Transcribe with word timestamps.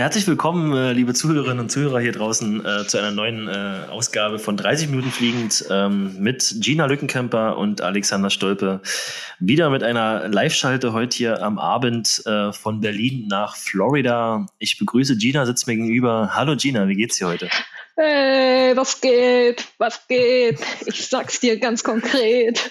Herzlich 0.00 0.28
willkommen, 0.28 0.72
äh, 0.76 0.92
liebe 0.92 1.12
Zuhörerinnen 1.12 1.58
und 1.58 1.70
Zuhörer 1.70 1.98
hier 1.98 2.12
draußen, 2.12 2.64
äh, 2.64 2.86
zu 2.86 2.98
einer 2.98 3.10
neuen 3.10 3.48
äh, 3.48 3.90
Ausgabe 3.90 4.38
von 4.38 4.56
30 4.56 4.90
Minuten 4.90 5.10
Fliegend 5.10 5.64
ähm, 5.72 6.14
mit 6.20 6.54
Gina 6.60 6.86
Lückenkämper 6.86 7.58
und 7.58 7.80
Alexander 7.80 8.30
Stolpe. 8.30 8.80
Wieder 9.40 9.70
mit 9.70 9.82
einer 9.82 10.28
Live-Schalte 10.28 10.92
heute 10.92 11.16
hier 11.16 11.42
am 11.42 11.58
Abend 11.58 12.22
äh, 12.26 12.52
von 12.52 12.80
Berlin 12.80 13.26
nach 13.26 13.56
Florida. 13.56 14.46
Ich 14.60 14.78
begrüße 14.78 15.16
Gina, 15.16 15.44
sitzt 15.46 15.66
mir 15.66 15.74
gegenüber. 15.74 16.30
Hallo 16.32 16.54
Gina, 16.54 16.86
wie 16.86 16.94
geht's 16.94 17.18
dir 17.18 17.26
heute? 17.26 17.48
Hey, 18.00 18.76
was 18.76 19.00
geht? 19.00 19.66
Was 19.78 20.06
geht? 20.06 20.60
Ich 20.86 21.08
sag's 21.08 21.40
dir 21.40 21.58
ganz 21.58 21.82
konkret. 21.82 22.70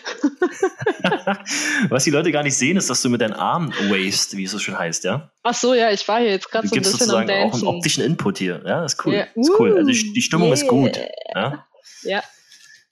was 1.89 2.05
die 2.05 2.11
Leute 2.11 2.31
gar 2.31 2.43
nicht 2.43 2.55
sehen, 2.55 2.77
ist, 2.77 2.89
dass 2.89 3.01
du 3.01 3.09
mit 3.09 3.19
deinen 3.19 3.33
Armen 3.33 3.73
wavest, 3.89 4.37
wie 4.37 4.45
es 4.45 4.51
so 4.51 4.59
schön 4.59 4.79
heißt, 4.79 5.03
ja? 5.03 5.29
Ach 5.43 5.53
so, 5.53 5.73
ja, 5.73 5.91
ich 5.91 6.07
war 6.07 6.21
hier 6.21 6.29
jetzt 6.29 6.49
gerade 6.49 6.69
so 6.69 6.75
ein 6.75 6.81
bisschen 6.81 6.99
sozusagen 6.99 7.29
am 7.29 7.49
auch 7.49 7.53
einen 7.55 7.67
optischen 7.67 8.05
Input 8.05 8.37
hier. 8.37 8.61
Ja, 8.65 8.85
ist 8.85 9.05
cool. 9.05 9.15
Yeah. 9.15 9.27
Ist 9.35 9.51
cool. 9.59 9.75
Also 9.77 9.91
die, 9.91 10.21
Stimmung 10.21 10.47
yeah. 10.47 10.53
ist 10.53 10.67
gut. 10.69 10.97
Ja. 11.35 11.65
ja. 12.03 12.23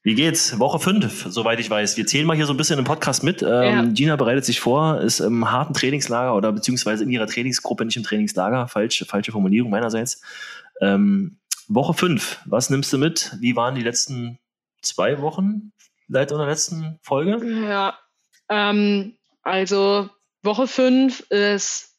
Wie 0.04 0.16
geht's? 0.16 0.60
Woche 0.60 0.80
5, 0.80 1.28
soweit 1.30 1.62
ich 1.62 1.70
weiß. 1.70 1.96
Wir 1.96 2.06
zählen 2.06 2.28
mal 2.28 2.36
hier 2.36 2.48
so 2.48 2.54
ein 2.54 2.58
bisschen 2.58 2.78
im 2.78 2.86
Podcast 2.86 3.24
mit. 3.24 3.44
Ähm, 3.44 3.48
ja. 3.48 3.86
Gina 3.86 4.18
bereitet 4.18 4.44
sich 4.44 4.60
vor, 4.60 5.00
ist 5.00 5.22
im 5.22 5.50
harten 5.52 5.74
Trainingslager 5.74 6.36
oder 6.36 6.52
beziehungsweise 6.52 7.06
in 7.06 7.10
ihrer 7.12 7.28
Trainingsgruppe, 7.28 7.86
nicht 7.86 7.96
im 7.96 8.04
Trainingslager. 8.04 8.68
Falsche, 8.68 9.06
falsche 9.06 9.32
Formulierung 9.32 9.72
meinerseits. 9.72 10.22
Ähm, 10.82 11.38
Woche 11.68 11.94
5, 11.94 12.42
was 12.46 12.70
nimmst 12.70 12.94
du 12.94 12.98
mit? 12.98 13.36
Wie 13.40 13.56
waren 13.56 13.76
die 13.76 13.82
letzten 13.82 14.40
zwei 14.82 15.22
Wochen 15.22 15.72
seit 16.08 16.32
unserer 16.32 16.50
letzten 16.50 17.00
Folge? 17.02 17.44
Ja, 17.68 17.98
ähm, 18.50 19.18
also 19.42 20.10
Woche 20.44 20.68
5 20.68 21.22
ist 21.32 21.96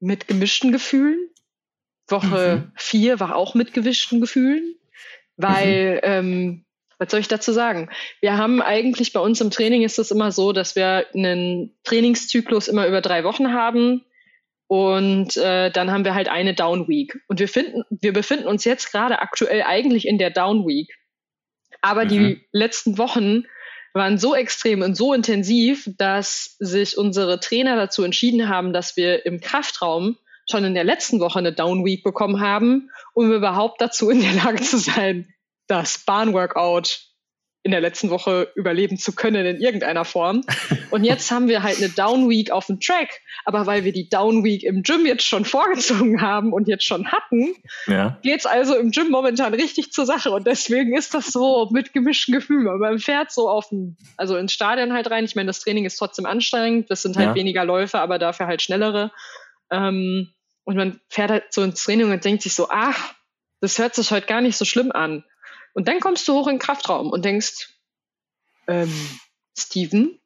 mit 0.00 0.28
gemischten 0.28 0.72
Gefühlen. 0.72 1.28
Woche 2.08 2.70
4 2.76 3.16
mhm. 3.16 3.20
war 3.20 3.36
auch 3.36 3.54
mit 3.54 3.72
gemischten 3.72 4.20
Gefühlen, 4.20 4.74
weil, 5.36 5.94
mhm. 5.94 6.00
ähm, 6.02 6.64
was 6.98 7.10
soll 7.10 7.20
ich 7.20 7.28
dazu 7.28 7.52
sagen? 7.52 7.88
Wir 8.20 8.36
haben 8.36 8.60
eigentlich 8.60 9.12
bei 9.12 9.20
uns 9.20 9.40
im 9.40 9.50
Training 9.50 9.82
ist 9.82 9.98
es 9.98 10.10
immer 10.10 10.32
so, 10.32 10.52
dass 10.52 10.76
wir 10.76 11.06
einen 11.14 11.74
Trainingszyklus 11.84 12.68
immer 12.68 12.86
über 12.86 13.00
drei 13.00 13.24
Wochen 13.24 13.52
haben. 13.52 14.04
Und 14.70 15.36
äh, 15.36 15.72
dann 15.72 15.90
haben 15.90 16.04
wir 16.04 16.14
halt 16.14 16.28
eine 16.28 16.54
Down 16.54 16.86
Week. 16.86 17.18
Und 17.26 17.40
wir 17.40 17.48
finden, 17.48 17.82
wir 17.90 18.12
befinden 18.12 18.46
uns 18.46 18.64
jetzt 18.64 18.92
gerade 18.92 19.18
aktuell 19.18 19.62
eigentlich 19.62 20.06
in 20.06 20.16
der 20.16 20.30
Down 20.30 20.64
Week. 20.64 20.94
Aber 21.80 22.04
mhm. 22.04 22.08
die 22.08 22.46
letzten 22.52 22.96
Wochen 22.96 23.46
waren 23.94 24.16
so 24.16 24.32
extrem 24.32 24.82
und 24.82 24.94
so 24.94 25.12
intensiv, 25.12 25.90
dass 25.98 26.54
sich 26.60 26.96
unsere 26.96 27.40
Trainer 27.40 27.74
dazu 27.74 28.04
entschieden 28.04 28.48
haben, 28.48 28.72
dass 28.72 28.96
wir 28.96 29.26
im 29.26 29.40
Kraftraum 29.40 30.16
schon 30.48 30.62
in 30.62 30.74
der 30.74 30.84
letzten 30.84 31.18
Woche 31.18 31.40
eine 31.40 31.52
Down 31.52 31.84
Week 31.84 32.04
bekommen 32.04 32.40
haben, 32.40 32.90
um 33.12 33.32
überhaupt 33.32 33.80
dazu 33.80 34.08
in 34.08 34.20
der 34.20 34.34
Lage 34.34 34.62
zu 34.62 34.78
sein, 34.78 35.34
das 35.66 35.98
Bahnworkout 35.98 37.09
in 37.62 37.72
der 37.72 37.80
letzten 37.80 38.08
Woche 38.08 38.50
überleben 38.54 38.96
zu 38.96 39.14
können 39.14 39.44
in 39.44 39.60
irgendeiner 39.60 40.06
Form. 40.06 40.42
Und 40.90 41.04
jetzt 41.04 41.30
haben 41.30 41.48
wir 41.48 41.62
halt 41.62 41.76
eine 41.76 41.90
Down 41.90 42.30
Week 42.30 42.50
auf 42.50 42.66
dem 42.66 42.80
Track. 42.80 43.20
Aber 43.44 43.66
weil 43.66 43.84
wir 43.84 43.92
die 43.92 44.08
Down 44.08 44.44
Week 44.44 44.62
im 44.62 44.82
Gym 44.82 45.04
jetzt 45.04 45.24
schon 45.24 45.44
vorgezogen 45.44 46.22
haben 46.22 46.54
und 46.54 46.68
jetzt 46.68 46.84
schon 46.84 47.12
hatten, 47.12 47.54
ja. 47.86 48.18
geht's 48.22 48.46
also 48.46 48.76
im 48.76 48.90
Gym 48.92 49.10
momentan 49.10 49.52
richtig 49.52 49.92
zur 49.92 50.06
Sache. 50.06 50.30
Und 50.30 50.46
deswegen 50.46 50.96
ist 50.96 51.12
das 51.12 51.26
so 51.26 51.68
mit 51.70 51.92
gemischten 51.92 52.34
Gefühlen. 52.34 52.78
Man 52.78 52.98
fährt 52.98 53.30
so 53.30 53.48
auf 53.48 53.70
ein, 53.70 53.98
also 54.16 54.36
ins 54.36 54.52
Stadion 54.52 54.94
halt 54.94 55.10
rein. 55.10 55.24
Ich 55.24 55.36
meine, 55.36 55.48
das 55.48 55.60
Training 55.60 55.84
ist 55.84 55.96
trotzdem 55.96 56.24
anstrengend. 56.24 56.90
Das 56.90 57.02
sind 57.02 57.16
halt 57.16 57.28
ja. 57.28 57.34
weniger 57.34 57.66
Läufe, 57.66 57.98
aber 57.98 58.18
dafür 58.18 58.46
halt 58.46 58.62
schnellere. 58.62 59.12
Ähm, 59.70 60.30
und 60.64 60.76
man 60.76 61.00
fährt 61.08 61.30
halt 61.30 61.44
so 61.50 61.62
ins 61.62 61.82
Training 61.82 62.10
und 62.10 62.24
denkt 62.24 62.42
sich 62.42 62.54
so, 62.54 62.68
ach, 62.70 63.14
das 63.60 63.78
hört 63.78 63.94
sich 63.94 64.10
heute 64.10 64.26
gar 64.26 64.40
nicht 64.40 64.56
so 64.56 64.64
schlimm 64.64 64.92
an. 64.92 65.24
Und 65.74 65.88
dann 65.88 66.00
kommst 66.00 66.26
du 66.28 66.34
hoch 66.34 66.46
in 66.46 66.54
den 66.54 66.58
Kraftraum 66.60 67.10
und 67.10 67.24
denkst, 67.24 67.68
ähm, 68.66 68.92
Steven, 69.58 70.18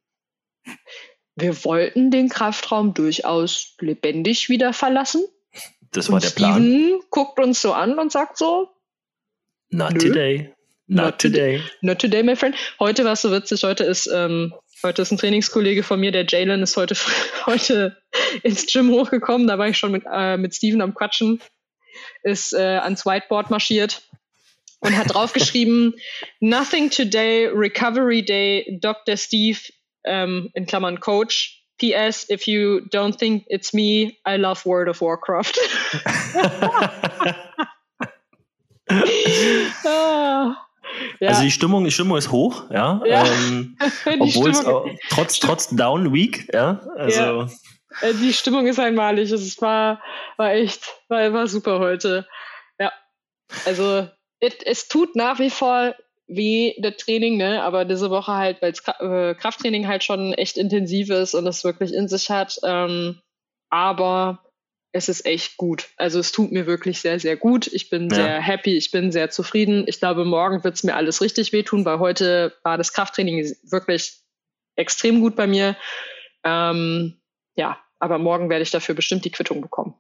wir 1.37 1.65
wollten 1.65 2.10
den 2.10 2.28
Kraftraum 2.28 2.94
durchaus 2.94 3.75
lebendig 3.81 4.49
wieder 4.49 4.72
verlassen. 4.72 5.25
Das 5.91 6.09
war 6.09 6.16
und 6.16 6.25
der 6.25 6.31
Plan. 6.31 6.54
Steven 6.54 7.00
guckt 7.10 7.38
uns 7.38 7.60
so 7.60 7.72
an 7.72 7.99
und 7.99 8.12
sagt 8.12 8.38
so, 8.38 8.71
Not 9.71 9.93
Nö. 9.93 9.99
today. 9.99 10.54
Not, 10.87 11.04
not 11.04 11.19
today. 11.19 11.62
Not 11.81 11.99
today, 11.99 12.22
my 12.22 12.37
friend. 12.37 12.54
Heute 12.78 13.04
war 13.04 13.12
es 13.12 13.22
so 13.22 13.33
witzig. 13.33 13.62
Heute 13.65 13.84
ist, 13.84 14.06
ähm, 14.06 14.54
heute 14.83 15.03
ist 15.03 15.10
ein 15.10 15.19
Trainingskollege 15.19 15.83
von 15.83 15.99
mir, 15.99 16.12
der 16.12 16.27
Jalen, 16.27 16.62
ist 16.62 16.77
heute, 16.77 16.94
heute 17.47 17.97
ins 18.43 18.66
Gym 18.66 18.91
hochgekommen. 18.91 19.47
Da 19.47 19.59
war 19.59 19.69
ich 19.69 19.78
schon 19.78 19.93
mit, 19.93 20.04
äh, 20.10 20.37
mit 20.37 20.54
Steven 20.54 20.83
am 20.83 20.94
Quatschen. 20.94 21.41
Ist 22.22 22.53
äh, 22.53 22.78
ans 22.78 23.06
Whiteboard 23.06 23.50
marschiert 23.50 24.03
und 24.84 24.97
hat 24.97 25.12
draufgeschrieben, 25.12 25.95
Nothing 26.41 26.91
today, 26.91 27.47
Recovery 27.47 28.25
Day, 28.25 28.78
Dr. 28.81 29.17
Steve, 29.17 29.59
ähm, 30.05 30.50
in 30.55 30.67
Klammern 30.67 31.00
Coach. 31.00 31.62
PS, 31.81 32.31
if 32.31 32.47
you 32.47 32.83
don't 32.93 33.19
think 33.19 33.45
it's 33.49 33.72
me, 33.75 34.17
I 34.25 34.37
love 34.37 34.65
World 34.65 34.89
of 34.89 35.00
Warcraft. 35.00 35.59
ah. 39.84 40.56
Ja. 41.19 41.31
Also 41.31 41.43
die 41.43 41.51
Stimmung, 41.51 41.84
die 41.84 41.91
Stimmung 41.91 42.16
ist 42.16 42.31
hoch, 42.31 42.71
ja. 42.71 43.03
ja. 43.05 43.25
Ähm, 43.27 43.77
obwohl 44.21 44.51
es 44.51 44.62
trotz, 45.11 45.41
trotz 45.41 45.69
Down 45.71 46.12
Week, 46.12 46.49
ja. 46.53 46.81
Also 46.97 47.21
ja. 47.21 47.49
Äh, 48.03 48.15
die 48.15 48.33
Stimmung 48.33 48.66
ist 48.66 48.78
einmalig. 48.78 49.33
Es 49.33 49.61
war, 49.61 50.01
war 50.37 50.53
echt, 50.53 50.95
war, 51.09 51.33
war 51.33 51.49
super 51.49 51.81
heute. 51.81 52.27
Ja. 52.78 52.93
Also 53.65 54.09
es, 54.41 54.55
es 54.65 54.89
tut 54.89 55.17
nach 55.17 55.39
wie 55.39 55.50
vor 55.50 55.95
wie 56.27 56.75
das 56.81 56.97
Training, 56.97 57.37
ne? 57.37 57.62
Aber 57.62 57.84
diese 57.84 58.11
Woche 58.11 58.33
halt, 58.33 58.62
weil 58.62 58.72
äh, 58.72 59.34
Krafttraining 59.34 59.87
halt 59.87 60.05
schon 60.05 60.33
echt 60.33 60.56
intensiv 60.56 61.11
ist 61.11 61.34
und 61.34 61.47
es 61.47 61.65
wirklich 61.65 61.93
in 61.93 62.09
sich 62.09 62.31
hat. 62.31 62.59
Ähm, 62.65 63.21
aber 63.71 64.45
es 64.93 65.09
ist 65.09 65.27
echt 65.27 65.56
gut. 65.56 65.89
Also 65.97 66.21
es 66.21 66.33
tut 66.33 66.53
mir 66.53 66.67
wirklich 66.67 67.00
sehr, 67.00 67.19
sehr 67.19 67.37
gut. 67.37 67.67
Ich 67.67 67.91
bin 67.91 68.09
ja. 68.11 68.15
sehr 68.15 68.41
happy, 68.41 68.77
ich 68.77 68.91
bin 68.91 69.11
sehr 69.11 69.28
zufrieden. 69.28 69.84
Ich 69.89 69.99
glaube, 69.99 70.25
morgen 70.25 70.62
wird 70.62 70.77
es 70.77 70.84
mir 70.84 70.95
alles 70.95 71.21
richtig 71.21 71.53
wehtun, 71.53 71.84
weil 71.84 71.99
heute 71.99 72.55
war 72.62 72.78
das 72.78 72.93
Krafttraining 72.93 73.55
wirklich 73.65 74.21
extrem 74.77 75.21
gut 75.21 75.34
bei 75.34 75.47
mir. 75.47 75.77
Ähm, 76.45 77.21
ja, 77.56 77.78
aber 77.99 78.19
morgen 78.19 78.51
werde 78.51 78.62
ich 78.62 78.71
dafür 78.71 78.95
bestimmt 78.95 79.25
die 79.25 79.31
Quittung 79.31 79.61
bekommen. 79.61 79.95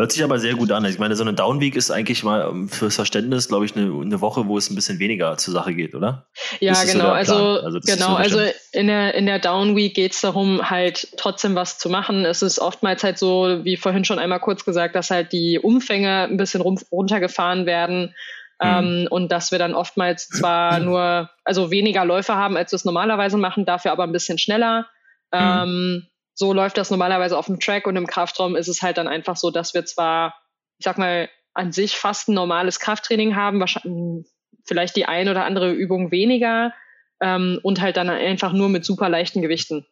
Hört 0.00 0.12
sich 0.12 0.24
aber 0.24 0.38
sehr 0.38 0.54
gut 0.54 0.72
an. 0.72 0.82
Ich 0.86 0.98
meine, 0.98 1.14
so 1.14 1.22
eine 1.22 1.34
Downweek 1.34 1.76
ist 1.76 1.90
eigentlich 1.90 2.24
mal 2.24 2.48
ähm, 2.50 2.70
fürs 2.70 2.94
Verständnis, 2.94 3.48
glaube 3.48 3.66
ich, 3.66 3.76
eine, 3.76 3.92
eine, 4.00 4.22
Woche, 4.22 4.46
wo 4.46 4.56
es 4.56 4.70
ein 4.70 4.74
bisschen 4.74 4.98
weniger 4.98 5.36
zur 5.36 5.52
Sache 5.52 5.74
geht, 5.74 5.94
oder? 5.94 6.26
Ja, 6.58 6.72
genau. 6.84 7.04
So 7.04 7.10
also, 7.10 7.34
also 7.60 7.80
genau. 7.80 8.12
So 8.12 8.16
also 8.16 8.38
in 8.72 8.86
der, 8.86 9.14
in 9.14 9.26
der 9.26 9.38
Downweek 9.38 9.92
geht 9.92 10.12
es 10.12 10.22
darum, 10.22 10.70
halt 10.70 11.06
trotzdem 11.18 11.54
was 11.54 11.76
zu 11.76 11.90
machen. 11.90 12.24
Es 12.24 12.40
ist 12.40 12.60
oftmals 12.60 13.04
halt 13.04 13.18
so, 13.18 13.60
wie 13.62 13.76
vorhin 13.76 14.06
schon 14.06 14.18
einmal 14.18 14.40
kurz 14.40 14.64
gesagt, 14.64 14.94
dass 14.94 15.10
halt 15.10 15.34
die 15.34 15.58
Umfänge 15.58 16.22
ein 16.22 16.38
bisschen 16.38 16.62
runtergefahren 16.62 17.66
werden. 17.66 18.14
Mhm. 18.58 18.68
Ähm, 18.68 19.08
und 19.10 19.30
dass 19.30 19.52
wir 19.52 19.58
dann 19.58 19.74
oftmals 19.74 20.28
zwar 20.28 20.78
nur, 20.80 21.28
also 21.44 21.70
weniger 21.70 22.06
Läufe 22.06 22.36
haben, 22.36 22.56
als 22.56 22.72
wir 22.72 22.76
es 22.76 22.86
normalerweise 22.86 23.36
machen, 23.36 23.66
dafür 23.66 23.92
aber 23.92 24.04
ein 24.04 24.12
bisschen 24.12 24.38
schneller. 24.38 24.86
Mhm. 25.30 25.38
Ähm, 25.38 26.09
so 26.40 26.54
läuft 26.54 26.78
das 26.78 26.90
normalerweise 26.90 27.36
auf 27.36 27.46
dem 27.46 27.60
Track 27.60 27.86
und 27.86 27.96
im 27.96 28.06
Kraftraum 28.06 28.56
ist 28.56 28.66
es 28.66 28.80
halt 28.80 28.96
dann 28.96 29.06
einfach 29.06 29.36
so, 29.36 29.50
dass 29.50 29.74
wir 29.74 29.84
zwar, 29.84 30.34
ich 30.78 30.84
sag 30.84 30.96
mal, 30.96 31.28
an 31.52 31.70
sich 31.70 31.96
fast 31.98 32.28
ein 32.28 32.34
normales 32.34 32.80
Krafttraining 32.80 33.36
haben, 33.36 33.60
wahrscheinlich 33.60 34.26
vielleicht 34.66 34.96
die 34.96 35.04
ein 35.04 35.28
oder 35.28 35.44
andere 35.44 35.70
Übung 35.70 36.10
weniger 36.10 36.72
ähm, 37.20 37.60
und 37.62 37.82
halt 37.82 37.98
dann 37.98 38.08
einfach 38.08 38.54
nur 38.54 38.70
mit 38.70 38.86
super 38.86 39.10
leichten 39.10 39.42
Gewichten. 39.42 39.84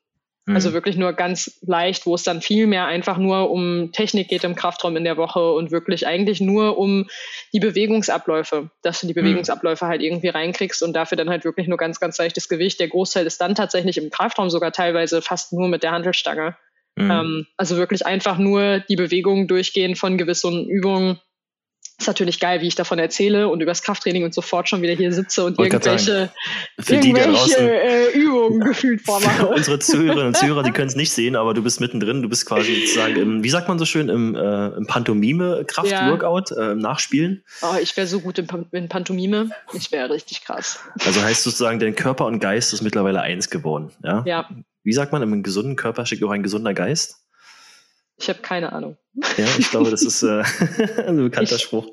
Also 0.55 0.71
mhm. 0.71 0.75
wirklich 0.75 0.97
nur 0.97 1.13
ganz 1.13 1.59
leicht, 1.67 2.07
wo 2.07 2.15
es 2.15 2.23
dann 2.23 2.41
viel 2.41 2.67
mehr 2.67 2.87
einfach 2.87 3.19
nur 3.19 3.51
um 3.51 3.93
Technik 3.93 4.29
geht 4.29 4.45
im 4.45 4.55
Kraftraum 4.55 4.97
in 4.97 5.05
der 5.05 5.17
Woche 5.17 5.53
und 5.53 5.71
wirklich 5.71 6.07
eigentlich 6.07 6.41
nur 6.41 6.79
um 6.79 7.07
die 7.53 7.61
Bewegungsabläufe, 7.61 8.71
dass 8.83 9.01
du 9.01 9.07
die 9.07 9.13
mhm. 9.13 9.25
Bewegungsabläufe 9.25 9.87
halt 9.87 10.03
irgendwie 10.03 10.29
reinkriegst 10.29 10.83
und 10.83 10.95
dafür 10.95 11.17
dann 11.17 11.29
halt 11.29 11.45
wirklich 11.45 11.69
nur 11.69 11.77
ganz, 11.77 12.01
ganz 12.01 12.19
leichtes 12.19 12.49
Gewicht. 12.49 12.81
Der 12.81 12.89
Großteil 12.89 13.27
ist 13.27 13.41
dann 13.41 13.55
tatsächlich 13.55 13.99
im 13.99 14.11
Kraftraum 14.11 14.49
sogar 14.49 14.73
teilweise 14.73 15.21
fast 15.21 15.53
nur 15.53 15.69
mit 15.69 15.83
der 15.83 15.93
Handelstange. 15.93 16.57
Mhm. 16.97 17.11
Ähm, 17.11 17.47
also 17.57 17.77
wirklich 17.77 18.07
einfach 18.07 18.39
nur 18.39 18.81
die 18.81 18.97
Bewegung 18.97 19.49
durchgehen 19.49 19.97
von 19.97 20.17
gewissen 20.17 20.67
Übungen 20.67 21.21
ist 21.99 22.07
natürlich 22.07 22.39
geil, 22.39 22.61
wie 22.61 22.69
ich 22.69 22.77
davon 22.77 22.99
erzähle 22.99 23.49
und 23.49 23.61
übers 23.61 23.83
Krafttraining 23.83 24.25
und 24.25 24.33
sofort 24.33 24.69
schon 24.69 24.83
wieder 24.83 24.93
hier 24.93 25.13
sitze 25.13 25.45
und 25.45 25.59
Wollte 25.59 25.77
irgendwelche, 25.77 26.31
irgendwelche 26.89 27.59
äh, 27.59 28.13
Übungen 28.13 28.61
gefühlt 28.69 29.03
vormache. 29.03 29.49
Unsere 29.49 29.81
Zuhörerinnen 29.81 30.29
und 30.29 30.37
Zuhörer, 30.37 30.63
die 30.63 30.71
können 30.73 30.89
es 30.89 30.95
nicht 30.95 31.11
sehen, 31.11 31.35
aber 31.35 31.55
du 31.55 31.63
bist 31.63 31.81
mittendrin. 31.81 32.23
Du 32.23 32.29
bist 32.29 32.47
quasi 32.47 32.83
sozusagen 32.83 33.17
im, 33.17 33.45
wie 33.45 33.51
sagt 33.51 33.69
man 33.69 33.81
so 33.81 33.85
schön, 33.85 34.09
im, 34.09 34.37
äh, 34.37 34.69
im 34.69 34.87
Pantomime-Kraft-Workout, 34.87 36.51
ja. 36.51 36.69
äh, 36.69 36.73
im 36.73 36.79
Nachspielen. 36.79 37.43
Oh, 37.63 37.77
ich 37.83 37.97
wäre 37.97 38.07
so 38.07 38.21
gut 38.21 38.39
in, 38.39 38.47
in 38.71 38.89
Pantomime. 38.89 39.51
Ich 39.73 39.91
wäre 39.91 40.11
richtig 40.11 40.45
krass. 40.45 40.79
Also 41.05 41.21
heißt 41.21 41.43
sozusagen, 41.43 41.81
dein 41.81 41.97
Körper 41.97 42.27
und 42.27 42.39
Geist 42.39 42.73
ist 42.73 42.83
mittlerweile 42.83 43.23
eins 43.23 43.51
geworden. 43.51 43.91
Ja. 44.05 44.23
ja. 44.25 44.49
Wie 44.85 44.93
sagt 44.93 45.11
man, 45.11 45.23
im 45.23 45.43
gesunden 45.43 45.75
Körper 45.75 46.07
steckt 46.07 46.23
auch 46.23 46.31
ein 46.31 46.45
gesunder 46.45 46.75
Geist? 46.75 47.25
Ich 48.19 48.29
habe 48.29 48.41
keine 48.41 48.73
Ahnung. 48.73 48.97
Ja, 49.37 49.47
ich 49.59 49.71
glaube, 49.71 49.91
das 49.91 50.03
ist 50.03 50.23
äh, 50.23 50.43
ein 51.07 51.17
bekannter 51.17 51.57
ich, 51.57 51.63
Spruch. 51.63 51.89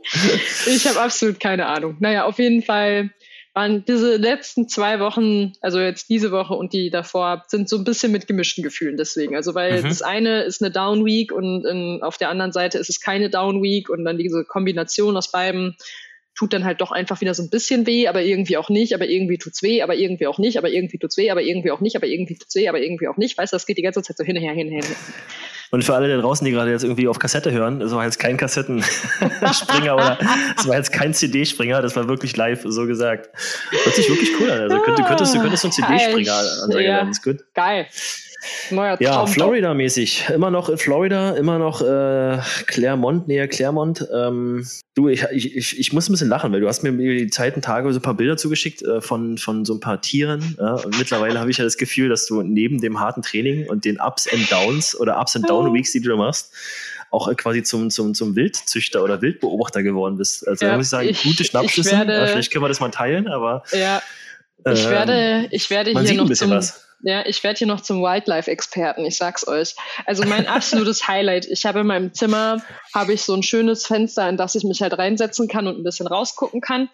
Ich 0.67 0.87
habe 0.87 0.99
absolut 0.99 1.39
keine 1.39 1.67
Ahnung. 1.67 1.97
Naja, 1.99 2.25
auf 2.25 2.39
jeden 2.39 2.61
Fall 2.61 3.11
waren 3.53 3.85
diese 3.85 4.17
letzten 4.17 4.67
zwei 4.67 4.99
Wochen, 4.99 5.53
also 5.61 5.79
jetzt 5.79 6.09
diese 6.09 6.31
Woche 6.31 6.53
und 6.55 6.73
die 6.73 6.89
davor, 6.89 7.45
sind 7.47 7.69
so 7.69 7.77
ein 7.77 7.85
bisschen 7.85 8.11
mit 8.11 8.27
gemischten 8.27 8.63
Gefühlen 8.63 8.97
deswegen. 8.97 9.35
Also 9.35 9.55
weil 9.55 9.81
mhm. 9.81 9.87
das 9.87 10.01
eine 10.01 10.43
ist 10.43 10.61
eine 10.61 10.71
Down 10.71 11.05
Week 11.05 11.31
und 11.31 11.65
in, 11.65 12.01
auf 12.03 12.17
der 12.17 12.29
anderen 12.29 12.51
Seite 12.51 12.77
ist 12.77 12.89
es 12.89 12.99
keine 12.99 13.29
Down 13.29 13.63
Week 13.63 13.89
und 13.89 14.03
dann 14.03 14.17
diese 14.17 14.43
Kombination 14.43 15.15
aus 15.15 15.31
beiden 15.31 15.77
tut 16.37 16.51
dann 16.51 16.65
halt 16.65 16.81
doch 16.81 16.91
einfach 16.91 17.21
wieder 17.21 17.33
so 17.33 17.43
ein 17.43 17.49
bisschen 17.49 17.87
weh, 17.87 18.09
aber 18.09 18.21
irgendwie 18.21 18.57
auch 18.57 18.69
nicht, 18.69 18.93
aber 18.93 19.07
irgendwie 19.07 19.37
tut's 19.37 19.63
weh, 19.63 19.81
aber 19.81 19.95
irgendwie 19.95 20.27
auch 20.27 20.37
nicht, 20.37 20.57
aber 20.57 20.69
irgendwie 20.69 20.97
tut's 20.97 21.15
weh, 21.15 21.29
aber 21.31 21.41
irgendwie 21.41 21.71
auch 21.71 21.79
nicht, 21.79 21.95
aber 21.95 22.07
irgendwie 22.07 22.35
tut's 22.35 22.55
weh, 22.55 22.67
aber 22.67 22.81
irgendwie 22.81 23.07
auch 23.07 23.15
nicht. 23.15 23.37
Weißt 23.37 23.53
du, 23.53 23.55
das 23.55 23.65
geht 23.65 23.77
die 23.77 23.83
ganze 23.83 24.01
Zeit 24.01 24.17
so 24.17 24.25
hin, 24.25 24.35
her, 24.35 24.53
hin, 24.53 24.67
her. 24.67 24.83
Und 25.71 25.83
für 25.83 25.95
alle 25.95 26.07
da 26.07 26.21
draußen, 26.21 26.45
die 26.45 26.51
gerade 26.51 26.71
jetzt 26.71 26.83
irgendwie 26.83 27.07
auf 27.07 27.19
Kassette 27.19 27.51
hören, 27.51 27.79
das 27.79 27.91
war 27.91 28.03
jetzt 28.05 28.19
kein 28.19 28.37
Kassettenspringer 28.37 29.95
oder 29.95 30.17
es 30.57 30.67
war 30.67 30.75
jetzt 30.75 30.91
kein 30.91 31.13
CD-Springer, 31.13 31.81
das 31.81 31.95
war 31.95 32.07
wirklich 32.07 32.37
live 32.37 32.61
so 32.65 32.85
gesagt. 32.85 33.29
Hört 33.69 33.95
sich 33.95 34.09
wirklich 34.09 34.29
cool 34.39 34.51
an. 34.51 34.61
Also 34.61 34.79
könntest, 34.79 35.07
könntest, 35.07 35.35
du 35.35 35.39
könntest 35.39 35.61
so 35.63 35.67
einen 35.67 35.73
CD-Springer 35.73 36.33
ansagen, 36.63 36.85
ja, 36.85 36.99
das 37.01 37.17
ist 37.17 37.23
gut. 37.23 37.37
Geil. 37.53 37.87
Neuer 38.71 38.97
ja, 38.99 39.25
Florida-mäßig. 39.25 40.29
Immer 40.33 40.51
noch 40.51 40.69
in 40.69 40.77
Florida, 40.77 41.31
immer 41.31 41.59
noch 41.59 41.81
äh, 41.81 42.39
Claremont, 42.67 43.27
näher 43.27 43.47
Claremont. 43.47 44.07
Ähm, 44.13 44.67
du, 44.95 45.09
ich, 45.09 45.23
ich, 45.31 45.79
ich 45.79 45.93
muss 45.93 46.09
ein 46.09 46.13
bisschen 46.13 46.29
lachen, 46.29 46.51
weil 46.51 46.61
du 46.61 46.67
hast 46.67 46.83
mir 46.83 46.89
über 46.89 47.13
die 47.13 47.29
Zeiten 47.29 47.61
Tage 47.61 47.91
so 47.93 47.99
ein 47.99 48.01
paar 48.01 48.15
Bilder 48.15 48.37
zugeschickt 48.37 48.81
äh, 48.81 49.01
von, 49.01 49.37
von 49.37 49.65
so 49.65 49.73
ein 49.73 49.79
paar 49.79 50.01
Tieren. 50.01 50.55
Ja? 50.59 50.73
Und 50.75 50.97
mittlerweile 50.97 51.39
habe 51.39 51.51
ich 51.51 51.57
ja 51.57 51.63
das 51.63 51.77
Gefühl, 51.77 52.09
dass 52.09 52.25
du 52.25 52.41
neben 52.41 52.81
dem 52.81 52.99
harten 52.99 53.21
Training 53.21 53.67
und 53.67 53.85
den 53.85 53.99
Ups 53.99 54.27
and 54.31 54.51
Downs 54.51 54.99
oder 54.99 55.19
Ups 55.19 55.35
and 55.35 55.49
Down 55.49 55.73
Weeks, 55.73 55.91
die 55.91 56.01
du 56.01 56.09
da 56.09 56.15
machst, 56.15 56.51
auch 57.11 57.27
äh, 57.27 57.35
quasi 57.35 57.63
zum, 57.63 57.89
zum, 57.89 58.13
zum 58.13 58.35
Wildzüchter 58.35 59.03
oder 59.03 59.21
Wildbeobachter 59.21 59.83
geworden 59.83 60.17
bist. 60.17 60.47
Also 60.47 60.65
ja, 60.65 60.71
da 60.71 60.77
muss 60.77 60.87
ich 60.87 60.89
sagen, 60.91 61.09
ich, 61.09 61.23
gute 61.23 61.43
Schnappschüsse. 61.43 61.89
Vielleicht 61.89 62.51
können 62.51 62.63
wir 62.63 62.69
das 62.69 62.79
mal 62.79 62.91
teilen, 62.91 63.27
aber. 63.27 63.63
Ja. 63.71 64.01
Ich 64.67 64.83
ähm, 64.83 64.89
werde, 64.89 65.47
ich 65.51 65.69
werde 65.69 65.91
hier 65.91 66.13
noch 66.15 66.31
zum, 66.31 66.49
was. 66.49 66.84
Ja, 67.01 67.25
ich 67.25 67.43
werde 67.43 67.59
hier 67.59 67.67
noch 67.67 67.81
zum 67.81 68.01
Wildlife-Experten, 68.01 69.05
ich 69.05 69.17
sag's 69.17 69.47
euch. 69.47 69.75
Also 70.05 70.25
mein 70.25 70.47
absolutes 70.47 71.07
Highlight. 71.07 71.45
Ich 71.45 71.65
habe 71.65 71.81
in 71.81 71.87
meinem 71.87 72.13
Zimmer 72.13 72.61
habe 72.93 73.13
ich 73.13 73.21
so 73.21 73.33
ein 73.33 73.43
schönes 73.43 73.85
Fenster, 73.85 74.27
in 74.27 74.37
das 74.37 74.55
ich 74.55 74.63
mich 74.63 74.81
halt 74.81 74.97
reinsetzen 74.97 75.47
kann 75.47 75.67
und 75.67 75.77
ein 75.77 75.83
bisschen 75.83 76.07
rausgucken 76.07 76.61
kann. 76.61 76.89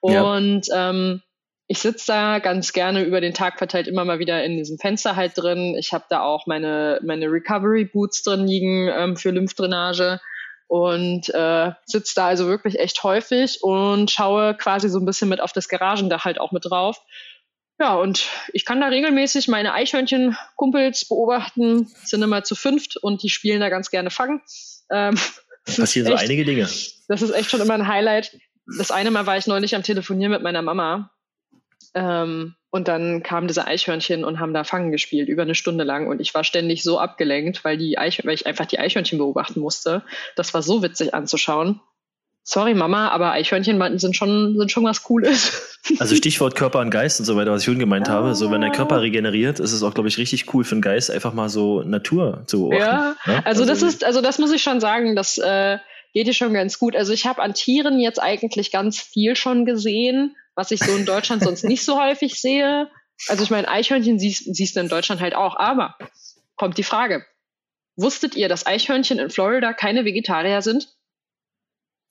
Und 0.00 0.68
ja. 0.68 0.90
ähm, 0.90 1.22
ich 1.68 1.80
sitze 1.80 2.06
da 2.08 2.38
ganz 2.38 2.72
gerne 2.72 3.02
über 3.02 3.20
den 3.20 3.34
Tag 3.34 3.58
verteilt 3.58 3.88
immer 3.88 4.04
mal 4.04 4.18
wieder 4.18 4.44
in 4.44 4.56
diesem 4.56 4.78
Fenster 4.78 5.16
halt 5.16 5.32
drin. 5.34 5.74
Ich 5.78 5.92
habe 5.92 6.04
da 6.08 6.22
auch 6.22 6.46
meine, 6.46 7.00
meine 7.02 7.26
Recovery 7.26 7.84
Boots 7.84 8.22
drin 8.22 8.46
liegen 8.46 8.88
ähm, 8.88 9.16
für 9.16 9.30
Lymphdrainage 9.30 10.20
und 10.68 11.28
äh, 11.34 11.72
sitze 11.84 12.14
da 12.14 12.26
also 12.26 12.46
wirklich 12.46 12.78
echt 12.78 13.02
häufig 13.02 13.62
und 13.62 14.10
schaue 14.10 14.54
quasi 14.54 14.88
so 14.88 14.98
ein 14.98 15.06
bisschen 15.06 15.28
mit 15.28 15.40
auf 15.40 15.52
das 15.52 15.68
Garagendach 15.68 16.24
halt 16.24 16.40
auch 16.40 16.52
mit 16.52 16.64
drauf 16.64 17.00
ja, 17.78 17.94
und 17.94 18.28
ich 18.52 18.64
kann 18.64 18.80
da 18.80 18.88
regelmäßig 18.88 19.48
meine 19.48 19.74
Eichhörnchen-Kumpels 19.74 21.08
beobachten, 21.08 21.88
sind 22.04 22.22
immer 22.22 22.42
zu 22.42 22.54
fünft 22.54 22.96
und 22.96 23.22
die 23.22 23.28
spielen 23.28 23.60
da 23.60 23.68
ganz 23.68 23.90
gerne 23.90 24.10
Fangen. 24.10 24.40
Ähm, 24.90 25.16
Passieren 25.64 26.08
so 26.08 26.14
einige 26.14 26.44
Dinge. 26.44 26.68
Das 27.08 27.22
ist 27.22 27.32
echt 27.32 27.50
schon 27.50 27.60
immer 27.60 27.74
ein 27.74 27.88
Highlight. 27.88 28.38
Das 28.78 28.90
eine 28.90 29.10
Mal 29.10 29.26
war 29.26 29.36
ich 29.36 29.46
neulich 29.46 29.74
am 29.74 29.82
Telefonieren 29.82 30.32
mit 30.32 30.42
meiner 30.42 30.62
Mama. 30.62 31.10
Ähm, 31.94 32.54
und 32.70 32.88
dann 32.88 33.22
kamen 33.22 33.48
diese 33.48 33.66
Eichhörnchen 33.66 34.24
und 34.24 34.38
haben 34.38 34.54
da 34.54 34.64
Fangen 34.64 34.90
gespielt, 34.90 35.28
über 35.28 35.42
eine 35.42 35.54
Stunde 35.54 35.84
lang. 35.84 36.08
Und 36.08 36.20
ich 36.20 36.34
war 36.34 36.44
ständig 36.44 36.82
so 36.82 36.98
abgelenkt, 36.98 37.64
weil, 37.64 37.76
die 37.76 37.98
Eich 37.98 38.24
weil 38.24 38.34
ich 38.34 38.46
einfach 38.46 38.66
die 38.66 38.78
Eichhörnchen 38.78 39.18
beobachten 39.18 39.60
musste. 39.60 40.02
Das 40.34 40.54
war 40.54 40.62
so 40.62 40.82
witzig 40.82 41.14
anzuschauen 41.14 41.80
sorry 42.46 42.74
Mama, 42.74 43.08
aber 43.08 43.32
Eichhörnchen 43.32 43.98
sind 43.98 44.16
schon, 44.16 44.56
sind 44.56 44.70
schon 44.70 44.84
was 44.84 45.02
Cooles. 45.02 45.72
Also 46.00 46.16
Stichwort 46.16 46.56
Körper 46.56 46.80
und 46.80 46.90
Geist 46.90 47.20
und 47.20 47.26
so 47.26 47.36
weiter, 47.36 47.52
was 47.52 47.60
ich 47.60 47.66
schon 47.66 47.78
gemeint 47.78 48.08
ah. 48.08 48.14
habe. 48.14 48.34
So, 48.34 48.50
wenn 48.50 48.60
der 48.60 48.72
Körper 48.72 49.02
regeneriert, 49.02 49.60
ist 49.60 49.70
es 49.70 49.84
auch, 49.84 49.94
glaube 49.94 50.08
ich, 50.08 50.18
richtig 50.18 50.52
cool 50.52 50.64
für 50.64 50.74
den 50.74 50.82
Geist, 50.82 51.12
einfach 51.12 51.32
mal 51.32 51.48
so 51.48 51.82
Natur 51.82 52.42
zu 52.46 52.62
beobachten. 52.62 52.82
Ja, 52.82 53.16
ja? 53.24 53.42
Also, 53.44 53.62
also, 53.62 53.64
das 53.66 53.82
ist, 53.82 54.04
also 54.04 54.20
das 54.20 54.40
muss 54.40 54.50
ich 54.50 54.64
schon 54.64 54.80
sagen, 54.80 55.14
das 55.14 55.38
äh, 55.38 55.78
geht 56.12 56.26
dir 56.26 56.34
schon 56.34 56.52
ganz 56.54 56.80
gut. 56.80 56.96
Also 56.96 57.12
ich 57.12 57.24
habe 57.24 57.40
an 57.40 57.54
Tieren 57.54 58.00
jetzt 58.00 58.20
eigentlich 58.20 58.72
ganz 58.72 58.98
viel 58.98 59.36
schon 59.36 59.64
gesehen, 59.64 60.34
was 60.56 60.72
ich 60.72 60.80
so 60.80 60.96
in 60.96 61.06
Deutschland 61.06 61.44
sonst 61.44 61.62
nicht 61.62 61.84
so 61.84 62.02
häufig 62.02 62.40
sehe. 62.40 62.88
Also 63.28 63.44
ich 63.44 63.50
meine, 63.50 63.68
Eichhörnchen 63.68 64.18
siehst, 64.18 64.56
siehst 64.56 64.74
du 64.74 64.80
in 64.80 64.88
Deutschland 64.88 65.20
halt 65.20 65.36
auch, 65.36 65.56
aber 65.56 65.94
kommt 66.56 66.78
die 66.78 66.82
Frage. 66.82 67.24
Wusstet 67.94 68.34
ihr, 68.34 68.48
dass 68.48 68.66
Eichhörnchen 68.66 69.20
in 69.20 69.30
Florida 69.30 69.72
keine 69.72 70.04
Vegetarier 70.04 70.62
sind? 70.62 70.88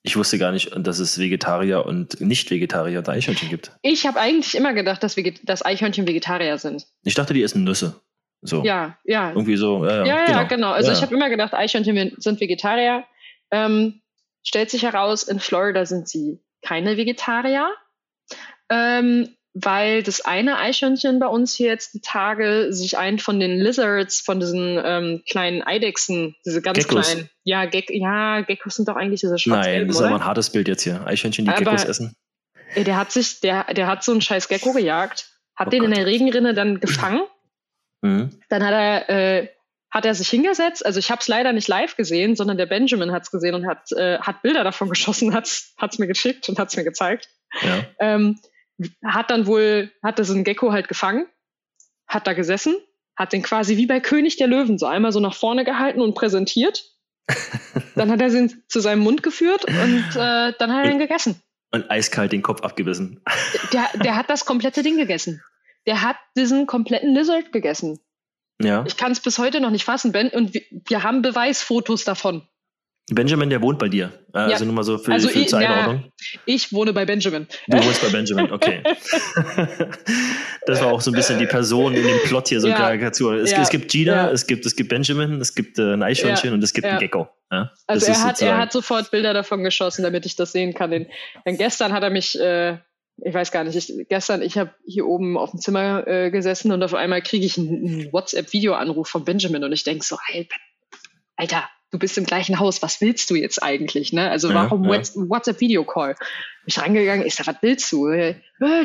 Ich 0.05 0.15
wusste 0.15 0.37
gar 0.37 0.51
nicht, 0.51 0.71
dass 0.77 0.99
es 0.99 1.17
Vegetarier 1.17 1.83
und 1.83 2.21
Nicht-Vegetarier 2.21 2.99
und 2.99 3.09
Eichhörnchen 3.09 3.49
gibt. 3.49 3.71
Ich 3.81 4.05
habe 4.05 4.19
eigentlich 4.19 4.53
immer 4.55 4.73
gedacht, 4.73 5.01
dass, 5.01 5.17
Veget 5.17 5.49
dass 5.49 5.65
Eichhörnchen 5.65 6.07
Vegetarier 6.07 6.59
sind. 6.59 6.85
Ich 7.03 7.15
dachte, 7.15 7.33
die 7.33 7.41
essen 7.41 7.63
Nüsse. 7.63 7.99
So. 8.41 8.63
Ja, 8.63 8.99
ja. 9.03 9.29
Irgendwie 9.29 9.55
so. 9.55 9.83
Ja, 9.83 10.05
ja, 10.05 10.05
ja 10.05 10.25
genau. 10.25 10.47
genau. 10.47 10.71
Also 10.71 10.91
ja. 10.91 10.97
ich 10.97 11.01
habe 11.01 11.15
immer 11.15 11.29
gedacht, 11.29 11.55
Eichhörnchen 11.55 12.13
sind 12.17 12.39
Vegetarier. 12.39 13.03
Ähm, 13.49 14.01
stellt 14.43 14.69
sich 14.69 14.83
heraus, 14.83 15.23
in 15.23 15.39
Florida 15.39 15.87
sind 15.87 16.07
sie 16.07 16.39
keine 16.61 16.97
Vegetarier. 16.97 17.71
Ähm, 18.69 19.35
weil 19.57 20.03
das 20.03 20.19
eine 20.19 20.57
Eichhörnchen 20.57 21.17
bei 21.17 21.27
uns 21.27 21.55
hier 21.55 21.69
jetzt 21.69 21.93
die 21.93 22.01
Tage 22.01 22.73
sich 22.73 22.97
einen 22.97 23.19
von 23.19 23.39
den 23.39 23.57
Lizards, 23.57 24.19
von 24.19 24.41
diesen 24.41 24.79
ähm, 24.83 25.23
kleinen 25.27 25.63
Eidechsen, 25.63 26.35
diese 26.45 26.61
ganz 26.61 26.77
Geckos. 26.77 27.07
kleinen, 27.07 27.29
ja, 27.45 27.65
Geck, 27.65 27.89
ja, 27.89 28.41
Geckos 28.41 28.75
sind 28.75 28.89
doch 28.89 28.97
eigentlich 28.97 29.21
diese 29.21 29.39
schwarzen. 29.39 29.71
Nein, 29.71 29.87
das 29.87 29.95
ist 29.95 30.01
aber 30.03 30.15
ein 30.15 30.25
hartes 30.25 30.49
Bild 30.49 30.67
jetzt 30.67 30.83
hier. 30.83 31.07
Eichhörnchen, 31.07 31.45
die 31.45 31.51
aber, 31.51 31.59
Geckos 31.59 31.85
essen. 31.85 32.17
Der 32.75 32.97
hat 32.97 33.13
sich, 33.13 33.39
der, 33.39 33.73
der 33.73 33.87
hat 33.87 34.03
so 34.03 34.11
einen 34.11 34.19
scheiß 34.19 34.49
Gecko 34.49 34.73
gejagt, 34.73 35.29
hat 35.55 35.67
oh 35.67 35.69
den 35.69 35.83
Gott. 35.83 35.89
in 35.89 35.95
der 35.95 36.05
Regenrinne 36.05 36.53
dann 36.53 36.79
gefangen. 36.79 37.21
Mhm. 38.01 38.29
Dann 38.49 38.63
hat 38.63 38.73
er, 38.73 39.09
äh, 39.09 39.49
hat 39.89 40.05
er 40.05 40.13
sich 40.13 40.29
hingesetzt. 40.29 40.85
Also 40.85 40.99
ich 40.99 41.09
habe 41.09 41.21
es 41.21 41.27
leider 41.27 41.53
nicht 41.53 41.67
live 41.67 41.95
gesehen, 41.95 42.35
sondern 42.35 42.57
der 42.57 42.67
Benjamin 42.67 43.11
hat 43.11 43.23
es 43.23 43.31
gesehen 43.31 43.55
und 43.55 43.65
hat, 43.65 43.91
äh, 43.93 44.19
hat 44.19 44.43
Bilder 44.43 44.63
davon 44.63 44.89
geschossen, 44.91 45.33
hat 45.33 45.47
es 45.47 45.97
mir 45.97 46.05
geschickt 46.05 46.47
und 46.49 46.59
hat 46.59 46.67
es 46.67 46.75
mir 46.75 46.83
gezeigt. 46.83 47.29
Ja. 47.63 47.83
Ähm, 47.99 48.37
hat 49.03 49.31
dann 49.31 49.47
wohl, 49.47 49.91
hat 50.03 50.19
das 50.19 50.29
ein 50.29 50.43
Gecko 50.43 50.71
halt 50.71 50.87
gefangen, 50.87 51.27
hat 52.07 52.27
da 52.27 52.33
gesessen, 52.33 52.75
hat 53.15 53.33
den 53.33 53.41
quasi 53.41 53.77
wie 53.77 53.87
bei 53.87 53.99
König 53.99 54.37
der 54.37 54.47
Löwen 54.47 54.77
so 54.77 54.85
einmal 54.85 55.11
so 55.11 55.19
nach 55.19 55.33
vorne 55.33 55.63
gehalten 55.63 56.01
und 56.01 56.15
präsentiert. 56.15 56.91
dann 57.95 58.11
hat 58.11 58.21
er 58.21 58.29
sie 58.29 58.55
zu 58.67 58.79
seinem 58.79 58.99
Mund 58.99 59.23
geführt 59.23 59.65
und 59.65 60.05
äh, 60.15 60.53
dann 60.59 60.73
hat 60.73 60.85
er 60.85 60.91
ihn 60.91 60.99
gegessen. 60.99 61.41
Und 61.71 61.89
eiskalt 61.89 62.31
den 62.31 62.43
Kopf 62.43 62.61
abgebissen. 62.61 63.21
Der, 63.73 63.89
der 63.95 64.15
hat 64.15 64.29
das 64.29 64.45
komplette 64.45 64.83
Ding 64.83 64.97
gegessen. 64.97 65.41
Der 65.87 66.01
hat 66.01 66.17
diesen 66.37 66.67
kompletten 66.67 67.13
Lizard 67.13 67.51
gegessen. 67.51 67.99
Ja. 68.61 68.83
Ich 68.87 68.95
kann 68.95 69.11
es 69.11 69.19
bis 69.19 69.37
heute 69.39 69.59
noch 69.59 69.71
nicht 69.71 69.83
fassen, 69.83 70.11
Ben. 70.11 70.29
Und 70.29 70.53
wir, 70.53 70.61
wir 70.71 71.03
haben 71.03 71.21
Beweisfotos 71.21 72.03
davon. 72.03 72.47
Benjamin, 73.11 73.51
der 73.51 73.61
wohnt 73.61 73.77
bei 73.77 73.87
dir. 73.87 74.11
Äh, 74.33 74.39
also 74.39 74.63
ja. 74.63 74.65
nur 74.65 74.73
mal 74.73 74.83
so 74.83 74.97
für, 74.97 75.11
also 75.11 75.27
für 75.27 75.37
ich, 75.37 75.53
Einordnung. 75.53 76.05
Ja, 76.05 76.39
ich 76.45 76.73
wohne 76.73 76.91
bei 76.91 77.05
Benjamin. 77.05 77.47
Du 77.67 77.77
wohnst 77.77 78.01
bei 78.01 78.09
Benjamin, 78.09 78.51
okay. 78.51 78.81
das 80.65 80.81
war 80.81 80.91
auch 80.91 81.01
so 81.01 81.11
ein 81.11 81.13
bisschen 81.13 81.37
die 81.37 81.45
Person 81.45 81.93
in 81.93 82.03
dem 82.03 82.17
Plot 82.23 82.47
hier, 82.47 82.59
so 82.59 82.67
ja. 82.67 82.75
Karikatur. 82.75 83.35
Es, 83.35 83.51
es, 83.51 83.69
gibt 83.69 83.91
Gina, 83.91 84.31
es, 84.31 84.47
gibt, 84.47 84.65
es 84.65 84.75
gibt 84.75 84.89
Benjamin, 84.89 85.39
es 85.39 85.53
gibt 85.53 85.77
äh, 85.77 85.93
ein 85.93 86.01
Eichhörnchen 86.01 86.51
und 86.53 86.63
es 86.63 86.73
gibt 86.73 86.87
ein 86.87 86.97
Gecko. 86.97 87.27
also 87.85 88.07
er 88.07 88.23
hat, 88.23 88.41
er 88.41 88.57
hat 88.57 88.71
sofort 88.71 89.11
Bilder 89.11 89.35
davon 89.35 89.63
geschossen, 89.63 90.01
damit 90.01 90.25
ich 90.25 90.35
das 90.35 90.51
sehen 90.51 90.73
kann. 90.73 90.89
Denn, 90.89 91.05
denn 91.45 91.57
gestern 91.57 91.93
hat 91.93 92.01
er 92.01 92.09
mich, 92.09 92.39
äh, 92.39 92.79
ich 93.23 93.33
weiß 93.35 93.51
gar 93.51 93.63
nicht, 93.63 93.75
ich, 93.75 94.07
gestern, 94.09 94.41
ich 94.41 94.57
habe 94.57 94.71
hier 94.87 95.05
oben 95.05 95.37
auf 95.37 95.51
dem 95.51 95.59
Zimmer 95.59 96.07
äh, 96.07 96.31
gesessen 96.31 96.71
und 96.71 96.81
auf 96.81 96.95
einmal 96.95 97.21
kriege 97.21 97.45
ich 97.45 97.59
einen, 97.59 97.87
einen 97.87 98.13
WhatsApp-Videoanruf 98.13 99.07
von 99.07 99.25
Benjamin 99.25 99.63
und 99.63 99.73
ich 99.73 99.83
denke 99.83 100.03
so, 100.03 100.17
Alter, 101.37 101.69
du 101.95 101.99
bist 101.99 102.17
im 102.17 102.25
gleichen 102.25 102.59
Haus, 102.59 102.81
was 102.81 102.99
willst 102.99 103.29
du 103.29 103.35
jetzt 103.35 103.63
eigentlich? 103.63 104.11
Ne? 104.11 104.29
Also 104.29 104.53
warum 104.53 104.83
ja. 104.83 105.01
WhatsApp-Video-Call? 105.15 106.15
Bin 106.15 106.17
ich 106.65 106.79
rangegangen, 106.79 107.25
ich 107.25 107.35
sag, 107.35 107.47
was 107.47 107.57
willst 107.61 107.91
du? 107.91 108.09
Äh, 108.09 108.35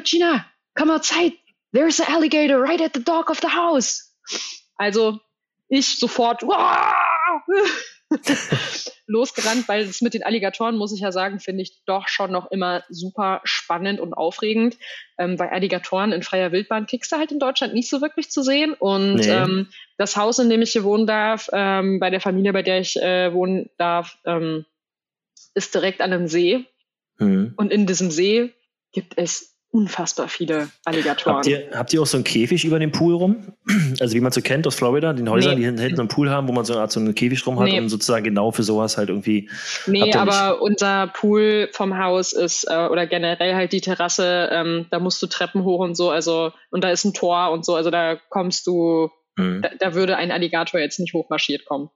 Gina, 0.02 0.47
come 0.75 0.95
outside. 0.95 1.35
There's 1.73 2.00
an 2.00 2.14
alligator 2.14 2.61
right 2.61 2.81
at 2.81 2.93
the 2.95 3.02
dock 3.02 3.31
of 3.31 3.40
the 3.40 3.49
house. 3.49 4.14
Also 4.76 5.21
ich 5.69 5.99
sofort, 5.99 6.43
wow! 6.43 6.95
losgerannt, 9.07 9.69
weil 9.69 9.83
es 9.83 10.00
mit 10.00 10.14
den 10.14 10.23
Alligatoren, 10.23 10.76
muss 10.76 10.93
ich 10.93 11.00
ja 11.00 11.12
sagen, 11.12 11.40
finde 11.40 11.62
ich 11.62 11.83
doch 11.85 12.09
schon 12.09 12.31
noch 12.33 12.50
immer 12.50 12.85
super 12.88 13.40
spannend 13.45 14.00
und 14.00 14.14
aufregend. 14.14 14.76
Ähm, 15.19 15.38
weil 15.38 15.50
Alligatoren 15.50 16.12
in 16.12 16.23
freier 16.23 16.52
Wildbahn 16.52 16.87
kriegst 16.87 17.12
du 17.12 17.17
halt 17.17 17.33
in 17.33 17.38
Deutschland 17.38 17.75
nicht 17.75 17.90
so 17.90 18.00
wirklich 18.00 18.31
zu 18.31 18.43
sehen. 18.43 18.75
Und 18.75 19.17
nee. 19.17 19.29
ähm, 19.29 19.69
das 19.99 20.17
Haus, 20.17 20.38
in 20.38 20.49
dem 20.49 20.62
ich 20.62 20.73
hier 20.73 20.85
wohnen 20.85 21.07
darf, 21.07 21.49
ähm, 21.52 22.00
bei 22.00 22.11
der 22.11 22.21
Familie, 22.21 22.52
bei 22.52 22.62
der 22.62 22.81
ich 22.81 22.97
äh, 22.97 23.33
wohnen 23.33 23.71
darf, 23.76 24.19
ähm, 24.25 24.64
ist 25.55 25.75
direkt 25.75 26.00
an 26.00 26.12
einem 26.12 26.29
See. 26.29 26.64
Mhm. 27.19 27.55
Und 27.57 27.73
in 27.73 27.87
diesem 27.87 28.11
See 28.11 28.52
gibt 28.93 29.19
es 29.19 29.50
unfassbar 29.73 30.29
viele 30.29 30.69
Alligatoren. 30.85 31.37
Habt 31.37 31.47
ihr, 31.47 31.71
habt 31.73 31.93
ihr 31.93 32.03
auch 32.03 32.07
so 32.07 32.17
einen 32.17 32.25
Käfig 32.25 32.65
über 32.65 32.79
dem 32.79 32.91
Pool 32.91 33.15
rum? 33.15 33.37
Also 34.00 34.15
wie 34.15 34.21
man 34.21 34.33
so 34.33 34.41
kennt 34.41 34.67
aus 34.67 34.75
Florida, 34.75 35.12
den 35.12 35.29
Häusern, 35.29 35.55
nee. 35.55 35.61
die 35.61 35.65
hinten 35.67 35.97
so 35.97 36.03
einen 36.03 36.09
Pool 36.09 36.31
haben, 36.31 36.49
wo 36.49 36.53
man 36.53 36.65
so 36.65 36.73
eine 36.73 36.83
Art 36.83 36.93
so 36.93 37.00
einen 37.00 37.15
Käfig 37.15 37.43
drum 37.43 37.59
hat 37.59 37.67
nee. 37.67 37.79
und 37.79 37.89
sozusagen 37.89 38.25
genau 38.25 38.50
für 38.50 38.62
sowas 38.62 38.97
halt 38.97 39.09
irgendwie. 39.09 39.50
Nee, 39.87 40.12
aber 40.15 40.53
nicht? 40.53 40.61
unser 40.61 41.09
Pool 41.09 41.69
vom 41.73 41.99
Haus 41.99 42.33
ist, 42.33 42.65
äh, 42.69 42.87
oder 42.87 43.07
generell 43.07 43.55
halt 43.55 43.73
die 43.73 43.81
Terrasse, 43.81 44.49
ähm, 44.53 44.87
da 44.91 44.99
musst 45.00 45.21
du 45.23 45.27
Treppen 45.27 45.65
hoch 45.65 45.81
und 45.81 45.97
so, 45.97 46.11
also, 46.11 46.53
und 46.71 46.83
da 46.83 46.91
ist 46.91 47.05
ein 47.05 47.15
Tor 47.15 47.50
und 47.50 47.65
so, 47.65 47.75
also 47.75 47.91
da 47.91 48.17
kommst 48.31 48.67
du, 48.67 49.11
mhm. 49.37 49.62
da, 49.62 49.71
da 49.79 49.95
würde 49.95 50.17
ein 50.17 50.31
Alligator 50.31 50.81
jetzt 50.81 50.99
nicht 50.99 51.15
hochmarschiert 51.15 51.65
kommen. 51.67 51.91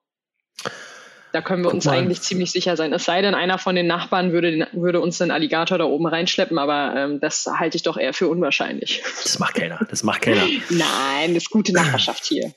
Da 1.34 1.42
können 1.42 1.62
wir 1.62 1.70
Guck 1.70 1.74
uns 1.74 1.86
mal. 1.86 1.98
eigentlich 1.98 2.20
ziemlich 2.22 2.52
sicher 2.52 2.76
sein. 2.76 2.92
Es 2.92 3.06
sei 3.06 3.20
denn, 3.20 3.34
einer 3.34 3.58
von 3.58 3.74
den 3.74 3.88
Nachbarn 3.88 4.30
würde, 4.30 4.68
würde 4.70 5.00
uns 5.00 5.18
den 5.18 5.32
Alligator 5.32 5.78
da 5.78 5.84
oben 5.84 6.06
reinschleppen, 6.06 6.58
aber 6.58 6.94
ähm, 6.96 7.18
das 7.18 7.46
halte 7.46 7.76
ich 7.76 7.82
doch 7.82 7.96
eher 7.96 8.14
für 8.14 8.28
unwahrscheinlich. 8.28 9.02
Das 9.24 9.40
macht 9.40 9.56
keiner. 9.56 9.84
Das 9.90 10.04
macht 10.04 10.22
keiner. 10.22 10.42
Nein, 10.70 11.34
das 11.34 11.42
ist 11.42 11.50
gute 11.50 11.72
Nachbarschaft 11.72 12.24
hier. 12.24 12.54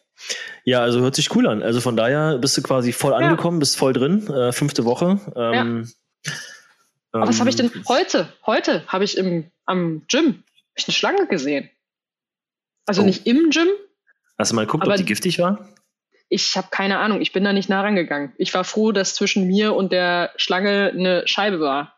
Ja, 0.64 0.82
also 0.82 1.00
hört 1.00 1.16
sich 1.16 1.36
cool 1.36 1.48
an. 1.48 1.64
Also 1.64 1.82
von 1.82 1.98
daher 1.98 2.38
bist 2.38 2.56
du 2.56 2.62
quasi 2.62 2.92
voll 2.92 3.14
ja. 3.14 3.18
angekommen, 3.18 3.58
bist 3.58 3.78
voll 3.78 3.94
drin. 3.94 4.28
Äh, 4.28 4.52
fünfte 4.52 4.86
Woche. 4.86 5.20
Ähm, 5.36 5.88
ja. 6.24 6.34
Aber 7.14 7.28
was 7.28 7.40
habe 7.40 7.50
ich 7.50 7.56
denn 7.56 7.72
ähm, 7.74 7.84
heute? 7.88 8.32
Heute 8.46 8.84
habe 8.88 9.06
ich 9.06 9.18
im, 9.18 9.50
am 9.66 10.04
Gym 10.08 10.44
ich 10.76 10.88
eine 10.88 10.94
Schlange 10.94 11.26
gesehen. 11.26 11.68
Also 12.86 13.02
oh. 13.02 13.06
nicht 13.06 13.26
im 13.26 13.50
Gym. 13.50 13.70
Hast 14.38 14.52
du 14.52 14.56
mal 14.56 14.68
geguckt, 14.68 14.88
ob 14.88 14.96
die 14.96 15.04
giftig 15.04 15.40
war? 15.40 15.68
Ich 16.30 16.58
habe 16.58 16.68
keine 16.72 17.00
Ahnung, 17.00 17.22
ich 17.22 17.32
bin 17.32 17.44
da 17.44 17.54
nicht 17.54 17.70
nah 17.70 17.82
rangegangen. 17.82 18.34
Ich 18.38 18.54
war 18.54 18.64
froh, 18.64 18.92
dass 18.92 19.16
zwischen 19.16 19.48
mir 19.48 19.76
und 19.76 19.92
der 19.92 20.32
Schlange 20.36 20.92
eine 20.94 21.24
Scheibe 21.26 21.60
war. 21.60 21.96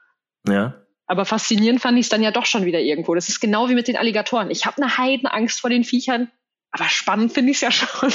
Ja. 0.47 0.75
Aber 1.07 1.25
faszinierend 1.25 1.81
fand 1.81 1.97
ich 1.97 2.05
es 2.05 2.09
dann 2.09 2.21
ja 2.21 2.31
doch 2.31 2.45
schon 2.45 2.65
wieder 2.65 2.79
irgendwo. 2.79 3.15
Das 3.15 3.29
ist 3.29 3.39
genau 3.39 3.69
wie 3.69 3.73
mit 3.73 3.87
den 3.87 3.97
Alligatoren. 3.97 4.51
Ich 4.51 4.65
habe 4.65 4.81
eine 4.81 4.97
Heidenangst 4.97 5.59
vor 5.59 5.71
den 5.71 5.83
Viechern, 5.83 6.29
aber 6.71 6.85
spannend 6.85 7.33
finde 7.33 7.51
ich 7.51 7.57
es 7.57 7.61
ja 7.61 7.71
schon. 7.71 8.11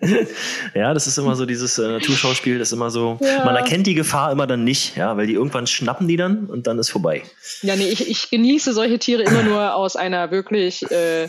ja, 0.74 0.94
das 0.94 1.08
ist 1.08 1.18
immer 1.18 1.34
so 1.34 1.46
dieses 1.46 1.76
äh, 1.78 1.88
Naturschauspiel, 1.88 2.60
das 2.60 2.68
ist 2.68 2.72
immer 2.72 2.90
so, 2.90 3.18
ja. 3.20 3.44
man 3.44 3.56
erkennt 3.56 3.88
die 3.88 3.94
Gefahr 3.94 4.30
immer 4.30 4.46
dann 4.46 4.62
nicht, 4.62 4.96
ja, 4.96 5.16
weil 5.16 5.26
die 5.26 5.34
irgendwann 5.34 5.66
schnappen 5.66 6.06
die 6.06 6.16
dann 6.16 6.46
und 6.46 6.68
dann 6.68 6.78
ist 6.78 6.90
vorbei. 6.90 7.22
Ja, 7.62 7.74
nee, 7.74 7.88
ich, 7.88 8.08
ich 8.08 8.30
genieße 8.30 8.72
solche 8.72 9.00
Tiere 9.00 9.24
immer 9.24 9.42
nur 9.42 9.74
aus 9.74 9.96
einer 9.96 10.30
wirklich 10.30 10.88
äh, 10.92 11.28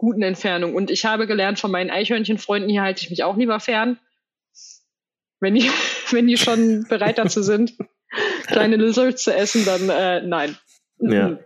guten 0.00 0.22
Entfernung. 0.22 0.74
Und 0.74 0.90
ich 0.90 1.04
habe 1.04 1.26
gelernt 1.26 1.60
von 1.60 1.70
meinen 1.70 1.90
Eichhörnchenfreunden, 1.90 2.70
hier 2.70 2.80
halte 2.80 3.02
ich 3.02 3.10
mich 3.10 3.22
auch 3.22 3.36
lieber 3.36 3.60
fern. 3.60 3.98
Wenn 5.40 5.54
die, 5.54 5.70
wenn 6.10 6.26
die 6.26 6.38
schon 6.38 6.86
bereit 6.88 7.18
dazu 7.18 7.42
sind, 7.42 7.74
kleine 8.46 8.76
Lizards 8.76 9.22
zu 9.22 9.34
essen, 9.34 9.66
dann 9.66 9.90
äh, 9.90 10.26
nein. 10.26 10.56
Ja. 10.98 11.38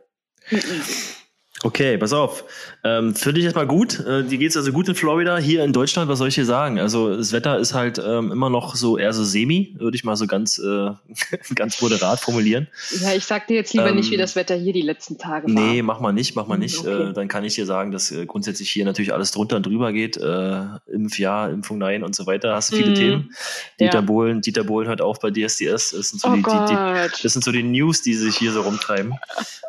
Okay, 1.64 1.96
pass 1.96 2.12
auf. 2.12 2.44
Ähm, 2.84 3.14
für 3.14 3.32
dich 3.32 3.44
erstmal 3.44 3.66
gut. 3.66 3.98
Äh, 3.98 4.22
dir 4.24 4.36
geht's 4.36 4.54
also 4.54 4.70
gut 4.70 4.86
in 4.86 4.94
Florida. 4.94 5.38
Hier 5.38 5.64
in 5.64 5.72
Deutschland, 5.72 6.10
was 6.10 6.18
soll 6.18 6.28
ich 6.28 6.34
dir 6.34 6.44
sagen? 6.44 6.78
Also 6.78 7.16
das 7.16 7.32
Wetter 7.32 7.58
ist 7.58 7.72
halt 7.72 7.98
ähm, 7.98 8.30
immer 8.30 8.50
noch 8.50 8.76
so 8.76 8.98
eher 8.98 9.14
so 9.14 9.24
semi, 9.24 9.74
würde 9.78 9.96
ich 9.96 10.04
mal 10.04 10.14
so 10.14 10.26
ganz, 10.26 10.58
äh, 10.58 10.90
ganz 11.54 11.80
moderat 11.80 12.20
formulieren. 12.20 12.68
Ja, 13.00 13.14
ich 13.14 13.24
sag 13.24 13.46
dir 13.46 13.54
jetzt 13.54 13.72
lieber 13.72 13.88
ähm, 13.88 13.96
nicht, 13.96 14.10
wie 14.10 14.16
ähm, 14.16 14.20
das 14.20 14.36
Wetter 14.36 14.54
hier 14.54 14.74
die 14.74 14.82
letzten 14.82 15.16
Tage 15.16 15.46
war. 15.46 15.54
Nee, 15.54 15.80
mach 15.80 16.00
mal 16.00 16.12
nicht, 16.12 16.36
mach 16.36 16.46
mal 16.46 16.58
nicht. 16.58 16.80
Okay. 16.80 17.08
Äh, 17.08 17.12
dann 17.14 17.28
kann 17.28 17.44
ich 17.44 17.54
dir 17.54 17.64
sagen, 17.64 17.92
dass 17.92 18.10
äh, 18.10 18.26
grundsätzlich 18.26 18.70
hier 18.70 18.84
natürlich 18.84 19.14
alles 19.14 19.30
drunter 19.30 19.56
und 19.56 19.64
drüber 19.64 19.90
geht. 19.94 20.18
Äh, 20.18 20.64
Impf 20.92 21.18
ja, 21.18 21.48
Impfung 21.48 21.78
nein 21.78 22.04
und 22.04 22.14
so 22.14 22.26
weiter. 22.26 22.54
Hast 22.54 22.72
du 22.72 22.76
viele 22.76 22.90
mm, 22.90 22.94
Themen. 22.94 23.34
Dieter 23.80 23.94
ja. 23.94 24.00
Bohlen, 24.02 24.42
Dieter 24.42 24.64
Bohlen 24.64 24.86
hört 24.86 25.00
auf 25.00 25.18
bei 25.18 25.30
DSDS. 25.30 25.92
Das 25.92 26.10
sind 26.10 26.20
so, 26.20 26.28
oh 26.28 26.34
die, 26.34 26.42
die, 26.42 26.50
die, 26.50 27.22
das 27.22 27.32
sind 27.32 27.42
so 27.42 27.52
die 27.52 27.62
News, 27.62 28.02
die 28.02 28.12
sich 28.12 28.36
hier 28.36 28.52
so 28.52 28.60
rumtreiben. 28.60 29.14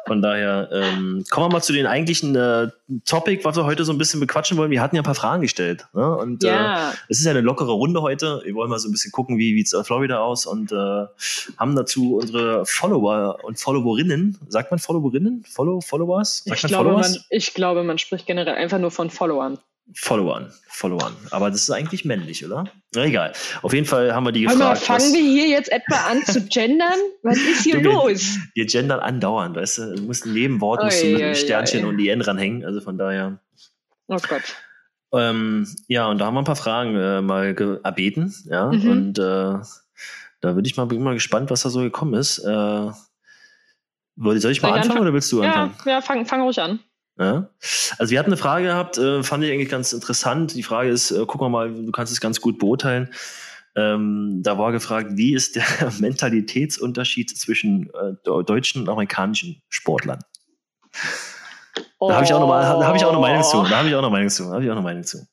Von 0.07 0.21
daher 0.21 0.69
ähm, 0.71 1.23
kommen 1.29 1.47
wir 1.47 1.53
mal 1.53 1.63
zu 1.63 1.73
den 1.73 1.84
eigentlichen 1.87 2.35
äh, 2.35 2.69
Topic, 3.05 3.43
was 3.43 3.55
wir 3.55 3.65
heute 3.65 3.83
so 3.83 3.91
ein 3.91 3.97
bisschen 3.97 4.19
bequatschen 4.19 4.57
wollen. 4.57 4.71
Wir 4.71 4.81
hatten 4.81 4.95
ja 4.95 5.01
ein 5.01 5.05
paar 5.05 5.15
Fragen 5.15 5.41
gestellt. 5.41 5.87
Ne? 5.93 6.15
Und 6.17 6.43
ja. 6.43 6.91
äh, 6.91 6.93
es 7.09 7.19
ist 7.19 7.25
ja 7.25 7.31
eine 7.31 7.41
lockere 7.41 7.71
Runde 7.71 8.01
heute. 8.01 8.41
Wir 8.43 8.53
wollen 8.55 8.69
mal 8.69 8.79
so 8.79 8.89
ein 8.89 8.91
bisschen 8.91 9.11
gucken, 9.11 9.37
wie 9.37 9.55
sieht 9.55 9.67
es 9.67 9.73
in 9.73 9.83
Florida 9.83 10.19
aus 10.19 10.45
und 10.45 10.71
äh, 10.71 11.05
haben 11.57 11.75
dazu 11.75 12.17
unsere 12.17 12.65
Follower 12.65 13.39
und 13.43 13.59
Followerinnen. 13.59 14.37
Sagt 14.47 14.71
man 14.71 14.79
Followerinnen? 14.79 15.43
Follow, 15.47 15.81
Followers? 15.81 16.43
Sagt 16.45 16.57
ich, 16.57 16.63
man 16.63 16.69
glaube, 16.69 16.89
Followers? 16.89 17.09
Man, 17.11 17.23
ich 17.29 17.53
glaube, 17.53 17.83
man 17.83 17.97
spricht 17.97 18.25
generell 18.25 18.55
einfach 18.55 18.79
nur 18.79 18.91
von 18.91 19.09
Followern. 19.09 19.57
Followern, 19.93 20.51
Followern. 20.67 21.15
Aber 21.29 21.51
das 21.51 21.61
ist 21.61 21.69
eigentlich 21.69 22.05
männlich, 22.05 22.43
oder? 22.43 22.65
Na 22.95 23.05
egal. 23.05 23.33
Auf 23.61 23.71
jeden 23.71 23.85
Fall 23.85 24.13
haben 24.13 24.25
wir 24.25 24.31
die 24.31 24.41
gefragt. 24.41 24.61
Aber 24.61 24.75
fangen 24.75 25.13
wir 25.13 25.21
hier 25.21 25.47
jetzt 25.47 25.71
etwa 25.71 25.95
an 26.09 26.23
zu 26.25 26.41
gendern? 26.47 26.97
Was 27.21 27.37
ist 27.37 27.63
hier 27.63 27.81
du, 27.81 27.91
los? 27.91 28.35
Wir, 28.53 28.63
wir 28.63 28.65
gendern 28.65 28.99
andauernd, 28.99 29.55
weißt 29.55 29.77
du? 29.77 29.95
Du 29.95 30.01
musst 30.03 30.25
neben 30.25 30.59
Wort 30.61 30.83
musst 30.83 31.03
du 31.03 31.07
mit 31.07 31.21
einem 31.21 31.35
Sternchen 31.35 31.85
oi. 31.85 31.89
und 31.89 31.97
die 31.97 32.09
N 32.09 32.21
ranhängen. 32.21 32.65
Also 32.65 32.81
von 32.81 32.97
daher. 32.97 33.39
Oh 34.07 34.17
Gott. 34.27 34.55
Ähm, 35.13 35.67
ja, 35.87 36.07
und 36.07 36.17
da 36.17 36.25
haben 36.25 36.33
wir 36.33 36.41
ein 36.41 36.45
paar 36.45 36.55
Fragen 36.55 36.95
äh, 36.95 37.21
mal 37.21 37.55
erbeten. 37.83 38.33
Ja, 38.45 38.71
mhm. 38.71 38.89
und 38.89 39.19
äh, 39.19 39.21
da 40.41 40.55
würde 40.55 40.67
ich 40.67 40.75
mal, 40.77 40.85
bin 40.85 41.03
mal 41.03 41.13
gespannt, 41.13 41.51
was 41.51 41.61
da 41.61 41.69
so 41.69 41.81
gekommen 41.81 42.15
ist. 42.15 42.39
Äh, 42.39 42.91
soll 44.17 44.51
ich 44.51 44.61
mal 44.61 44.69
anfangen, 44.69 44.83
anfangen, 44.83 45.01
oder 45.01 45.13
willst 45.13 45.31
du 45.31 45.41
anfangen? 45.41 45.75
Ja, 45.85 45.91
ja 45.91 46.01
fang, 46.01 46.25
fang 46.25 46.41
ruhig 46.41 46.59
an. 46.59 46.79
Ja. 47.17 47.49
Also 47.97 48.11
wir 48.11 48.19
hatten 48.19 48.29
eine 48.29 48.37
Frage 48.37 48.65
gehabt, 48.65 48.97
äh, 48.97 49.23
fand 49.23 49.43
ich 49.43 49.51
eigentlich 49.51 49.69
ganz 49.69 49.93
interessant. 49.93 50.53
Die 50.55 50.63
Frage 50.63 50.89
ist, 50.89 51.11
äh, 51.11 51.23
guck 51.25 51.41
mal, 51.49 51.71
du 51.71 51.91
kannst 51.91 52.11
es 52.11 52.19
ganz 52.19 52.41
gut 52.41 52.59
beurteilen. 52.59 53.13
Ähm, 53.77 54.41
da 54.41 54.57
war 54.57 54.71
gefragt, 54.71 55.11
wie 55.15 55.33
ist 55.33 55.55
der 55.55 55.63
Mentalitätsunterschied 55.99 57.37
zwischen 57.37 57.89
äh, 57.93 58.13
deutschen 58.23 58.81
und 58.81 58.89
amerikanischen 58.89 59.61
Sportlern? 59.69 60.19
Oh. 61.99 62.09
Da 62.09 62.15
habe 62.15 62.25
ich 62.25 62.33
auch 62.33 62.39
noch 62.39 62.47
mal, 62.47 62.61
da 62.61 62.85
habe 62.85 62.97
ich 62.97 63.05
auch 63.05 63.13
noch 63.13 63.21
Meinung 63.21 63.43
zu. 63.43 63.63
Da 63.63 63.77
habe 63.77 63.89
ich 63.89 63.95
auch 63.95 64.01
noch 64.01 64.11
Meinung 64.11 64.29
zu. 64.29 64.43
Da 64.43 64.51
habe 64.51 64.63
ich 64.63 64.71
auch 64.71 64.75
noch 64.75 64.83
Meinung 64.83 65.03
zu. 65.03 65.27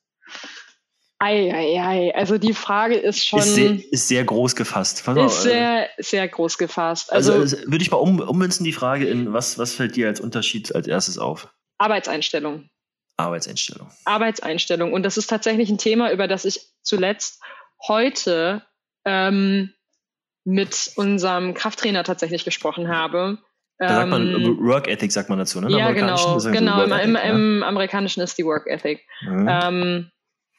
Ei, 1.19 1.53
ei, 1.53 1.81
ei. 1.81 2.15
Also 2.15 2.37
die 2.37 2.53
Frage 2.53 2.95
ist 2.95 3.25
schon. 3.25 3.39
Ist 3.39 3.55
sehr, 3.55 3.91
ist 3.91 4.07
sehr 4.09 4.25
groß 4.25 4.57
gefasst. 4.57 5.05
Pass 5.05 5.15
ist 5.15 5.23
auf, 5.23 5.33
sehr, 5.33 5.87
sehr 5.97 6.27
groß 6.27 6.57
gefasst. 6.57 7.13
Also, 7.13 7.33
also 7.33 7.57
würde 7.65 7.81
ich 7.81 7.91
mal 7.91 7.97
um, 7.97 8.19
ummünzen 8.19 8.65
die 8.65 8.73
Frage 8.73 9.05
in, 9.05 9.31
was, 9.31 9.57
was 9.57 9.73
fällt 9.73 9.95
dir 9.95 10.07
als 10.07 10.19
Unterschied 10.19 10.75
als 10.75 10.85
erstes 10.85 11.17
auf? 11.17 11.47
Arbeitseinstellung. 11.83 12.69
Arbeitseinstellung. 13.17 13.89
Arbeitseinstellung. 14.05 14.93
Und 14.93 15.03
das 15.03 15.17
ist 15.17 15.27
tatsächlich 15.27 15.69
ein 15.69 15.77
Thema, 15.77 16.11
über 16.11 16.27
das 16.27 16.45
ich 16.45 16.61
zuletzt 16.81 17.41
heute 17.87 18.63
ähm, 19.05 19.73
mit 20.45 20.91
unserem 20.95 21.53
Krafttrainer 21.53 22.03
tatsächlich 22.03 22.45
gesprochen 22.45 22.87
habe. 22.87 23.37
Da 23.77 23.89
sagt 23.89 24.09
man 24.09 24.27
ähm, 24.27 24.59
Work 24.61 24.87
Ethic, 24.87 25.11
sagt 25.11 25.29
man 25.29 25.39
dazu, 25.39 25.59
ne? 25.59 25.69
Ja, 25.69 25.91
genau. 25.91 26.37
genau. 26.39 26.83
Im, 26.83 26.91
Im, 26.91 27.15
Im, 27.15 27.59
ja. 27.61 27.67
Amerikanischen 27.67 28.21
ist 28.21 28.37
die 28.37 28.45
Work 28.45 28.67
Ethic. 28.67 29.01
Mhm. 29.21 29.49
Ähm, 29.49 30.11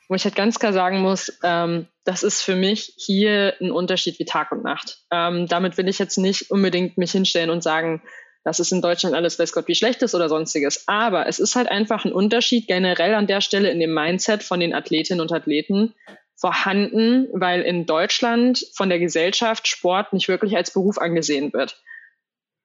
wo 0.08 0.14
ich 0.14 0.24
halt 0.24 0.36
ganz 0.36 0.58
klar 0.58 0.72
sagen 0.72 1.00
muss, 1.00 1.38
ähm, 1.42 1.86
das 2.04 2.22
ist 2.22 2.42
für 2.42 2.56
mich 2.56 2.92
hier 2.98 3.54
ein 3.60 3.70
Unterschied 3.70 4.18
wie 4.18 4.26
Tag 4.26 4.52
und 4.52 4.62
Nacht. 4.62 4.98
Ähm, 5.10 5.46
damit 5.46 5.78
will 5.78 5.88
ich 5.88 5.98
jetzt 5.98 6.18
nicht 6.18 6.50
unbedingt 6.50 6.98
mich 6.98 7.12
hinstellen 7.12 7.48
und 7.48 7.62
sagen, 7.62 8.02
das 8.44 8.60
ist 8.60 8.72
in 8.72 8.82
Deutschland 8.82 9.16
alles, 9.16 9.38
weiß 9.38 9.52
Gott, 9.52 9.68
wie 9.68 9.74
schlecht 9.74 10.02
ist 10.02 10.14
oder 10.14 10.28
sonstiges. 10.28 10.86
Aber 10.86 11.26
es 11.26 11.38
ist 11.38 11.56
halt 11.56 11.68
einfach 11.68 12.04
ein 12.04 12.12
Unterschied 12.12 12.66
generell 12.66 13.14
an 13.14 13.26
der 13.26 13.40
Stelle 13.40 13.70
in 13.70 13.80
dem 13.80 13.94
Mindset 13.94 14.42
von 14.42 14.60
den 14.60 14.74
Athletinnen 14.74 15.22
und 15.22 15.32
Athleten 15.32 15.94
vorhanden, 16.36 17.28
weil 17.32 17.62
in 17.62 17.86
Deutschland 17.86 18.66
von 18.74 18.90
der 18.90 18.98
Gesellschaft 18.98 19.66
Sport 19.66 20.12
nicht 20.12 20.28
wirklich 20.28 20.56
als 20.56 20.72
Beruf 20.72 20.98
angesehen 20.98 21.54
wird. 21.54 21.82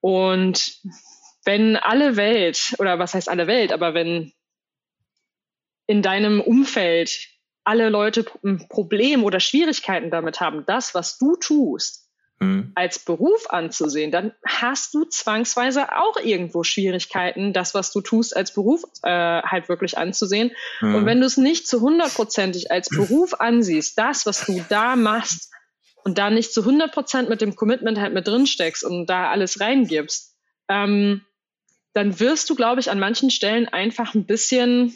Und 0.02 0.82
wenn 1.46 1.78
alle 1.78 2.18
Welt, 2.18 2.76
oder 2.80 3.00
was 3.00 3.14
heißt 3.14 3.30
alle 3.30 3.48
Welt, 3.48 3.72
aber 3.72 3.94
wenn 3.94 4.34
in 5.88 6.02
deinem 6.02 6.42
Umfeld 6.42 7.30
alle 7.64 7.88
Leute 7.88 8.26
ein 8.44 8.68
Problem 8.68 9.24
oder 9.24 9.40
Schwierigkeiten 9.40 10.12
damit 10.12 10.42
haben, 10.42 10.66
das, 10.66 10.94
was 10.94 11.18
du 11.18 11.38
tust, 11.38 12.09
mhm. 12.40 12.72
als 12.76 13.00
Beruf 13.00 13.50
anzusehen, 13.50 14.12
dann 14.12 14.34
hast 14.46 14.94
du 14.94 15.06
zwangsweise 15.06 15.96
auch 15.98 16.18
irgendwo 16.18 16.64
Schwierigkeiten, 16.64 17.54
das, 17.54 17.74
was 17.74 17.92
du 17.92 18.02
tust, 18.02 18.36
als 18.36 18.54
Beruf 18.54 18.84
äh, 19.04 19.10
halt 19.10 19.70
wirklich 19.70 19.98
anzusehen. 19.98 20.52
Mhm. 20.82 20.96
Und 20.96 21.06
wenn 21.06 21.20
du 21.20 21.26
es 21.26 21.38
nicht 21.38 21.68
zu 21.68 21.82
hundertprozentig 21.82 22.72
als 22.72 22.90
Beruf 22.90 23.34
ansiehst, 23.40 23.98
das, 23.98 24.26
was 24.26 24.46
du 24.46 24.64
da 24.70 24.96
machst, 24.96 25.50
und 26.04 26.18
da 26.18 26.30
nicht 26.30 26.54
zu 26.54 26.66
hundertprozent 26.66 27.30
mit 27.30 27.42
dem 27.42 27.56
Commitment 27.56 28.00
halt 28.00 28.14
mit 28.14 28.28
drin 28.28 28.48
steckst 28.48 28.84
und 28.84 29.08
da 29.08 29.30
alles 29.30 29.60
reingibst, 29.60 30.36
ähm, 30.70 31.22
dann 31.94 32.20
wirst 32.20 32.50
du, 32.50 32.56
glaube 32.56 32.80
ich, 32.80 32.90
an 32.90 33.00
manchen 33.00 33.30
Stellen 33.30 33.68
einfach 33.68 34.14
ein 34.14 34.26
bisschen 34.26 34.94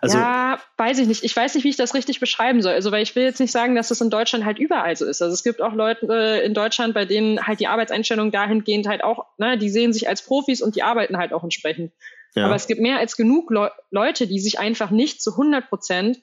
also, 0.00 0.18
ja, 0.18 0.58
weiß 0.76 0.98
ich 0.98 1.06
nicht. 1.06 1.24
Ich 1.24 1.34
weiß 1.34 1.54
nicht, 1.54 1.64
wie 1.64 1.68
ich 1.68 1.76
das 1.76 1.94
richtig 1.94 2.20
beschreiben 2.20 2.62
soll. 2.62 2.72
Also, 2.72 2.90
weil 2.90 3.02
ich 3.02 3.14
will 3.14 3.24
jetzt 3.24 3.40
nicht 3.40 3.52
sagen, 3.52 3.74
dass 3.74 3.88
das 3.88 4.00
in 4.00 4.10
Deutschland 4.10 4.44
halt 4.44 4.58
überall 4.58 4.96
so 4.96 5.06
ist. 5.06 5.22
Also 5.22 5.32
es 5.32 5.42
gibt 5.42 5.62
auch 5.62 5.72
Leute 5.72 6.06
äh, 6.10 6.44
in 6.44 6.54
Deutschland, 6.54 6.94
bei 6.94 7.04
denen 7.04 7.46
halt 7.46 7.60
die 7.60 7.68
Arbeitseinstellung 7.68 8.30
dahingehend 8.30 8.88
halt 8.88 9.04
auch, 9.04 9.26
ne, 9.38 9.58
die 9.58 9.70
sehen 9.70 9.92
sich 9.92 10.08
als 10.08 10.22
Profis 10.22 10.62
und 10.62 10.76
die 10.76 10.82
arbeiten 10.82 11.16
halt 11.16 11.32
auch 11.32 11.44
entsprechend. 11.44 11.92
Ja. 12.34 12.46
Aber 12.46 12.54
es 12.54 12.66
gibt 12.66 12.80
mehr 12.80 12.98
als 12.98 13.16
genug 13.16 13.50
Le 13.50 13.70
Leute, 13.90 14.26
die 14.26 14.40
sich 14.40 14.58
einfach 14.58 14.90
nicht 14.90 15.22
zu 15.22 15.32
100 15.32 15.68
Prozent 15.68 16.18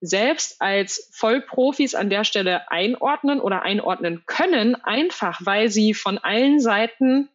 selbst 0.00 0.60
als 0.60 1.10
Vollprofis 1.14 1.94
an 1.94 2.10
der 2.10 2.24
Stelle 2.24 2.70
einordnen 2.70 3.40
oder 3.40 3.62
einordnen 3.62 4.24
können, 4.26 4.74
einfach 4.74 5.40
weil 5.44 5.70
sie 5.70 5.94
von 5.94 6.18
allen 6.18 6.60
Seiten 6.60 7.30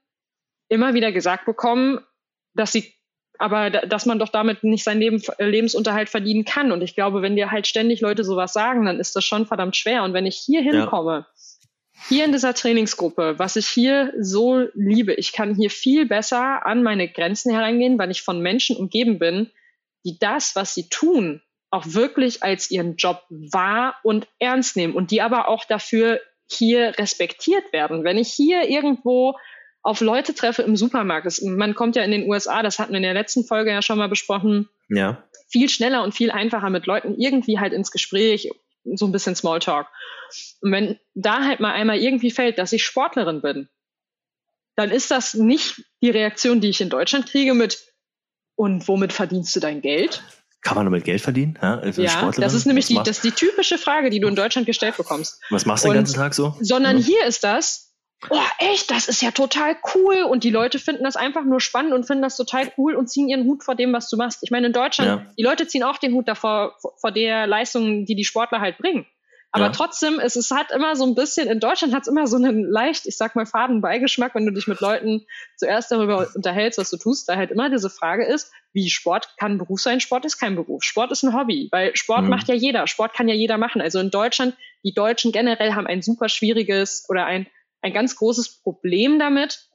immer 0.67 0.93
wieder 0.93 1.11
gesagt 1.11 1.45
bekommen, 1.45 1.99
dass 2.53 2.71
sie 2.71 2.93
aber 3.39 3.69
dass 3.69 4.05
man 4.05 4.19
doch 4.19 4.29
damit 4.29 4.63
nicht 4.63 4.83
seinen 4.83 4.99
Leben, 4.99 5.23
Lebensunterhalt 5.39 6.09
verdienen 6.09 6.43
kann. 6.43 6.71
Und 6.73 6.81
ich 6.81 6.93
glaube, 6.93 7.21
wenn 7.21 7.37
dir 7.37 7.51
halt 7.51 7.67
ständig 7.67 8.01
Leute 8.01 8.25
sowas 8.25 8.51
sagen, 8.51 8.85
dann 8.85 8.99
ist 8.99 9.15
das 9.15 9.23
schon 9.23 9.47
verdammt 9.47 9.77
schwer. 9.77 10.03
Und 10.03 10.13
wenn 10.13 10.25
ich 10.25 10.35
hier 10.35 10.61
hinkomme, 10.61 11.25
ja. 11.25 12.03
hier 12.09 12.25
in 12.25 12.33
dieser 12.33 12.53
Trainingsgruppe, 12.53 13.39
was 13.39 13.55
ich 13.55 13.67
hier 13.67 14.13
so 14.19 14.67
liebe, 14.73 15.13
ich 15.13 15.31
kann 15.31 15.55
hier 15.55 15.69
viel 15.69 16.05
besser 16.05 16.65
an 16.65 16.83
meine 16.83 17.07
Grenzen 17.07 17.53
herangehen, 17.53 17.97
weil 17.97 18.11
ich 18.11 18.23
von 18.23 18.41
Menschen 18.41 18.75
umgeben 18.75 19.19
bin, 19.19 19.49
die 20.03 20.19
das, 20.19 20.57
was 20.57 20.75
sie 20.75 20.89
tun, 20.89 21.41
auch 21.71 21.85
wirklich 21.87 22.43
als 22.43 22.69
ihren 22.69 22.97
Job 22.97 23.23
wahr 23.29 23.95
und 24.03 24.27
ernst 24.39 24.75
nehmen 24.75 24.95
und 24.95 25.11
die 25.11 25.21
aber 25.21 25.47
auch 25.47 25.63
dafür 25.63 26.19
hier 26.51 26.97
respektiert 26.97 27.71
werden. 27.71 28.03
Wenn 28.03 28.17
ich 28.17 28.33
hier 28.33 28.67
irgendwo 28.67 29.37
auf 29.81 30.01
Leute 30.01 30.33
treffe 30.33 30.61
im 30.61 30.75
Supermarkt, 30.75 31.25
das, 31.25 31.41
man 31.41 31.73
kommt 31.75 31.95
ja 31.95 32.03
in 32.03 32.11
den 32.11 32.29
USA, 32.29 32.63
das 32.63 32.79
hatten 32.79 32.91
wir 32.91 32.97
in 32.97 33.03
der 33.03 33.13
letzten 33.13 33.45
Folge 33.45 33.71
ja 33.71 33.81
schon 33.81 33.97
mal 33.97 34.09
besprochen, 34.09 34.69
ja. 34.89 35.23
viel 35.47 35.69
schneller 35.69 36.03
und 36.03 36.13
viel 36.13 36.31
einfacher 36.31 36.69
mit 36.69 36.85
Leuten 36.85 37.15
irgendwie 37.17 37.59
halt 37.59 37.73
ins 37.73 37.91
Gespräch, 37.91 38.49
so 38.83 39.05
ein 39.05 39.11
bisschen 39.11 39.35
Smalltalk. 39.35 39.87
Und 40.61 40.71
wenn 40.71 40.99
da 41.13 41.43
halt 41.45 41.59
mal 41.59 41.73
einmal 41.73 41.99
irgendwie 41.99 42.31
fällt, 42.31 42.57
dass 42.57 42.73
ich 42.73 42.83
Sportlerin 42.83 43.41
bin, 43.41 43.69
dann 44.75 44.91
ist 44.91 45.11
das 45.11 45.33
nicht 45.33 45.83
die 46.01 46.09
Reaktion, 46.09 46.61
die 46.61 46.69
ich 46.69 46.81
in 46.81 46.89
Deutschland 46.89 47.27
kriege 47.27 47.53
mit, 47.53 47.89
und 48.59 48.85
womit 48.89 49.13
verdienst 49.13 49.55
du 49.55 49.61
dein 49.61 49.79
Geld? 49.79 50.21
Kann 50.61 50.75
man 50.75 50.85
damit 50.85 51.05
Geld 51.05 51.21
verdienen? 51.21 51.57
Ja, 51.61 51.81
ja 51.95 52.29
das 52.31 52.53
ist 52.53 52.65
nämlich 52.65 52.87
die, 52.87 52.95
das 52.95 53.09
ist 53.09 53.23
die 53.23 53.31
typische 53.31 53.77
Frage, 53.77 54.09
die 54.09 54.19
du 54.19 54.27
in 54.27 54.35
Deutschland 54.35 54.67
gestellt 54.67 54.97
bekommst. 54.97 55.39
Was 55.49 55.65
machst 55.65 55.85
du 55.85 55.87
den 55.87 55.95
ganzen 55.95 56.15
Tag 56.15 56.33
so? 56.33 56.57
Sondern 56.59 56.97
ja. 56.97 57.05
hier 57.05 57.25
ist 57.25 57.45
das, 57.45 57.88
oh 58.29 58.41
echt, 58.59 58.91
das 58.91 59.07
ist 59.07 59.21
ja 59.21 59.31
total 59.31 59.77
cool 59.95 60.23
und 60.23 60.43
die 60.43 60.49
Leute 60.49 60.79
finden 60.79 61.03
das 61.03 61.15
einfach 61.15 61.43
nur 61.43 61.61
spannend 61.61 61.93
und 61.93 62.05
finden 62.05 62.23
das 62.23 62.35
total 62.35 62.71
cool 62.77 62.95
und 62.95 63.09
ziehen 63.09 63.29
ihren 63.29 63.45
Hut 63.45 63.63
vor 63.63 63.75
dem, 63.75 63.93
was 63.93 64.09
du 64.09 64.17
machst. 64.17 64.39
Ich 64.43 64.51
meine, 64.51 64.67
in 64.67 64.73
Deutschland, 64.73 65.09
ja. 65.09 65.31
die 65.37 65.43
Leute 65.43 65.67
ziehen 65.67 65.83
auch 65.83 65.97
den 65.97 66.13
Hut 66.13 66.27
davor, 66.27 66.75
vor 66.79 67.11
der 67.11 67.47
Leistung, 67.47 68.05
die 68.05 68.15
die 68.15 68.25
Sportler 68.25 68.59
halt 68.59 68.77
bringen. 68.77 69.05
Aber 69.51 69.65
ja. 69.65 69.71
trotzdem, 69.71 70.19
es, 70.19 70.35
es 70.35 70.51
hat 70.51 70.71
immer 70.71 70.95
so 70.95 71.05
ein 71.05 71.15
bisschen, 71.15 71.47
in 71.47 71.59
Deutschland 71.59 71.93
hat 71.93 72.03
es 72.03 72.07
immer 72.07 72.27
so 72.27 72.35
einen 72.35 72.69
leicht, 72.69 73.07
ich 73.07 73.17
sag 73.17 73.35
mal, 73.35 73.47
faden 73.47 73.81
Beigeschmack, 73.81 74.35
wenn 74.35 74.45
du 74.45 74.51
dich 74.51 74.67
mit 74.67 74.79
Leuten 74.79 75.25
zuerst 75.57 75.91
darüber 75.91 76.27
unterhältst, 76.35 76.77
was 76.77 76.91
du 76.91 76.97
tust, 76.97 77.27
da 77.27 77.35
halt 77.35 77.49
immer 77.49 77.69
diese 77.69 77.89
Frage 77.89 78.25
ist, 78.25 78.51
wie 78.73 78.89
Sport 78.89 79.33
kann 79.37 79.53
ein 79.53 79.57
Beruf 79.57 79.81
sein? 79.81 80.01
Sport 80.01 80.25
ist 80.25 80.37
kein 80.37 80.55
Beruf. 80.55 80.83
Sport 80.83 81.11
ist 81.11 81.23
ein 81.23 81.33
Hobby, 81.33 81.67
weil 81.71 81.95
Sport 81.95 82.23
mhm. 82.23 82.29
macht 82.29 82.47
ja 82.47 82.53
jeder. 82.53 82.85
Sport 82.85 83.15
kann 83.15 83.27
ja 83.27 83.33
jeder 83.33 83.57
machen. 83.57 83.81
Also 83.81 83.99
in 83.99 84.11
Deutschland, 84.11 84.55
die 84.83 84.93
Deutschen 84.93 85.31
generell 85.31 85.73
haben 85.73 85.87
ein 85.87 86.03
super 86.03 86.29
schwieriges 86.29 87.05
oder 87.09 87.25
ein, 87.25 87.47
ein 87.81 87.93
ganz 87.93 88.15
großes 88.15 88.61
Problem 88.61 89.19
damit, 89.19 89.69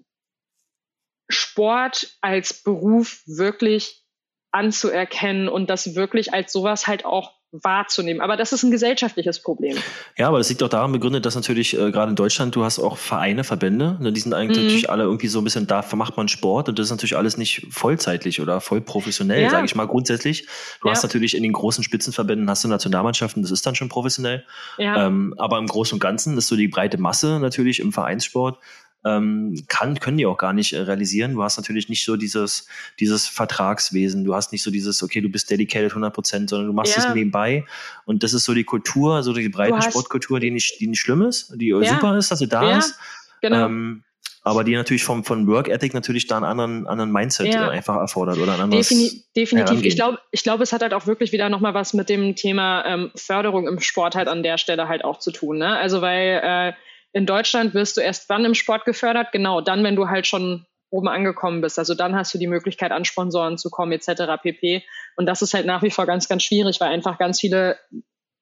Sport 1.28 2.16
als 2.20 2.62
Beruf 2.62 3.22
wirklich 3.26 4.04
anzuerkennen 4.52 5.48
und 5.48 5.68
das 5.70 5.94
wirklich 5.94 6.32
als 6.32 6.52
sowas 6.52 6.86
halt 6.86 7.04
auch 7.04 7.34
wahrzunehmen. 7.62 8.20
Aber 8.20 8.36
das 8.36 8.52
ist 8.52 8.62
ein 8.62 8.70
gesellschaftliches 8.70 9.40
Problem. 9.40 9.76
Ja, 10.16 10.28
aber 10.28 10.38
das 10.38 10.48
liegt 10.48 10.62
auch 10.62 10.68
daran 10.68 10.92
begründet, 10.92 11.24
dass 11.24 11.34
natürlich 11.34 11.78
äh, 11.78 11.90
gerade 11.92 12.10
in 12.10 12.16
Deutschland, 12.16 12.54
du 12.56 12.64
hast 12.64 12.78
auch 12.78 12.98
Vereine, 12.98 13.44
Verbände, 13.44 13.96
ne, 14.00 14.12
die 14.12 14.20
sind 14.20 14.34
eigentlich 14.34 14.58
mhm. 14.58 14.64
natürlich 14.64 14.90
alle 14.90 15.04
irgendwie 15.04 15.28
so 15.28 15.40
ein 15.40 15.44
bisschen, 15.44 15.66
da 15.66 15.84
macht 15.94 16.16
man 16.16 16.28
Sport 16.28 16.68
und 16.68 16.78
das 16.78 16.86
ist 16.86 16.90
natürlich 16.90 17.16
alles 17.16 17.36
nicht 17.36 17.66
vollzeitlich 17.70 18.40
oder 18.40 18.60
voll 18.60 18.80
professionell, 18.80 19.42
ja. 19.42 19.50
sage 19.50 19.66
ich 19.66 19.74
mal 19.74 19.86
grundsätzlich. 19.86 20.46
Du 20.80 20.88
ja. 20.88 20.94
hast 20.94 21.02
natürlich 21.02 21.36
in 21.36 21.42
den 21.42 21.52
großen 21.52 21.84
Spitzenverbänden, 21.84 22.50
hast 22.50 22.64
du 22.64 22.68
Nationalmannschaften, 22.68 23.42
das 23.42 23.50
ist 23.50 23.64
dann 23.66 23.74
schon 23.74 23.88
professionell. 23.88 24.44
Ja. 24.78 25.06
Ähm, 25.06 25.34
aber 25.38 25.58
im 25.58 25.66
Großen 25.66 25.94
und 25.94 26.00
Ganzen 26.00 26.36
ist 26.36 26.48
so 26.48 26.56
die 26.56 26.68
breite 26.68 26.98
Masse 26.98 27.38
natürlich 27.38 27.80
im 27.80 27.92
Vereinssport 27.92 28.58
ähm, 29.04 29.64
kann, 29.68 29.98
können 30.00 30.16
die 30.16 30.26
auch 30.26 30.38
gar 30.38 30.52
nicht 30.52 30.72
äh, 30.72 30.80
realisieren. 30.80 31.34
Du 31.34 31.42
hast 31.42 31.56
natürlich 31.56 31.88
nicht 31.88 32.04
so 32.04 32.16
dieses, 32.16 32.66
dieses 32.98 33.26
Vertragswesen, 33.26 34.24
du 34.24 34.34
hast 34.34 34.52
nicht 34.52 34.62
so 34.62 34.70
dieses, 34.70 35.02
okay, 35.02 35.20
du 35.20 35.28
bist 35.28 35.50
dedicated 35.50 35.90
100 35.90 36.12
Prozent, 36.12 36.50
sondern 36.50 36.68
du 36.68 36.72
machst 36.72 36.96
es 36.96 37.06
nebenbei. 37.14 37.64
Und 38.06 38.22
das 38.22 38.32
ist 38.32 38.44
so 38.44 38.54
die 38.54 38.64
Kultur, 38.64 39.22
so 39.22 39.32
die 39.32 39.48
breite 39.48 39.82
Sportkultur, 39.82 40.40
die 40.40 40.50
nicht, 40.50 40.80
die 40.80 40.86
nicht 40.86 41.00
schlimm 41.00 41.22
ist, 41.22 41.52
die 41.56 41.68
ja. 41.68 41.84
super 41.84 42.16
ist, 42.16 42.30
dass 42.30 42.38
du 42.38 42.46
da 42.46 42.70
ja, 42.70 42.78
ist. 42.78 42.94
Genau. 43.42 43.66
Ähm, 43.66 44.04
aber 44.46 44.62
die 44.62 44.74
natürlich 44.74 45.04
vom, 45.04 45.24
von 45.24 45.46
Work 45.46 45.68
Ethic 45.68 45.94
natürlich 45.94 46.26
da 46.26 46.36
einen 46.36 46.44
anderen, 46.44 46.86
anderen 46.86 47.10
Mindset 47.10 47.46
ja. 47.46 47.70
einfach 47.70 47.96
erfordert 47.96 48.36
oder 48.36 48.54
ein 48.54 48.60
anderes 48.60 48.88
Defini 48.88 49.22
definitiv. 49.34 49.82
Ich 49.84 49.96
glaube, 49.96 50.18
ich 50.32 50.42
glaube, 50.42 50.62
es 50.62 50.72
hat 50.72 50.82
halt 50.82 50.92
auch 50.92 51.06
wirklich 51.06 51.32
wieder 51.32 51.48
nochmal 51.48 51.72
was 51.72 51.94
mit 51.94 52.10
dem 52.10 52.36
Thema 52.36 52.84
ähm, 52.84 53.10
Förderung 53.14 53.66
im 53.66 53.80
Sport 53.80 54.14
halt 54.14 54.28
an 54.28 54.42
der 54.42 54.58
Stelle 54.58 54.86
halt 54.86 55.02
auch 55.02 55.18
zu 55.18 55.30
tun. 55.30 55.56
Ne? 55.56 55.78
Also 55.78 56.02
weil 56.02 56.40
äh, 56.44 56.72
in 57.14 57.26
Deutschland 57.26 57.74
wirst 57.74 57.96
du 57.96 58.00
erst 58.00 58.28
wann 58.28 58.44
im 58.44 58.54
Sport 58.54 58.84
gefördert? 58.84 59.28
Genau, 59.32 59.60
dann, 59.60 59.84
wenn 59.84 59.96
du 59.96 60.08
halt 60.08 60.26
schon 60.26 60.66
oben 60.90 61.08
angekommen 61.08 61.60
bist. 61.60 61.78
Also 61.78 61.94
dann 61.94 62.14
hast 62.14 62.34
du 62.34 62.38
die 62.38 62.46
Möglichkeit, 62.46 62.92
an 62.92 63.04
Sponsoren 63.04 63.56
zu 63.56 63.70
kommen, 63.70 63.92
etc. 63.92 64.40
pp. 64.42 64.84
Und 65.16 65.26
das 65.26 65.40
ist 65.40 65.54
halt 65.54 65.64
nach 65.64 65.82
wie 65.82 65.90
vor 65.90 66.06
ganz, 66.06 66.28
ganz 66.28 66.42
schwierig, 66.42 66.80
weil 66.80 66.90
einfach 66.92 67.18
ganz 67.18 67.40
viele 67.40 67.78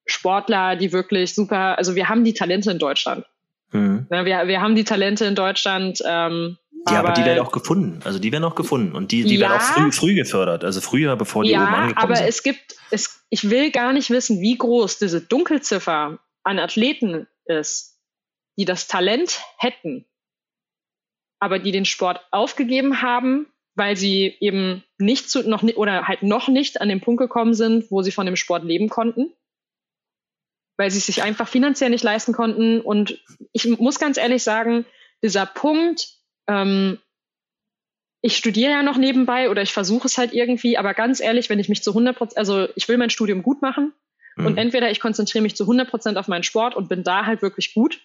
Sportler, 0.07 0.77
die 0.77 0.93
wirklich 0.93 1.35
super, 1.35 1.79
also 1.79 1.95
wir 1.95 2.09
haben 2.09 2.25
die 2.25 2.35
Talente 2.35 2.71
in 2.71 2.79
Deutschland. 2.79 3.27
Mhm. 3.73 4.07
Ja, 4.11 4.25
wir, 4.25 4.49
wir 4.49 4.61
haben 4.61 4.75
die 4.75 4.85
Talente 4.85 5.27
in 5.27 5.35
Deutschland. 5.35 6.03
Ähm, 6.05 6.57
ja, 6.89 6.99
aber, 6.99 7.11
aber, 7.11 7.13
die 7.13 7.25
werden 7.27 7.41
auch 7.41 7.53
gefunden. 7.53 8.01
Also 8.05 8.19
die 8.19 8.33
werden 8.33 8.45
auch 8.45 8.55
gefunden 8.55 8.97
und 8.97 9.13
die, 9.13 9.25
die 9.25 9.37
ja, 9.37 9.51
werden 9.51 9.59
auch 9.59 9.63
früh, 9.63 9.93
früh 9.93 10.15
gefördert. 10.15 10.65
Also 10.65 10.81
früher, 10.81 11.17
bevor 11.17 11.45
die 11.45 11.51
ja, 11.51 11.63
oben 11.63 11.75
angekommen 11.75 12.05
aber 12.05 12.17
sind. 12.17 12.25
aber 12.25 12.29
es 12.29 12.43
gibt, 12.43 12.75
es, 12.91 13.23
ich 13.29 13.51
will 13.51 13.71
gar 13.71 13.93
nicht 13.93 14.11
wissen, 14.11 14.41
wie 14.41 14.57
groß 14.57 14.99
diese 14.99 15.21
Dunkelziffer 15.21 16.19
an 16.43 16.59
Athleten 16.59 17.29
ist 17.45 17.91
die 18.59 18.65
das 18.65 18.87
Talent 18.87 19.41
hätten, 19.59 20.07
aber 21.41 21.59
die 21.59 21.73
den 21.73 21.85
Sport 21.85 22.27
aufgegeben 22.31 23.03
haben, 23.03 23.47
weil 23.75 23.97
sie 23.97 24.37
eben 24.41 24.85
nicht 24.99 25.31
zu, 25.31 25.49
noch 25.49 25.62
oder 25.62 26.07
halt 26.07 26.23
noch 26.23 26.49
nicht 26.49 26.81
an 26.81 26.88
den 26.88 27.01
Punkt 27.01 27.21
gekommen 27.21 27.55
sind, 27.55 27.91
wo 27.91 28.03
sie 28.03 28.12
von 28.12 28.27
dem 28.27 28.37
Sport 28.37 28.65
leben 28.65 28.88
konnten, 28.88 29.33
weil 30.77 30.91
sie 30.91 30.99
es 30.99 31.07
sich 31.07 31.23
einfach 31.23 31.49
finanziell 31.49 31.91
nicht 31.91 32.05
leisten 32.05 32.33
konnten. 32.33 32.81
Und 32.81 33.23
ich 33.53 33.67
muss 33.79 33.99
ganz 33.99 34.19
ehrlich 34.19 34.43
sagen, 34.43 34.85
dieser 35.23 35.47
Punkt, 35.47 36.09
ähm, 36.49 36.99
ich 38.21 38.37
studiere 38.37 38.71
ja 38.71 38.83
noch 38.83 38.99
nebenbei 38.99 39.51
oder 39.51 39.62
ich 39.62 39.73
versuche 39.73 40.07
es 40.07 40.19
halt 40.19 40.33
irgendwie, 40.33 40.79
aber 40.79 40.95
ganz 40.95 41.21
ehrlich, 41.21 41.51
wenn 41.51 41.59
ich 41.59 41.69
mich 41.69 41.83
zu 41.83 41.91
100 41.91 42.17
Prozent, 42.17 42.38
also 42.38 42.69
ich 42.77 42.88
will 42.88 42.99
mein 42.99 43.11
Studium 43.11 43.43
gut 43.43 43.62
machen 43.62 43.93
mhm. 44.37 44.47
und 44.47 44.59
entweder 44.59 44.91
ich 44.91 45.01
konzentriere 45.01 45.43
mich 45.43 45.57
zu 45.57 45.65
100 45.65 45.91
Prozent 45.91 46.19
auf 46.19 46.29
meinen 46.29 46.45
Sport 46.45 46.77
und 46.77 46.88
bin 46.88 47.03
da 47.03 47.27
halt 47.27 47.43
wirklich 47.43 47.75
gut 47.75 48.01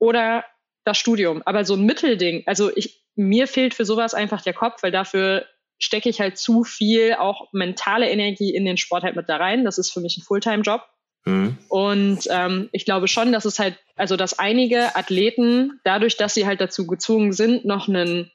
oder 0.00 0.44
das 0.84 0.98
Studium. 0.98 1.42
Aber 1.44 1.64
so 1.64 1.74
ein 1.74 1.84
Mittelding, 1.84 2.42
also 2.46 2.74
ich, 2.74 3.04
mir 3.14 3.46
fehlt 3.46 3.74
für 3.74 3.84
sowas 3.84 4.14
einfach 4.14 4.42
der 4.42 4.54
Kopf, 4.54 4.82
weil 4.82 4.90
dafür 4.90 5.46
stecke 5.78 6.08
ich 6.08 6.20
halt 6.20 6.36
zu 6.36 6.64
viel 6.64 7.14
auch 7.14 7.52
mentale 7.52 8.10
Energie 8.10 8.54
in 8.54 8.64
den 8.64 8.76
Sport 8.76 9.04
halt 9.04 9.16
mit 9.16 9.28
da 9.28 9.36
rein. 9.36 9.64
Das 9.64 9.78
ist 9.78 9.92
für 9.92 10.00
mich 10.00 10.18
ein 10.18 10.22
Fulltime-Job. 10.22 10.82
Mhm. 11.24 11.56
Und 11.68 12.20
ähm, 12.30 12.68
ich 12.72 12.84
glaube 12.84 13.08
schon, 13.08 13.32
dass 13.32 13.44
es 13.44 13.58
halt, 13.58 13.78
also 13.96 14.16
dass 14.16 14.38
einige 14.38 14.96
Athleten, 14.96 15.80
dadurch, 15.84 16.16
dass 16.16 16.34
sie 16.34 16.46
halt 16.46 16.60
dazu 16.60 16.86
gezwungen 16.86 17.32
sind, 17.32 17.64
noch 17.64 17.88
einen, 17.88 18.30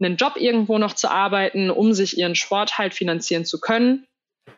einen 0.00 0.16
Job 0.16 0.36
irgendwo 0.36 0.78
noch 0.78 0.94
zu 0.94 1.10
arbeiten, 1.10 1.70
um 1.70 1.92
sich 1.92 2.18
ihren 2.18 2.34
Sport 2.34 2.78
halt 2.78 2.94
finanzieren 2.94 3.44
zu 3.44 3.60
können, 3.60 4.06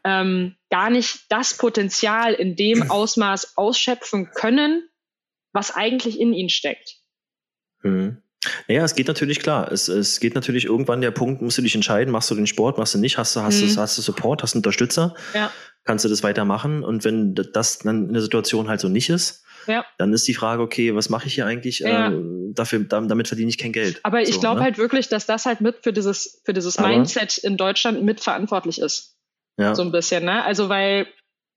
ähm, 0.04 0.56
gar 0.70 0.90
nicht 0.90 1.26
das 1.30 1.56
Potenzial 1.56 2.34
in 2.34 2.56
dem 2.56 2.82
Ausmaß 2.90 3.56
ausschöpfen 3.56 4.30
können, 4.34 4.88
was 5.54 5.74
eigentlich 5.74 6.20
in 6.20 6.34
ihnen 6.34 6.50
steckt. 6.50 6.96
Mhm. 7.82 8.18
Naja, 8.68 8.84
es 8.84 8.94
geht 8.94 9.08
natürlich 9.08 9.40
klar. 9.40 9.72
Es, 9.72 9.88
es 9.88 10.20
geht 10.20 10.34
natürlich 10.34 10.66
irgendwann 10.66 11.00
der 11.00 11.12
Punkt, 11.12 11.40
musst 11.40 11.56
du 11.56 11.62
dich 11.62 11.74
entscheiden, 11.74 12.12
machst 12.12 12.30
du 12.30 12.34
den 12.34 12.46
Sport, 12.46 12.76
machst 12.76 12.94
du 12.94 12.98
nicht, 12.98 13.16
hast 13.16 13.34
du, 13.34 13.40
hast 13.40 13.62
mhm. 13.62 13.74
du, 13.74 13.80
hast 13.80 13.96
du 13.96 14.02
Support, 14.02 14.42
hast 14.42 14.54
du 14.54 14.58
Unterstützer, 14.58 15.14
ja. 15.32 15.50
kannst 15.84 16.04
du 16.04 16.10
das 16.10 16.22
weitermachen. 16.22 16.84
Und 16.84 17.04
wenn 17.04 17.34
das 17.34 17.78
dann 17.78 18.08
in 18.08 18.12
der 18.12 18.22
Situation 18.22 18.68
halt 18.68 18.80
so 18.80 18.88
nicht 18.88 19.08
ist, 19.08 19.44
ja. 19.66 19.84
dann 19.96 20.12
ist 20.12 20.28
die 20.28 20.34
Frage, 20.34 20.62
okay, 20.62 20.94
was 20.94 21.08
mache 21.08 21.26
ich 21.26 21.34
hier 21.34 21.46
eigentlich? 21.46 21.78
Ja. 21.78 22.12
Äh, 22.12 22.20
dafür, 22.52 22.80
damit 22.80 23.28
verdiene 23.28 23.48
ich 23.48 23.56
kein 23.56 23.72
Geld. 23.72 24.00
Aber 24.02 24.20
ich 24.20 24.34
so, 24.34 24.40
glaube 24.40 24.58
ne? 24.58 24.64
halt 24.64 24.76
wirklich, 24.78 25.08
dass 25.08 25.24
das 25.24 25.46
halt 25.46 25.60
mit 25.62 25.76
für 25.82 25.92
dieses, 25.92 26.42
für 26.44 26.52
dieses 26.52 26.78
Mindset 26.78 27.38
in 27.38 27.56
Deutschland 27.56 28.02
mitverantwortlich 28.02 28.80
ist. 28.80 29.16
Ja. 29.56 29.74
So 29.74 29.82
ein 29.82 29.92
bisschen, 29.92 30.24
ne? 30.24 30.44
Also 30.44 30.68
weil 30.68 31.06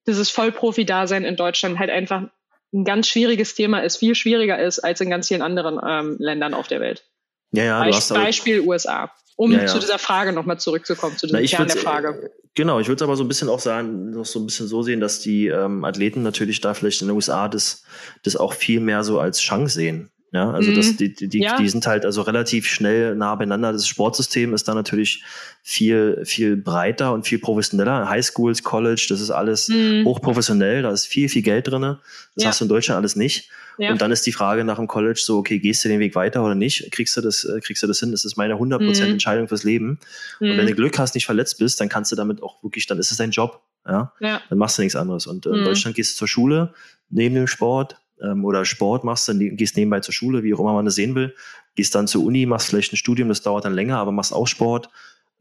dieses 0.07 0.29
Vollprofi-Dasein 0.29 1.25
in 1.25 1.35
Deutschland 1.35 1.79
halt 1.79 1.89
einfach 1.89 2.29
ein 2.73 2.83
ganz 2.83 3.07
schwieriges 3.07 3.55
Thema 3.55 3.79
ist, 3.79 3.97
viel 3.97 4.15
schwieriger 4.15 4.59
ist 4.59 4.79
als 4.79 5.01
in 5.01 5.09
ganz 5.09 5.27
vielen 5.27 5.41
anderen 5.41 5.79
ähm, 5.85 6.17
Ländern 6.19 6.53
auf 6.53 6.67
der 6.67 6.81
Welt. 6.81 7.05
Ja, 7.51 7.63
ja, 7.63 7.83
Be 7.83 8.13
Beispiel 8.13 8.61
USA. 8.61 9.11
Um 9.37 9.51
ja, 9.51 9.59
ja. 9.59 9.67
zu 9.67 9.79
dieser 9.79 9.99
Frage 9.99 10.33
nochmal 10.33 10.59
zurückzukommen, 10.59 11.15
zu 11.15 11.27
diesem 11.27 11.41
Na, 11.41 11.47
Kern 11.47 11.67
der 11.67 11.77
Frage. 11.77 12.31
Genau, 12.55 12.79
ich 12.79 12.87
würde 12.87 12.95
es 12.95 13.01
aber 13.03 13.15
so 13.15 13.23
ein 13.23 13.27
bisschen 13.27 13.49
auch 13.49 13.59
sagen, 13.59 14.09
noch 14.09 14.25
so 14.25 14.39
ein 14.39 14.47
bisschen 14.47 14.67
so 14.67 14.81
sehen, 14.81 14.99
dass 14.99 15.19
die 15.19 15.47
ähm, 15.47 15.85
Athleten 15.85 16.23
natürlich 16.23 16.59
da 16.59 16.73
vielleicht 16.73 17.01
in 17.01 17.07
den 17.07 17.15
USA 17.15 17.47
das, 17.47 17.83
das 18.23 18.35
auch 18.35 18.53
viel 18.53 18.79
mehr 18.79 19.03
so 19.03 19.19
als 19.19 19.39
Chance 19.39 19.75
sehen. 19.75 20.09
Ja, 20.33 20.51
also 20.51 20.71
mhm. 20.71 20.75
das, 20.75 20.97
die, 20.97 21.13
die, 21.13 21.39
ja. 21.39 21.57
die 21.57 21.69
sind 21.69 21.87
halt 21.87 22.05
also 22.05 22.21
relativ 22.21 22.67
schnell 22.67 23.15
nah 23.15 23.33
beieinander. 23.35 23.71
Das 23.71 23.87
Sportsystem 23.87 24.53
ist 24.53 24.67
da 24.67 24.73
natürlich 24.73 25.23
viel, 25.63 26.21
viel 26.25 26.57
breiter 26.57 27.13
und 27.13 27.25
viel 27.25 27.39
professioneller. 27.39 28.09
Highschools, 28.09 28.63
College, 28.63 29.05
das 29.09 29.21
ist 29.21 29.31
alles 29.31 29.69
mhm. 29.69 30.03
hochprofessionell, 30.05 30.81
da 30.81 30.91
ist 30.91 31.05
viel, 31.05 31.29
viel 31.29 31.43
Geld 31.43 31.69
drin. 31.69 31.81
Das 31.81 32.43
ja. 32.43 32.49
hast 32.49 32.59
du 32.59 32.65
in 32.65 32.69
Deutschland 32.69 32.97
alles 32.97 33.15
nicht. 33.15 33.49
Ja. 33.77 33.91
Und 33.91 34.01
dann 34.01 34.11
ist 34.11 34.25
die 34.25 34.31
Frage 34.31 34.63
nach 34.63 34.77
dem 34.77 34.87
College 34.87 35.19
so, 35.23 35.37
okay, 35.37 35.59
gehst 35.59 35.85
du 35.85 35.89
den 35.89 35.99
Weg 35.99 36.15
weiter 36.15 36.43
oder 36.43 36.55
nicht? 36.55 36.91
Kriegst 36.91 37.15
du 37.15 37.21
das, 37.21 37.45
äh, 37.45 37.59
kriegst 37.61 37.83
du 37.83 37.87
das 37.87 37.99
hin? 37.99 38.11
Das 38.11 38.25
ist 38.25 38.35
meine 38.35 38.55
100% 38.55 38.79
mhm. 38.79 39.11
Entscheidung 39.11 39.47
fürs 39.47 39.63
Leben. 39.63 39.99
Und 40.39 40.49
wenn 40.49 40.65
mhm. 40.65 40.69
du 40.69 40.75
Glück 40.75 40.97
hast, 40.97 41.15
nicht 41.15 41.25
verletzt 41.25 41.59
bist, 41.59 41.79
dann 41.79 41.87
kannst 41.87 42.11
du 42.11 42.15
damit 42.15 42.41
auch 42.41 42.61
wirklich, 42.63 42.87
dann 42.87 42.97
ist 42.97 43.11
es 43.11 43.17
dein 43.17 43.31
Job. 43.31 43.61
Ja? 43.87 44.13
ja. 44.19 44.41
Dann 44.49 44.57
machst 44.57 44.77
du 44.77 44.81
nichts 44.81 44.95
anderes. 44.95 45.27
Und 45.27 45.45
äh, 45.45 45.49
in 45.49 45.59
mhm. 45.61 45.65
Deutschland 45.65 45.95
gehst 45.95 46.15
du 46.15 46.17
zur 46.17 46.27
Schule, 46.27 46.73
neben 47.09 47.35
dem 47.35 47.47
Sport, 47.47 47.97
ähm, 48.21 48.45
oder 48.45 48.65
Sport 48.65 49.03
machst, 49.03 49.27
dann 49.27 49.39
gehst 49.39 49.77
nebenbei 49.77 49.99
zur 49.99 50.13
Schule, 50.13 50.43
wie 50.43 50.53
auch 50.53 50.59
immer 50.59 50.73
man 50.73 50.85
das 50.85 50.95
sehen 50.95 51.15
will, 51.15 51.33
gehst 51.75 51.95
dann 51.95 52.07
zur 52.07 52.23
Uni, 52.23 52.45
machst 52.45 52.69
vielleicht 52.69 52.93
ein 52.93 52.97
Studium, 52.97 53.29
das 53.29 53.41
dauert 53.41 53.65
dann 53.65 53.73
länger, 53.73 53.97
aber 53.97 54.11
machst 54.11 54.33
auch 54.33 54.47
Sport 54.47 54.89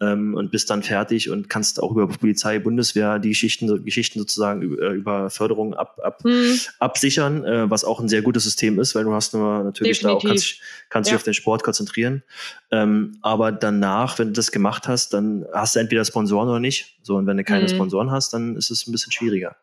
ähm, 0.01 0.35
und 0.35 0.51
bist 0.51 0.69
dann 0.69 0.83
fertig 0.83 1.31
und 1.31 1.49
kannst 1.49 1.83
auch 1.83 1.91
über 1.93 2.07
Polizei, 2.07 2.59
Bundeswehr 2.59 3.19
die 3.19 3.31
Geschichten, 3.31 3.85
Geschichten 3.85 4.19
sozusagen 4.19 4.61
über, 4.61 4.91
über 4.91 5.31
Förderung 5.31 5.75
ab, 5.75 5.99
ab, 6.03 6.23
hm. 6.23 6.59
absichern, 6.79 7.45
äh, 7.45 7.71
was 7.71 7.85
auch 7.85 8.01
ein 8.01 8.09
sehr 8.09 8.23
gutes 8.23 8.45
System 8.45 8.79
ist, 8.79 8.95
weil 8.95 9.05
du 9.05 9.15
hast 9.15 9.33
nur 9.33 9.65
natürlich 9.65 9.99
Definitiv. 9.99 10.03
da 10.03 10.12
auch 10.12 10.23
kannst, 10.31 10.61
kannst 10.91 11.09
ja. 11.09 11.12
dich 11.12 11.21
auf 11.21 11.25
den 11.25 11.35
Sport 11.35 11.62
konzentrieren. 11.62 12.23
Ähm, 12.71 13.17
aber 13.23 13.53
danach, 13.53 14.19
wenn 14.19 14.29
du 14.29 14.33
das 14.35 14.53
gemacht 14.53 14.87
hast, 14.87 15.15
dann 15.15 15.47
hast 15.53 15.77
du 15.77 15.81
entweder 15.81 16.05
Sponsoren 16.05 16.49
oder 16.49 16.61
nicht. 16.61 16.99
So, 17.03 17.17
und 17.17 17.27
wenn 17.27 17.39
du 17.39 17.45
keine 17.45 17.67
hm. 17.67 17.75
Sponsoren 17.75 18.11
hast, 18.11 18.35
dann 18.35 18.57
ist 18.57 18.71
es 18.71 18.87
ein 18.87 18.93
bisschen 18.93 19.12
schwieriger. 19.12 19.57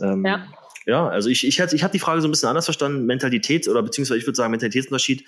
Ähm, 0.00 0.24
ja. 0.24 0.46
Ja, 0.86 1.08
also 1.08 1.28
ich, 1.28 1.46
ich, 1.46 1.58
ich 1.60 1.82
habe 1.82 1.92
die 1.92 1.98
Frage 1.98 2.20
so 2.20 2.28
ein 2.28 2.30
bisschen 2.30 2.48
anders 2.48 2.64
verstanden. 2.64 3.06
Mentalität 3.06 3.68
oder 3.68 3.82
beziehungsweise 3.82 4.18
ich 4.18 4.26
würde 4.26 4.36
sagen, 4.36 4.50
Mentalitätsunterschied 4.50 5.24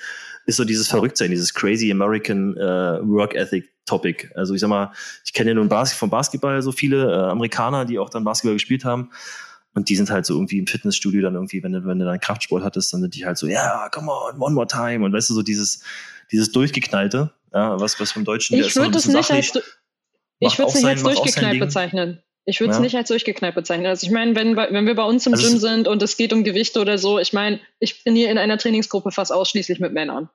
ist 0.47 0.57
so 0.57 0.65
dieses 0.65 0.89
Verrücktsein, 0.89 1.31
dieses 1.31 1.55
crazy 1.55 1.91
American 1.91 2.57
äh, 2.57 2.61
Work 2.61 3.35
Ethic 3.35 3.71
Topic. 3.87 4.31
Also 4.35 4.55
ich 4.55 4.61
sag 4.61 4.69
mal, 4.69 4.93
ich 5.25 5.33
kenne 5.33 5.51
ja 5.51 5.55
nun 5.55 5.69
Bas 5.69 5.93
vom 5.93 6.11
Basketball 6.11 6.61
so 6.63 6.73
viele 6.73 7.05
äh, 7.05 7.31
Amerikaner, 7.31 7.85
die 7.85 7.99
auch 7.99 8.11
dann 8.11 8.25
Basketball 8.25 8.55
gespielt 8.55 8.85
haben. 8.85 9.11
Und 9.75 9.89
die 9.89 9.97
sind 9.97 10.11
halt 10.11 10.25
so 10.25 10.35
irgendwie 10.35 10.59
im 10.59 10.67
Fitnessstudio 10.67 11.23
dann 11.23 11.35
irgendwie, 11.35 11.63
wenn 11.63 11.73
du, 11.73 11.85
wenn 11.85 11.99
du 11.99 12.05
dann 12.05 12.21
Kraftsport 12.21 12.63
hattest, 12.63 12.93
dann 12.93 13.01
sind 13.01 13.15
die 13.15 13.27
halt 13.27 13.39
so, 13.39 13.47
ja, 13.47 13.65
yeah, 13.65 13.89
come 13.91 14.11
on, 14.11 14.41
one 14.41 14.55
more 14.55 14.67
time. 14.67 15.05
Und 15.05 15.13
weißt 15.13 15.31
du, 15.31 15.35
so 15.35 15.43
dieses, 15.43 15.83
dieses 16.31 16.53
Durchgeknallte, 16.53 17.33
ja, 17.53 17.79
was, 17.81 17.99
was 17.99 18.13
vom 18.13 18.25
Deutschen, 18.25 18.59
ich 18.59 18.75
würde 18.77 18.99
es 18.99 19.07
nicht 19.07 19.31
als, 19.31 19.53
ich 20.39 20.59
würde 20.59 20.71
es 20.71 20.75
nicht 20.75 20.87
als 20.87 21.03
durchgeknallt 21.03 21.59
bezeichnen. 21.59 22.21
Ich 22.47 22.61
würde 22.61 22.73
es 22.73 22.77
ja. 22.77 22.83
nicht 22.83 22.97
als 22.97 23.09
durchgeknallt 23.09 23.55
bezeichnen. 23.55 23.87
Also 23.87 24.07
ich 24.07 24.13
meine, 24.13 24.37
wenn, 24.37 24.57
wenn 24.57 24.87
wir 24.87 24.95
bei 24.95 25.05
uns 25.05 25.27
im 25.27 25.33
also 25.33 25.49
Gym 25.49 25.59
sind 25.59 25.89
und 25.89 26.03
es 26.03 26.17
geht 26.17 26.33
um 26.33 26.45
Gewichte 26.45 26.81
oder 26.81 26.99
so, 26.99 27.19
ich 27.19 27.33
meine, 27.33 27.59
ich 27.79 28.05
bin 28.05 28.15
hier 28.15 28.31
in 28.31 28.37
einer 28.37 28.59
Trainingsgruppe 28.59 29.13
fast 29.13 29.33
ausschließlich 29.33 29.81
mit 29.81 29.93
Männern. 29.93 30.29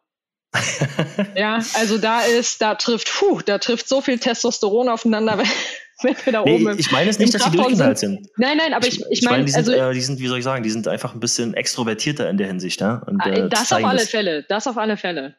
ja, 1.36 1.60
also 1.76 2.00
da 2.00 2.22
ist, 2.22 2.62
da 2.62 2.74
trifft, 2.74 3.12
puh, 3.14 3.42
da 3.46 3.60
trifft 3.60 3.88
so 3.88 4.02
viel 4.02 4.18
Testosteron 4.18 4.90
aufeinander, 4.90 5.38
wenn 6.02 6.16
wir 6.24 6.34
da 6.34 6.44
nee, 6.44 6.56
oben. 6.56 6.80
Ich 6.80 6.92
meine 6.92 7.12
es 7.12 7.20
nicht, 7.20 7.34
dass 7.36 7.44
sie 7.44 7.52
durchgeknallt 7.52 8.00
sind. 8.00 8.28
Nein, 8.38 8.58
nein, 8.58 8.74
aber 8.74 8.88
ich, 8.88 9.00
ich, 9.02 9.06
ich 9.12 9.22
meine, 9.22 9.46
die, 9.46 9.54
also, 9.54 9.72
äh, 9.72 9.94
die 9.94 10.02
sind, 10.02 10.20
wie 10.20 10.28
soll 10.28 10.40
ich 10.40 10.44
sagen, 10.44 10.64
die 10.64 10.72
sind 10.72 10.88
einfach 10.88 11.14
ein 11.14 11.20
bisschen 11.20 11.54
extrovertierter 11.54 12.28
in 12.28 12.38
der 12.38 12.48
Hinsicht, 12.48 12.82
ja. 12.82 13.04
Und, 13.06 13.24
äh, 13.28 13.48
das 13.50 13.72
auf 13.72 13.84
alle 13.84 14.00
das. 14.00 14.10
Fälle, 14.10 14.44
das 14.50 14.66
auf 14.66 14.78
alle 14.78 14.98
Fälle. 14.98 15.36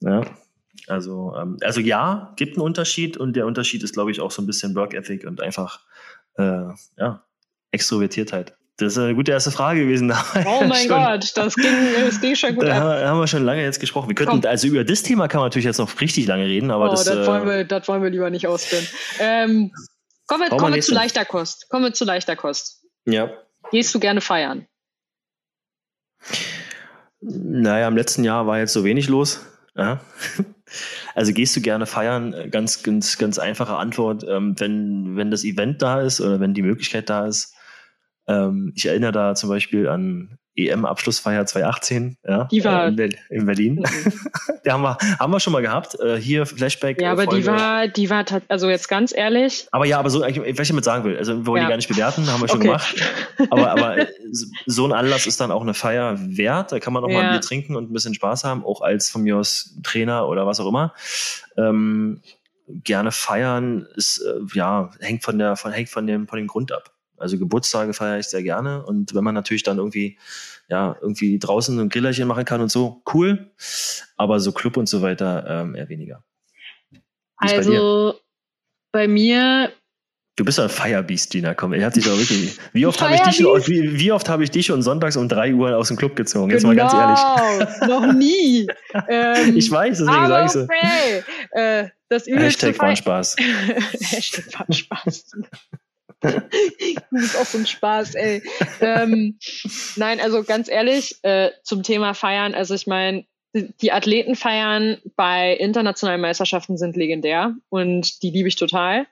Ja. 0.00 0.24
Also, 0.86 1.34
ähm, 1.36 1.58
also 1.62 1.80
ja, 1.80 2.32
gibt 2.36 2.56
einen 2.56 2.64
Unterschied 2.64 3.16
und 3.16 3.34
der 3.34 3.46
Unterschied 3.46 3.82
ist, 3.82 3.94
glaube 3.94 4.10
ich, 4.10 4.20
auch 4.20 4.30
so 4.30 4.42
ein 4.42 4.46
bisschen 4.46 4.74
Work 4.74 4.94
Ethic 4.94 5.24
und 5.24 5.40
einfach 5.40 5.80
äh, 6.36 6.68
ja, 6.98 7.24
Extrovertiertheit. 7.70 8.54
Das 8.78 8.94
ist 8.94 8.98
eine 8.98 9.14
gute 9.14 9.30
erste 9.32 9.50
Frage 9.50 9.80
gewesen. 9.80 10.12
Oh 10.46 10.64
mein 10.64 10.88
Gott, 10.88 11.30
das 11.36 11.54
ging, 11.54 11.72
das 12.04 12.20
ging 12.20 12.34
schon 12.34 12.54
gut 12.54 12.64
da 12.64 13.00
ab. 13.00 13.06
haben 13.06 13.20
wir 13.20 13.26
schon 13.26 13.44
lange 13.44 13.62
jetzt 13.62 13.80
gesprochen. 13.80 14.08
Wir 14.08 14.14
könnten, 14.14 14.40
Komm. 14.40 14.50
also 14.50 14.66
über 14.66 14.84
das 14.84 15.02
Thema 15.02 15.28
kann 15.28 15.40
man 15.40 15.46
natürlich 15.46 15.66
jetzt 15.66 15.78
noch 15.78 16.00
richtig 16.00 16.26
lange 16.26 16.46
reden, 16.46 16.70
aber 16.70 16.88
oh, 16.88 16.90
das, 16.90 17.04
das, 17.04 17.26
wollen 17.26 17.46
wir, 17.46 17.64
das 17.64 17.86
wollen 17.88 18.02
wir 18.02 18.10
lieber 18.10 18.30
nicht 18.30 18.46
ausführen. 18.46 18.86
Ähm, 19.20 19.72
kommen 20.26 20.42
wir, 20.42 20.56
kommen 20.56 20.74
wir 20.74 20.82
zu 20.82 20.94
leichter 20.94 21.24
Kost. 21.24 21.68
Kommen 21.68 21.84
wir 21.84 21.92
zu 21.92 22.04
leichter 22.04 22.34
Kost. 22.34 22.84
Ja. 23.04 23.30
Gehst 23.70 23.94
du 23.94 24.00
gerne 24.00 24.20
feiern? 24.20 24.66
Naja, 27.20 27.88
im 27.88 27.96
letzten 27.96 28.24
Jahr 28.24 28.46
war 28.46 28.58
jetzt 28.58 28.72
so 28.72 28.84
wenig 28.84 29.08
los. 29.08 29.40
Ja. 29.76 30.00
Also 31.14 31.32
gehst 31.32 31.56
du 31.56 31.60
gerne 31.60 31.86
feiern? 31.86 32.50
Ganz, 32.50 32.82
ganz, 32.82 33.18
ganz 33.18 33.38
einfache 33.38 33.76
Antwort. 33.76 34.24
Ähm, 34.28 34.54
wenn, 34.58 35.16
wenn 35.16 35.30
das 35.30 35.44
Event 35.44 35.82
da 35.82 36.00
ist 36.00 36.20
oder 36.20 36.40
wenn 36.40 36.54
die 36.54 36.62
Möglichkeit 36.62 37.10
da 37.10 37.26
ist. 37.26 37.54
Ähm, 38.26 38.72
ich 38.74 38.86
erinnere 38.86 39.12
da 39.12 39.34
zum 39.34 39.48
Beispiel 39.48 39.88
an 39.88 40.38
EM-Abschlussfeier 40.54 41.46
2018, 41.46 42.18
ja, 42.28 42.44
die 42.44 42.62
war, 42.62 42.86
äh, 42.86 42.88
in, 42.88 43.14
in, 43.30 43.46
Berlin. 43.46 43.74
Mhm. 43.76 44.12
die 44.64 44.70
haben 44.70 44.82
wir, 44.82 44.98
haben 45.18 45.32
wir 45.32 45.40
schon 45.40 45.52
mal 45.52 45.62
gehabt. 45.62 45.98
Äh, 45.98 46.20
hier 46.20 46.44
Flashback. 46.44 47.00
Ja, 47.00 47.12
aber 47.12 47.24
Folge. 47.24 47.40
die 47.40 47.46
war, 47.46 47.88
die 47.88 48.10
war, 48.10 48.24
also 48.48 48.68
jetzt 48.68 48.88
ganz 48.88 49.16
ehrlich. 49.16 49.66
Aber 49.72 49.86
ja, 49.86 49.98
aber 49.98 50.10
so, 50.10 50.20
was 50.20 50.28
ich 50.36 50.68
damit 50.68 50.84
sagen 50.84 51.04
will, 51.04 51.16
also 51.16 51.38
wir 51.38 51.46
wollen 51.46 51.62
ja. 51.62 51.68
die 51.68 51.70
gar 51.70 51.76
nicht 51.76 51.88
bewerten, 51.88 52.26
haben 52.26 52.40
wir 52.42 52.48
schon 52.48 52.58
okay. 52.58 52.66
gemacht. 52.66 53.02
Aber, 53.50 53.70
aber 53.70 54.06
so 54.66 54.84
ein 54.84 54.92
Anlass 54.92 55.26
ist 55.26 55.40
dann 55.40 55.50
auch 55.50 55.62
eine 55.62 55.74
Feier 55.74 56.16
wert. 56.18 56.72
Da 56.72 56.80
kann 56.80 56.92
man 56.92 57.02
auch 57.02 57.08
ja. 57.08 57.14
mal 57.14 57.24
ein 57.24 57.30
Bier 57.32 57.40
trinken 57.40 57.74
und 57.74 57.90
ein 57.90 57.92
bisschen 57.92 58.14
Spaß 58.14 58.44
haben, 58.44 58.64
auch 58.64 58.82
als 58.82 59.08
von 59.08 59.22
mir 59.22 59.38
aus 59.38 59.74
Trainer 59.82 60.28
oder 60.28 60.46
was 60.46 60.60
auch 60.60 60.68
immer. 60.68 60.92
Ähm, 61.56 62.20
gerne 62.68 63.10
feiern 63.10 63.86
ist, 63.96 64.18
äh, 64.18 64.40
ja, 64.54 64.90
hängt 65.00 65.24
von 65.24 65.38
der, 65.38 65.56
von, 65.56 65.72
hängt 65.72 65.88
von 65.88 66.06
dem, 66.06 66.28
von 66.28 66.38
dem 66.38 66.46
Grund 66.46 66.72
ab. 66.72 66.92
Also 67.22 67.38
Geburtstage 67.38 67.94
feiere 67.94 68.18
ich 68.18 68.26
sehr 68.26 68.42
gerne. 68.42 68.84
Und 68.84 69.14
wenn 69.14 69.24
man 69.24 69.34
natürlich 69.34 69.62
dann 69.62 69.78
irgendwie, 69.78 70.18
ja, 70.68 70.96
irgendwie 71.00 71.38
draußen 71.38 71.78
ein 71.78 71.88
Grillerchen 71.88 72.26
machen 72.26 72.44
kann 72.44 72.60
und 72.60 72.70
so, 72.70 73.02
cool. 73.14 73.50
Aber 74.16 74.40
so 74.40 74.52
Club 74.52 74.76
und 74.76 74.88
so 74.88 75.00
weiter 75.00 75.46
ähm, 75.48 75.74
eher 75.74 75.88
weniger. 75.88 76.24
also 77.36 78.14
bei, 78.90 79.00
bei, 79.00 79.08
mir. 79.08 79.72
Du 80.36 80.44
bist 80.44 80.58
ein 80.58 80.68
Firebeast, 80.68 81.30
Gina. 81.30 81.54
Komm, 81.54 81.74
er 81.74 81.86
hat 81.86 81.94
sich 81.94 82.04
doch 82.04 82.18
wirklich. 82.18 82.58
Wie 82.72 82.86
oft 82.86 83.00
habe 83.00 83.14
ich 83.14 83.20
dich 83.20 83.36
schon, 83.36 83.66
wie, 83.66 83.98
wie 84.00 84.12
oft 84.12 84.28
habe 84.28 84.42
ich 84.42 84.50
dich 84.50 84.66
schon 84.66 84.82
sonntags 84.82 85.16
um 85.16 85.28
drei 85.28 85.54
Uhr 85.54 85.76
aus 85.76 85.88
dem 85.88 85.96
Club 85.96 86.16
gezogen? 86.16 86.50
Jetzt 86.50 86.62
genau, 86.62 86.74
mal 86.74 86.76
ganz 86.76 86.94
ehrlich. 86.94 87.80
Genau, 87.80 88.00
noch 88.00 88.12
nie. 88.14 88.66
ähm, 89.08 89.56
ich 89.56 89.70
weiß, 89.70 89.98
deswegen 89.98 90.26
sage 90.26 90.46
ich 90.46 90.52
so. 90.52 90.62
Okay. 90.62 91.22
Äh, 91.52 91.88
das 92.08 92.26
Hashtag 92.26 92.78
war 92.78 92.96
Spaß. 92.96 93.36
Hashtag 94.00 94.58
war 94.58 94.66
Spaß 94.74 95.32
das 97.10 97.22
ist 97.22 97.36
auch 97.36 97.44
so 97.44 97.58
ein 97.58 97.66
Spaß, 97.66 98.14
ey. 98.14 98.42
ähm, 98.80 99.38
nein, 99.96 100.20
also 100.20 100.44
ganz 100.44 100.68
ehrlich, 100.68 101.16
äh, 101.22 101.50
zum 101.62 101.82
Thema 101.82 102.14
Feiern, 102.14 102.54
also 102.54 102.74
ich 102.74 102.86
meine, 102.86 103.24
die 103.54 103.92
Athletenfeiern 103.92 104.98
bei 105.16 105.54
internationalen 105.54 106.20
Meisterschaften 106.20 106.78
sind 106.78 106.96
legendär 106.96 107.54
und 107.68 108.22
die 108.22 108.30
liebe 108.30 108.48
ich 108.48 108.56
total. 108.56 109.06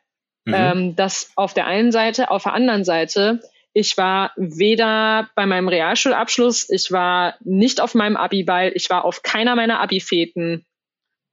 Mhm. 0.44 0.54
Ähm, 0.54 0.96
das 0.96 1.32
auf 1.36 1.52
der 1.52 1.66
einen 1.66 1.92
Seite, 1.92 2.30
auf 2.30 2.44
der 2.44 2.54
anderen 2.54 2.84
Seite, 2.84 3.40
ich 3.72 3.96
war 3.98 4.32
weder 4.36 5.28
bei 5.34 5.46
meinem 5.46 5.68
Realschulabschluss, 5.68 6.68
ich 6.70 6.90
war 6.90 7.36
nicht 7.40 7.80
auf 7.80 7.94
meinem 7.94 8.16
Abi-Ball, 8.16 8.72
ich 8.74 8.88
war 8.90 9.04
auf 9.04 9.22
keiner 9.22 9.54
meiner 9.54 9.80
Abi-Feten 9.80 10.64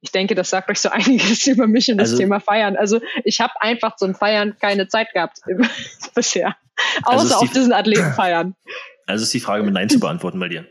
ich 0.00 0.12
denke, 0.12 0.34
das 0.34 0.50
sagt 0.50 0.70
euch 0.70 0.80
so 0.80 0.88
einiges 0.92 1.46
über 1.46 1.66
mich 1.66 1.90
und 1.90 1.98
das 1.98 2.10
also, 2.10 2.22
Thema 2.22 2.40
Feiern. 2.40 2.76
Also 2.76 3.00
ich 3.24 3.40
habe 3.40 3.52
einfach 3.60 3.96
zum 3.96 4.14
Feiern 4.14 4.56
keine 4.60 4.88
Zeit 4.88 5.12
gehabt 5.12 5.38
bisher. 6.14 6.56
Außer 7.02 7.20
also 7.20 7.34
auf 7.36 7.52
diesen 7.52 7.72
Athletenfeiern. 7.72 8.54
Also 9.06 9.22
ist 9.22 9.32
die 9.32 9.40
Frage 9.40 9.62
mit 9.62 9.72
Nein 9.72 9.88
zu 9.88 9.98
beantworten 9.98 10.38
bei 10.38 10.48
dir. 10.48 10.66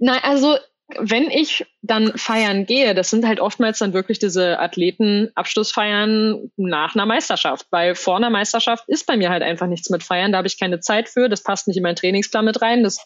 Nein, 0.00 0.18
also 0.24 0.56
wenn 0.98 1.30
ich 1.30 1.66
dann 1.82 2.16
feiern 2.18 2.66
gehe, 2.66 2.94
das 2.94 3.10
sind 3.10 3.24
halt 3.24 3.38
oftmals 3.38 3.78
dann 3.78 3.92
wirklich 3.92 4.18
diese 4.18 4.58
Athletenabschlussfeiern 4.58 6.50
nach 6.56 6.96
einer 6.96 7.06
Meisterschaft. 7.06 7.66
Weil 7.70 7.94
vor 7.94 8.16
einer 8.16 8.30
Meisterschaft 8.30 8.88
ist 8.88 9.06
bei 9.06 9.16
mir 9.16 9.30
halt 9.30 9.44
einfach 9.44 9.68
nichts 9.68 9.88
mit 9.88 10.02
Feiern. 10.02 10.32
Da 10.32 10.38
habe 10.38 10.48
ich 10.48 10.58
keine 10.58 10.80
Zeit 10.80 11.08
für. 11.08 11.28
Das 11.28 11.44
passt 11.44 11.68
nicht 11.68 11.76
in 11.76 11.84
meinen 11.84 11.94
Trainingsplan 11.94 12.44
mit 12.44 12.60
rein. 12.60 12.82
Das 12.82 12.98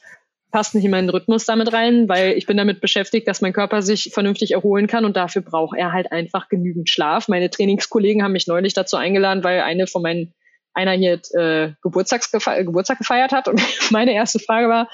passt 0.55 0.77
nicht 0.77 0.85
in 0.85 0.93
meinen 0.93 1.11
Rhythmus 1.11 1.47
damit 1.47 1.73
rein, 1.73 2.09
weil 2.09 2.35
ich 2.35 2.47
bin 2.47 2.57
damit 2.57 2.81
beschäftigt, 2.81 3.27
dass 3.27 3.41
mein 3.41 3.53
Körper 3.53 3.83
sich 3.83 4.13
vernünftig 4.15 4.53
erholen 4.53 4.87
kann 4.87 5.05
und 5.05 5.17
dafür 5.17 5.43
braucht 5.43 5.77
er 5.77 5.91
halt 5.91 6.13
einfach 6.13 6.49
genügend 6.49 6.89
Schlaf. 6.89 7.27
Meine 7.27 7.51
Trainingskollegen 7.51 8.23
haben 8.23 8.31
mich 8.31 8.47
neulich 8.47 8.73
dazu 8.73 8.97
eingeladen, 8.97 9.43
weil 9.43 9.63
eine 9.63 9.89
von 9.89 10.03
meinen 10.03 10.33
einer 10.73 10.93
hier 10.93 11.21
äh, 11.33 11.73
Geburtstags 11.83 12.31
Geburtstag 12.31 12.99
gefeiert 12.99 13.33
hat 13.33 13.49
und 13.49 13.61
meine 13.91 14.15
erste 14.15 14.39
Frage 14.39 14.69
war, 14.69 14.89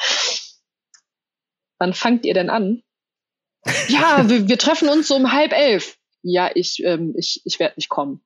wann 1.79 1.93
fangt 1.93 2.25
ihr 2.25 2.33
denn 2.33 2.49
an? 2.49 2.83
ja, 3.89 4.31
wir, 4.31 4.49
wir, 4.49 4.57
treffen 4.57 4.89
uns 4.89 5.09
so 5.09 5.17
um 5.17 5.31
halb 5.31 5.53
elf. 5.53 5.99
Ja, 6.23 6.51
ich, 6.55 6.83
ähm, 6.85 7.13
ich, 7.19 7.43
ich 7.45 7.61
werde 7.61 7.75
nicht 7.77 7.91
kommen. 7.91 8.23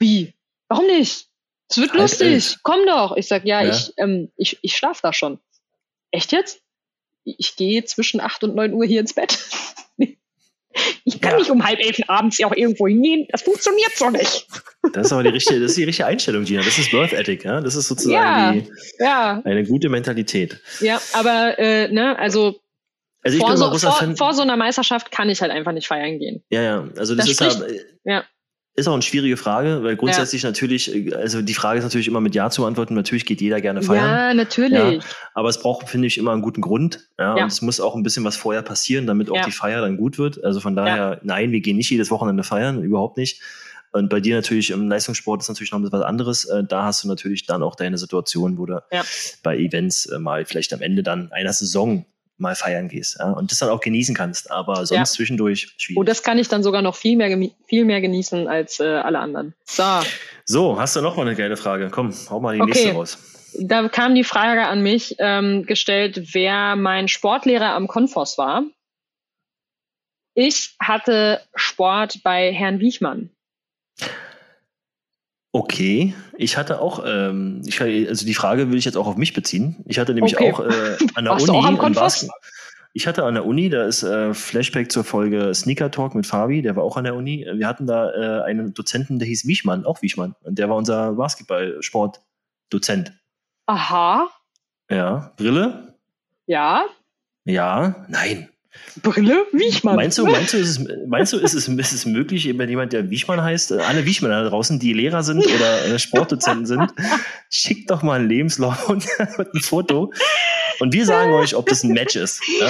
Wie? 0.00 0.34
Warum 0.66 0.86
nicht? 0.88 1.28
Es 1.68 1.76
wird 1.76 1.90
halb 1.90 2.00
lustig. 2.00 2.26
Elf. 2.26 2.56
Komm 2.64 2.84
doch. 2.86 3.16
Ich 3.16 3.28
sag, 3.28 3.44
ja, 3.44 3.62
ja. 3.62 3.70
ich, 3.70 3.92
ähm, 3.98 4.32
ich, 4.36 4.58
ich 4.62 4.76
schlaf 4.76 5.00
da 5.00 5.12
schon 5.12 5.38
echt 6.16 6.32
jetzt? 6.32 6.60
Ich 7.24 7.56
gehe 7.56 7.84
zwischen 7.84 8.20
8 8.20 8.44
und 8.44 8.54
9 8.54 8.72
Uhr 8.72 8.84
hier 8.84 9.00
ins 9.00 9.14
Bett. 9.14 9.38
Ich 11.04 11.22
kann 11.22 11.32
ja. 11.32 11.38
nicht 11.38 11.50
um 11.50 11.64
halb 11.64 11.78
elf 11.80 11.98
abends 12.06 12.36
ja 12.36 12.46
auch 12.46 12.54
irgendwo 12.54 12.86
hingehen. 12.86 13.26
Das 13.30 13.42
funktioniert 13.42 13.92
so 13.96 14.10
nicht. 14.10 14.46
Das 14.92 15.06
ist 15.06 15.12
aber 15.12 15.22
die 15.22 15.30
richtige, 15.30 15.58
das 15.58 15.70
ist 15.70 15.78
die 15.78 15.84
richtige 15.84 16.06
Einstellung, 16.06 16.44
Gina. 16.44 16.62
Das 16.62 16.78
ist 16.78 16.90
Birth 16.90 17.14
Ethic, 17.14 17.44
ja. 17.44 17.62
Das 17.62 17.74
ist 17.74 17.88
sozusagen 17.88 18.14
ja, 18.14 18.52
die, 18.52 18.70
ja. 18.98 19.42
eine 19.44 19.64
gute 19.64 19.88
Mentalität. 19.88 20.60
Ja, 20.80 21.00
aber 21.14 21.58
äh, 21.58 21.88
ne, 21.88 22.18
also 22.18 22.60
Also 23.22 23.38
vor, 23.38 23.56
so, 23.56 23.78
vor, 23.78 24.16
vor, 24.16 24.34
so, 24.34 24.42
einer 24.42 24.56
Meisterschaft 24.56 25.10
kann 25.10 25.30
ich 25.30 25.40
halt 25.40 25.50
einfach 25.50 25.72
nicht 25.72 25.86
feiern 25.86 26.18
gehen. 26.18 26.44
Ja, 26.50 26.62
ja. 26.62 26.88
Also 26.96 27.14
das, 27.14 27.26
das 27.26 27.40
ist 27.40 27.54
spricht, 27.54 27.86
ja, 28.04 28.24
ist 28.76 28.88
auch 28.88 28.92
eine 28.92 29.02
schwierige 29.02 29.38
Frage, 29.38 29.82
weil 29.82 29.96
grundsätzlich 29.96 30.42
ja. 30.42 30.50
natürlich, 30.50 31.14
also 31.16 31.40
die 31.40 31.54
Frage 31.54 31.78
ist 31.78 31.84
natürlich 31.84 32.08
immer 32.08 32.20
mit 32.20 32.34
Ja 32.34 32.50
zu 32.50 32.60
beantworten. 32.60 32.94
Natürlich 32.94 33.24
geht 33.24 33.40
jeder 33.40 33.62
gerne 33.62 33.82
feiern. 33.82 34.04
Ja, 34.04 34.34
natürlich. 34.34 35.02
Ja, 35.02 35.08
aber 35.32 35.48
es 35.48 35.58
braucht, 35.58 35.88
finde 35.88 36.08
ich, 36.08 36.18
immer 36.18 36.32
einen 36.32 36.42
guten 36.42 36.60
Grund. 36.60 37.08
Ja, 37.18 37.38
ja. 37.38 37.42
Und 37.44 37.50
es 37.50 37.62
muss 37.62 37.80
auch 37.80 37.96
ein 37.96 38.02
bisschen 38.02 38.22
was 38.24 38.36
vorher 38.36 38.60
passieren, 38.60 39.06
damit 39.06 39.30
auch 39.30 39.40
die 39.46 39.50
Feier 39.50 39.80
dann 39.80 39.96
gut 39.96 40.18
wird. 40.18 40.44
Also 40.44 40.60
von 40.60 40.76
daher, 40.76 41.20
nein, 41.22 41.52
wir 41.52 41.60
gehen 41.60 41.78
nicht 41.78 41.90
jedes 41.90 42.10
Wochenende 42.10 42.42
feiern, 42.42 42.82
überhaupt 42.82 43.16
nicht. 43.16 43.40
Und 43.92 44.10
bei 44.10 44.20
dir 44.20 44.36
natürlich 44.36 44.70
im 44.70 44.88
Leistungssport 44.90 45.40
ist 45.40 45.48
natürlich 45.48 45.72
noch 45.72 45.80
was 45.90 46.02
anderes. 46.02 46.44
Äh, 46.44 46.64
da 46.64 46.84
hast 46.84 47.02
du 47.02 47.08
natürlich 47.08 47.46
dann 47.46 47.62
auch 47.62 47.76
deine 47.76 47.96
Situation, 47.96 48.58
wo 48.58 48.66
du 48.66 48.82
bei 49.42 49.56
Events 49.56 50.04
äh, 50.06 50.18
mal 50.18 50.44
vielleicht 50.44 50.74
am 50.74 50.82
Ende 50.82 51.02
dann 51.02 51.32
einer 51.32 51.54
Saison 51.54 52.04
mal 52.38 52.54
feiern 52.54 52.88
gehst 52.88 53.16
ja, 53.18 53.30
und 53.30 53.50
das 53.50 53.58
dann 53.58 53.70
auch 53.70 53.80
genießen 53.80 54.14
kannst, 54.14 54.50
aber 54.50 54.86
sonst 54.86 54.90
ja. 54.90 55.04
zwischendurch 55.04 55.74
schwierig. 55.78 55.98
Oh, 55.98 56.02
das 56.02 56.22
kann 56.22 56.38
ich 56.38 56.48
dann 56.48 56.62
sogar 56.62 56.82
noch 56.82 56.96
viel 56.96 57.16
mehr, 57.16 57.50
viel 57.66 57.84
mehr 57.84 58.00
genießen 58.00 58.48
als 58.48 58.80
äh, 58.80 58.84
alle 58.84 59.18
anderen. 59.18 59.54
So. 59.64 59.84
So, 60.44 60.78
hast 60.78 60.96
du 60.96 61.00
noch 61.00 61.16
mal 61.16 61.22
eine 61.22 61.34
geile 61.34 61.56
Frage? 61.56 61.88
Komm, 61.90 62.14
hau 62.30 62.40
mal 62.40 62.54
die 62.54 62.62
okay. 62.62 62.72
nächste 62.72 62.92
raus. 62.92 63.18
Da 63.58 63.88
kam 63.88 64.14
die 64.14 64.24
Frage 64.24 64.66
an 64.66 64.82
mich 64.82 65.16
ähm, 65.18 65.64
gestellt, 65.64 66.34
wer 66.34 66.76
mein 66.76 67.08
Sportlehrer 67.08 67.74
am 67.74 67.88
Konfos 67.88 68.36
war. 68.38 68.64
Ich 70.34 70.74
hatte 70.78 71.40
Sport 71.54 72.22
bei 72.22 72.52
Herrn 72.52 72.78
Wiechmann. 72.78 73.30
Okay, 75.56 76.14
ich 76.36 76.58
hatte 76.58 76.82
auch, 76.82 77.02
ähm, 77.06 77.62
ich, 77.64 77.80
also 77.80 78.26
die 78.26 78.34
Frage 78.34 78.70
will 78.70 78.76
ich 78.76 78.84
jetzt 78.84 78.98
auch 78.98 79.06
auf 79.06 79.16
mich 79.16 79.32
beziehen. 79.32 79.76
Ich 79.86 79.98
hatte 79.98 80.12
nämlich 80.12 80.36
okay. 80.36 80.52
auch 80.52 80.60
äh, 80.60 80.98
an 81.14 81.24
der 81.24 81.32
Uni. 81.32 81.48
Auch 81.48 81.64
ich 82.92 83.06
hatte 83.06 83.24
an 83.24 83.32
der 83.32 83.46
Uni, 83.46 83.70
da 83.70 83.86
ist 83.86 84.02
äh, 84.02 84.34
Flashback 84.34 84.92
zur 84.92 85.02
Folge 85.02 85.54
Sneaker 85.54 85.90
Talk 85.90 86.14
mit 86.14 86.26
Fabi, 86.26 86.60
der 86.60 86.76
war 86.76 86.84
auch 86.84 86.98
an 86.98 87.04
der 87.04 87.14
Uni. 87.14 87.46
Wir 87.54 87.66
hatten 87.66 87.86
da 87.86 88.10
äh, 88.10 88.44
einen 88.44 88.74
Dozenten, 88.74 89.18
der 89.18 89.28
hieß 89.28 89.46
Wiechmann, 89.46 89.86
auch 89.86 90.02
Wiechmann. 90.02 90.34
Und 90.42 90.58
der 90.58 90.68
war 90.68 90.76
unser 90.76 91.14
Basketball-Sport-Dozent. 91.14 93.14
Aha. 93.64 94.28
Ja. 94.90 95.32
Brille? 95.38 95.94
Ja. 96.44 96.84
Ja. 97.46 98.04
Nein. 98.08 98.50
Brille 99.02 99.46
Wiechmann. 99.52 99.96
Meinst 99.96 100.18
du, 100.18 100.26
meinst 100.26 100.54
du, 100.54 100.58
ist 100.58 100.68
es, 100.68 100.88
meinst 101.06 101.32
du, 101.32 101.38
ist 101.38 101.54
es, 101.54 101.68
ist 101.68 101.92
es 101.92 102.06
möglich, 102.06 102.50
wenn 102.56 102.68
jemand, 102.68 102.92
der 102.92 103.10
Wiechmann 103.10 103.42
heißt, 103.42 103.72
äh, 103.72 103.78
alle 103.78 104.06
Wiechmänner 104.06 104.44
da 104.44 104.50
draußen, 104.50 104.78
die 104.78 104.92
Lehrer 104.92 105.22
sind 105.22 105.44
oder 105.46 105.84
äh, 105.86 105.98
Sportdozenten 105.98 106.66
sind, 106.66 106.92
schickt 107.50 107.90
doch 107.90 108.02
mal 108.02 108.20
einen 108.20 108.28
Lebenslauf 108.28 108.88
und 108.88 109.06
ein 109.18 109.60
Foto. 109.60 110.12
Und 110.80 110.92
wir 110.92 111.04
sagen 111.04 111.32
euch, 111.32 111.54
ob 111.54 111.68
das 111.68 111.82
ein 111.82 111.92
Match 111.92 112.16
ist. 112.16 112.40
Ja? 112.60 112.68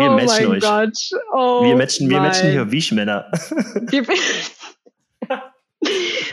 Wir 0.00 0.10
oh 0.10 0.14
matchen 0.14 0.46
euch. 0.46 0.64
Oh 1.32 1.64
wir 1.64 1.76
matchen, 1.76 2.10
wir 2.10 2.20
matchen 2.20 2.50
hier 2.50 2.70
Wiechmänner. 2.70 3.30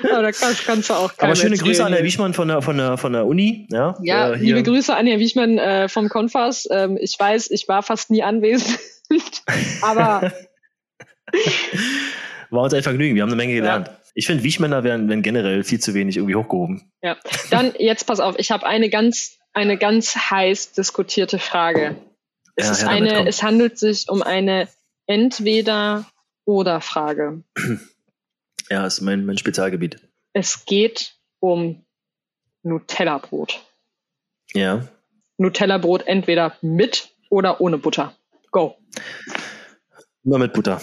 Aber 0.04 0.24
da 0.24 0.32
kannst, 0.32 0.66
kannst, 0.66 0.90
du 0.90 0.94
auch 0.94 1.12
Aber 1.18 1.36
schöne 1.36 1.58
Grüße 1.58 1.84
an 1.84 1.94
Herrn 1.94 2.04
Wiechmann 2.04 2.34
von 2.34 2.48
der, 2.48 2.62
von 2.62 2.78
der, 2.78 2.98
von 2.98 3.14
der 3.14 3.26
Uni. 3.26 3.68
Ja, 3.72 3.96
ja 4.02 4.34
äh, 4.34 4.38
liebe 4.38 4.64
Grüße 4.64 4.96
an 4.96 5.08
Herrn 5.08 5.20
Wiechmann 5.20 5.58
äh, 5.58 5.88
vom 5.88 6.10
Confas. 6.10 6.68
Ähm, 6.72 6.98
ich 7.00 7.16
weiß, 7.18 7.52
ich 7.52 7.68
war 7.68 7.84
fast 7.84 8.10
nie 8.10 8.24
anwesend. 8.24 8.78
Aber. 9.82 10.32
War 12.50 12.64
uns 12.64 12.74
ein 12.74 12.84
Vergnügen, 12.84 13.16
wir 13.16 13.24
haben 13.24 13.30
eine 13.30 13.38
Menge 13.38 13.56
gelernt. 13.56 13.88
Ja. 13.88 13.98
Ich 14.14 14.28
finde, 14.28 14.44
Wiechmänner 14.44 14.84
werden, 14.84 15.08
werden 15.10 15.24
generell 15.24 15.64
viel 15.64 15.80
zu 15.80 15.94
wenig 15.94 16.18
irgendwie 16.18 16.36
hochgehoben. 16.36 16.92
Ja, 17.02 17.18
dann 17.50 17.74
jetzt 17.78 18.06
pass 18.06 18.20
auf, 18.20 18.36
ich 18.38 18.52
habe 18.52 18.66
eine 18.66 18.90
ganz, 18.90 19.38
eine 19.54 19.78
ganz 19.78 20.16
heiß 20.16 20.74
diskutierte 20.74 21.40
Frage. 21.40 21.96
Es, 22.56 22.68
ja, 22.68 22.72
ist 22.72 22.84
eine, 22.86 23.28
es 23.28 23.44
handelt 23.44 23.78
sich 23.78 24.08
um 24.08 24.22
eine 24.22 24.70
Entweder-Oder-Frage. 25.08 27.44
Ja, 28.68 28.88
ist 28.88 29.02
mein, 29.02 29.28
mein 29.28 29.38
Spezialgebiet. 29.38 30.00
Es 30.34 30.66
geht 30.66 31.20
um 31.40 31.86
Nutella-Brot. 32.64 33.64
Ja. 34.54 34.88
Nutella-Brot 35.38 36.08
entweder 36.08 36.58
mit 36.62 37.10
oder 37.30 37.62
ohne 37.62 37.78
Butter. 37.78 38.16
Go. 38.56 38.78
Immer 40.24 40.38
mit 40.38 40.54
Butter. 40.54 40.82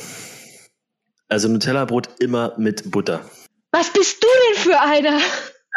Also 1.31 1.49
Nutella-Brot 1.49 2.21
immer 2.21 2.53
mit 2.59 2.91
Butter. 2.91 3.25
Was 3.71 3.91
bist 3.95 4.23
du 4.23 4.27
denn 4.27 4.63
für 4.63 4.79
einer? 4.79 5.19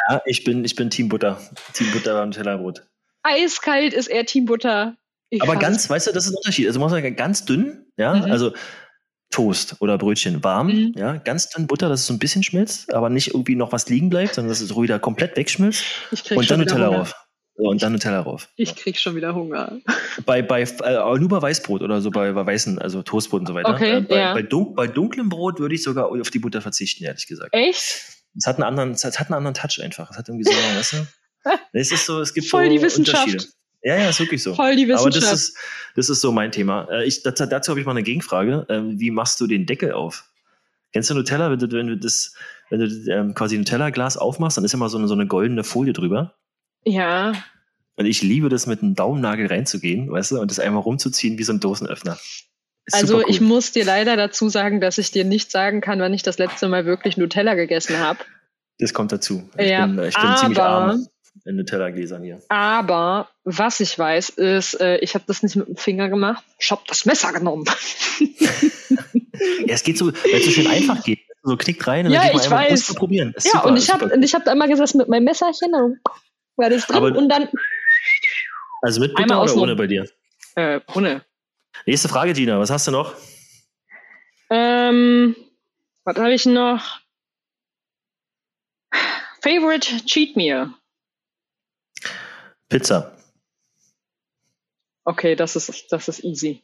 Ja, 0.09 0.21
ich 0.25 0.43
bin, 0.43 0.65
ich 0.65 0.75
bin 0.75 0.89
Team 0.89 1.07
Butter. 1.07 1.39
Team 1.71 1.89
Butter 1.93 2.15
beim 2.15 2.31
Nutella-Brot. 2.31 2.85
Eiskalt 3.23 3.93
ist 3.93 4.07
eher 4.07 4.25
Team 4.25 4.43
Butter. 4.43 4.97
Ich 5.29 5.41
Aber 5.41 5.55
ganz, 5.55 5.89
weißt 5.89 6.07
du, 6.07 6.11
das 6.11 6.25
ist 6.25 6.33
ein 6.33 6.35
Unterschied. 6.35 6.67
Also 6.67 6.81
man 6.81 6.89
muss 6.89 6.97
sagen, 6.97 7.15
ganz 7.15 7.45
dünn, 7.45 7.85
ja, 7.95 8.13
mhm. 8.13 8.29
also 8.29 8.51
Toast 9.29 9.77
oder 9.79 9.97
Brötchen 9.97 10.43
warm, 10.43 10.67
mhm. 10.67 10.93
ja, 10.97 11.15
ganz 11.15 11.47
dünn 11.47 11.65
Butter, 11.65 11.87
dass 11.87 12.01
es 12.01 12.07
so 12.07 12.13
ein 12.13 12.19
bisschen 12.19 12.43
schmilzt, 12.43 12.93
aber 12.93 13.09
nicht 13.09 13.29
irgendwie 13.29 13.55
noch 13.55 13.71
was 13.71 13.87
liegen 13.87 14.09
bleibt, 14.09 14.35
sondern 14.35 14.49
dass 14.49 14.59
es 14.59 14.75
ruhig 14.75 14.91
komplett 14.99 15.37
wegschmilzt. 15.37 15.85
Und 16.31 16.51
dann 16.51 16.59
Nutella 16.59 16.89
drauf. 16.89 17.13
Und 17.57 17.81
dann 17.81 17.93
Nutella 17.93 18.21
drauf. 18.21 18.49
Ich 18.57 18.75
krieg 18.75 18.97
schon 18.99 19.15
wieder 19.15 19.33
Hunger. 19.33 19.79
Bei, 20.25 20.41
bei, 20.41 20.61
äh, 20.63 21.19
nur 21.19 21.29
bei 21.29 21.41
Weißbrot 21.41 21.81
oder 21.81 22.01
so, 22.01 22.11
bei, 22.11 22.33
bei 22.33 22.45
weißen, 22.45 22.79
also 22.79 23.01
Toastbrot 23.01 23.41
und 23.41 23.47
so 23.47 23.53
weiter. 23.53 23.73
Okay, 23.73 23.97
äh, 23.97 24.01
bei, 24.01 24.17
ja. 24.17 24.33
bei, 24.33 24.41
dun 24.41 24.75
bei, 24.75 24.87
dunklem 24.87 25.29
Brot 25.29 25.59
würde 25.59 25.73
ich 25.73 25.83
sogar 25.83 26.09
auf 26.09 26.29
die 26.29 26.39
Butter 26.39 26.61
verzichten, 26.61 27.05
ehrlich 27.05 27.27
gesagt. 27.27 27.53
Echt? 27.53 28.15
Es 28.37 28.45
hat 28.45 28.57
einen 28.57 28.63
anderen, 28.63 28.91
es 28.91 29.05
hat 29.05 29.19
einen 29.19 29.35
anderen 29.35 29.53
Touch 29.53 29.81
einfach. 29.81 30.11
Es 30.11 30.17
hat 30.17 30.27
irgendwie 30.27 30.43
so, 30.43 30.51
weißt 30.51 30.93
du? 30.93 30.97
Es 31.73 31.91
ist 31.91 32.07
so, 32.07 32.21
es 32.21 32.33
gibt 32.33 32.47
Voll 32.47 32.65
so 32.65 32.71
die 32.71 32.81
Wissenschaft. 32.81 33.49
Ja, 33.83 33.97
ja, 33.97 34.09
ist 34.09 34.19
wirklich 34.19 34.41
so. 34.41 34.55
Voll 34.55 34.75
die 34.75 34.87
Wissenschaft. 34.87 35.15
Aber 35.15 35.31
das 35.31 35.31
ist, 35.31 35.57
das 35.95 36.09
ist 36.09 36.21
so 36.21 36.31
mein 36.31 36.51
Thema. 36.51 36.87
Äh, 36.89 37.05
ich, 37.05 37.21
dazu, 37.21 37.45
dazu 37.45 37.69
habe 37.69 37.79
ich 37.79 37.85
mal 37.85 37.91
eine 37.91 38.01
Gegenfrage. 38.01 38.65
Ähm, 38.67 38.99
wie 38.99 39.11
machst 39.11 39.39
du 39.39 39.45
den 39.45 39.67
Deckel 39.67 39.91
auf? 39.91 40.25
Kennst 40.91 41.11
du 41.11 41.13
Nutella, 41.13 41.51
wenn 41.51 41.59
du, 41.59 41.71
wenn 41.71 41.87
du 41.87 41.97
das, 41.97 42.33
wenn 42.71 42.79
du 42.79 43.11
ähm, 43.11 43.35
quasi 43.35 43.55
ein 43.55 43.59
Nutella-Glas 43.59 44.17
aufmachst, 44.17 44.57
dann 44.57 44.65
ist 44.65 44.73
immer 44.73 44.89
so 44.89 44.97
eine, 44.97 45.07
so 45.07 45.13
eine 45.13 45.27
goldene 45.27 45.63
Folie 45.63 45.93
drüber. 45.93 46.33
Ja. 46.85 47.33
Und 47.97 48.05
ich 48.05 48.21
liebe 48.21 48.49
das, 48.49 48.67
mit 48.67 48.81
einem 48.81 48.95
Daumennagel 48.95 49.47
reinzugehen, 49.47 50.11
weißt 50.11 50.31
du, 50.31 50.39
und 50.39 50.51
das 50.51 50.59
einmal 50.59 50.83
rumzuziehen 50.83 51.37
wie 51.37 51.43
so 51.43 51.53
ein 51.53 51.59
Dosenöffner. 51.59 52.17
Ist 52.85 52.93
also 52.93 53.17
cool. 53.17 53.25
ich 53.27 53.41
muss 53.41 53.71
dir 53.71 53.83
leider 53.83 54.15
dazu 54.15 54.49
sagen, 54.49 54.79
dass 54.79 54.97
ich 54.97 55.11
dir 55.11 55.25
nicht 55.25 55.49
sagen 55.49 55.81
kann, 55.81 55.99
wann 55.99 56.13
ich 56.13 56.23
das 56.23 56.37
letzte 56.37 56.67
Mal 56.67 56.85
wirklich 56.85 57.17
Nutella 57.17 57.55
gegessen 57.55 57.97
habe. 57.99 58.19
Das 58.77 58.93
kommt 58.93 59.11
dazu. 59.11 59.49
Ich 59.57 59.69
ja, 59.69 59.87
bin, 59.87 60.03
ich 60.03 60.15
bin 60.15 60.23
aber, 60.23 60.37
ziemlich 60.37 60.59
arm 60.59 61.07
in 61.45 61.55
Nutella-Gläsern 61.57 62.23
hier. 62.23 62.41
Aber 62.49 63.29
was 63.43 63.79
ich 63.79 63.97
weiß, 63.97 64.29
ist, 64.29 64.79
äh, 64.79 64.97
ich 64.97 65.15
habe 65.15 65.25
das 65.27 65.43
nicht 65.43 65.55
mit 65.55 65.67
dem 65.67 65.77
Finger 65.77 66.09
gemacht, 66.09 66.43
ich 66.59 66.71
habe 66.71 66.81
das 66.87 67.05
Messer 67.05 67.33
genommen. 67.33 67.65
ja, 68.19 69.73
es 69.73 69.83
geht 69.83 69.97
so, 69.97 70.07
weil 70.07 70.33
es 70.33 70.45
so 70.45 70.51
schön 70.51 70.67
einfach 70.67 71.03
geht. 71.03 71.19
So 71.43 71.55
knickt 71.57 71.85
rein 71.85 72.07
und 72.07 72.11
ja, 72.11 72.21
dann 72.21 72.31
geht 72.31 72.35
man 72.35 72.41
ich 72.41 72.51
einmal 72.51 72.71
weiß. 72.71 72.93
probieren. 72.95 73.33
ja, 73.35 73.51
super, 73.51 73.65
und 73.65 73.77
ich 73.77 73.91
habe 73.91 74.09
hab 74.09 74.47
einmal 74.47 74.67
gesagt, 74.67 74.95
mit 74.95 75.07
meinem 75.07 75.25
Messerchen, 75.25 75.71
dann 75.71 75.99
war 76.57 76.69
das 76.69 76.87
drin 76.87 76.97
aber, 76.97 77.15
und 77.15 77.29
dann 77.29 77.49
also 78.81 78.99
mit 78.99 79.15
Butter 79.15 79.41
oder 79.41 79.55
ohne 79.55 79.75
bei 79.75 79.87
dir? 79.87 80.07
Äh, 80.55 80.79
ohne. 80.93 81.25
Nächste 81.85 82.07
Frage, 82.07 82.33
Gina. 82.33 82.59
Was 82.59 82.69
hast 82.69 82.87
du 82.87 82.91
noch? 82.91 83.15
Ähm, 84.49 85.35
was 86.03 86.15
habe 86.17 86.33
ich 86.33 86.45
noch? 86.45 87.01
Favorite 89.41 90.05
Cheat 90.05 90.35
Meal? 90.35 90.69
Pizza. 92.69 93.11
Okay, 95.03 95.35
das 95.35 95.55
ist, 95.55 95.91
das 95.91 96.07
ist 96.07 96.23
easy. 96.23 96.63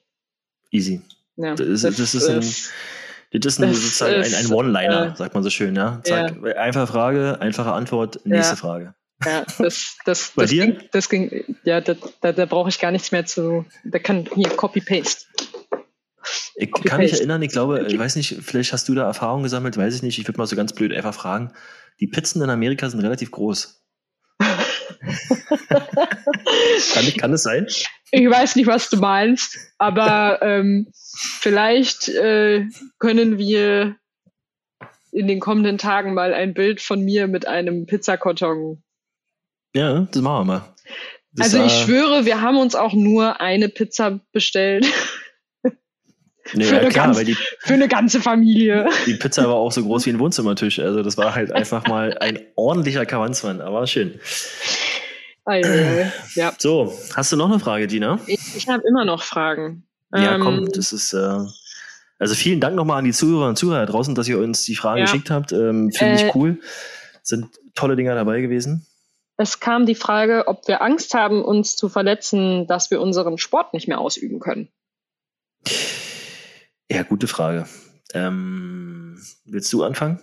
Easy. 0.71 1.01
Ja, 1.35 1.55
das, 1.55 1.81
das, 1.81 1.95
das, 1.95 2.15
ist, 2.15 2.29
ein, 2.29 2.39
das 2.39 3.45
ist, 3.45 3.59
ein, 3.61 3.73
sozusagen 3.73 4.23
ein, 4.23 4.33
ein 4.33 4.51
One-Liner, 4.51 5.13
äh, 5.13 5.15
sagt 5.15 5.33
man 5.33 5.43
so 5.43 5.49
schön. 5.49 5.75
Ja? 5.75 6.01
Zack, 6.03 6.35
ja. 6.43 6.51
Einfache 6.53 6.87
Frage, 6.87 7.37
einfache 7.39 7.71
Antwort, 7.71 8.25
nächste 8.25 8.53
ja. 8.53 8.55
Frage. 8.57 8.95
Ja, 9.25 9.45
das, 9.59 9.97
das, 10.05 10.31
Bei 10.35 10.43
das, 10.43 10.51
dir? 10.51 10.67
Ging, 10.67 10.89
das 10.91 11.09
ging, 11.09 11.57
ja, 11.63 11.81
da, 11.81 11.95
da, 12.21 12.31
da 12.31 12.45
brauche 12.45 12.69
ich 12.69 12.79
gar 12.79 12.91
nichts 12.91 13.11
mehr 13.11 13.25
zu, 13.25 13.65
da 13.83 13.99
kann 13.99 14.27
hier 14.33 14.49
Copy-Paste. 14.49 15.25
Ich 16.55 16.71
Copy 16.71 16.87
kann 16.87 17.01
mich 17.01 17.13
erinnern, 17.13 17.41
ich 17.41 17.51
glaube, 17.51 17.87
ich 17.87 17.97
weiß 17.97 18.15
nicht, 18.15 18.37
vielleicht 18.41 18.73
hast 18.73 18.87
du 18.89 18.95
da 18.95 19.03
Erfahrung 19.05 19.43
gesammelt, 19.43 19.77
weiß 19.77 19.95
ich 19.95 20.03
nicht. 20.03 20.19
Ich 20.19 20.27
würde 20.27 20.37
mal 20.37 20.47
so 20.47 20.55
ganz 20.55 20.73
blöd 20.73 20.93
einfach 20.93 21.13
fragen. 21.13 21.51
Die 21.99 22.07
Pizzen 22.07 22.41
in 22.41 22.49
Amerika 22.49 22.89
sind 22.89 23.01
relativ 23.01 23.31
groß. 23.31 23.83
kann, 26.93 27.07
ich, 27.07 27.17
kann 27.17 27.33
es 27.33 27.43
sein? 27.43 27.67
Ich 28.11 28.29
weiß 28.29 28.55
nicht, 28.55 28.67
was 28.67 28.89
du 28.89 28.97
meinst, 28.97 29.57
aber 29.77 30.41
ähm, 30.41 30.87
vielleicht 31.39 32.09
äh, 32.09 32.65
können 32.99 33.37
wir 33.37 33.95
in 35.11 35.27
den 35.27 35.39
kommenden 35.39 35.77
Tagen 35.77 36.13
mal 36.13 36.33
ein 36.33 36.53
Bild 36.53 36.81
von 36.81 37.01
mir 37.03 37.27
mit 37.27 37.47
einem 37.47 37.85
Pizzakarton 37.85 38.83
ja, 39.75 40.07
das 40.11 40.21
machen 40.21 40.47
wir 40.47 40.53
mal. 40.53 40.75
Das 41.33 41.53
also 41.53 41.65
ich 41.65 41.71
schwöre, 41.83 42.25
wir 42.25 42.41
haben 42.41 42.57
uns 42.57 42.75
auch 42.75 42.93
nur 42.93 43.39
eine 43.39 43.69
Pizza 43.69 44.19
bestellt. 44.31 44.85
Nee, 46.53 46.65
für, 46.65 46.75
ja, 46.75 46.89
klar, 46.89 47.05
ganz, 47.05 47.17
weil 47.17 47.25
die, 47.25 47.37
für 47.59 47.75
eine 47.75 47.87
ganze 47.87 48.19
Familie. 48.19 48.89
Die 49.05 49.13
Pizza 49.13 49.47
war 49.47 49.55
auch 49.55 49.71
so 49.71 49.83
groß 49.83 50.05
wie 50.05 50.09
ein 50.09 50.19
Wohnzimmertisch. 50.19 50.79
Also 50.79 51.01
das 51.01 51.15
war 51.15 51.33
halt 51.33 51.51
einfach 51.53 51.87
mal 51.87 52.17
ein 52.17 52.39
ordentlicher 52.55 53.05
Kavanzmann, 53.05 53.61
aber 53.61 53.87
schön. 53.87 54.19
Ja. 56.35 56.53
So, 56.57 56.93
hast 57.15 57.31
du 57.31 57.35
noch 57.35 57.49
eine 57.49 57.59
Frage, 57.59 57.87
Dina? 57.87 58.19
Ich, 58.27 58.39
ich 58.55 58.67
habe 58.69 58.83
immer 58.87 59.05
noch 59.05 59.23
Fragen. 59.23 59.83
Ja, 60.13 60.35
ähm, 60.35 60.41
komm, 60.41 60.71
das 60.71 60.93
ist. 60.93 61.13
Äh, 61.13 61.39
also 62.19 62.35
vielen 62.35 62.59
Dank 62.59 62.75
nochmal 62.75 62.99
an 62.99 63.05
die 63.05 63.11
Zuhörer 63.11 63.49
und 63.49 63.57
Zuhörer 63.57 63.85
draußen, 63.85 64.13
dass 64.13 64.27
ihr 64.27 64.37
uns 64.37 64.63
die 64.63 64.75
Fragen 64.75 64.99
ja. 64.99 65.05
geschickt 65.05 65.29
habt. 65.31 65.51
Ähm, 65.51 65.91
Finde 65.91 66.21
äh, 66.21 66.27
ich 66.27 66.35
cool. 66.35 66.59
Sind 67.23 67.47
tolle 67.73 67.95
Dinger 67.95 68.13
dabei 68.13 68.41
gewesen. 68.41 68.85
Es 69.41 69.59
kam 69.59 69.87
die 69.87 69.95
Frage, 69.95 70.47
ob 70.47 70.67
wir 70.67 70.83
Angst 70.83 71.15
haben, 71.15 71.43
uns 71.43 71.75
zu 71.75 71.89
verletzen, 71.89 72.67
dass 72.67 72.91
wir 72.91 73.01
unseren 73.01 73.39
Sport 73.39 73.73
nicht 73.73 73.87
mehr 73.87 73.99
ausüben 73.99 74.39
können. 74.39 74.69
Ja, 76.91 77.03
gute 77.03 77.27
Frage. 77.27 77.67
Ähm, 78.13 79.19
willst 79.45 79.73
du 79.73 79.83
anfangen? 79.83 80.19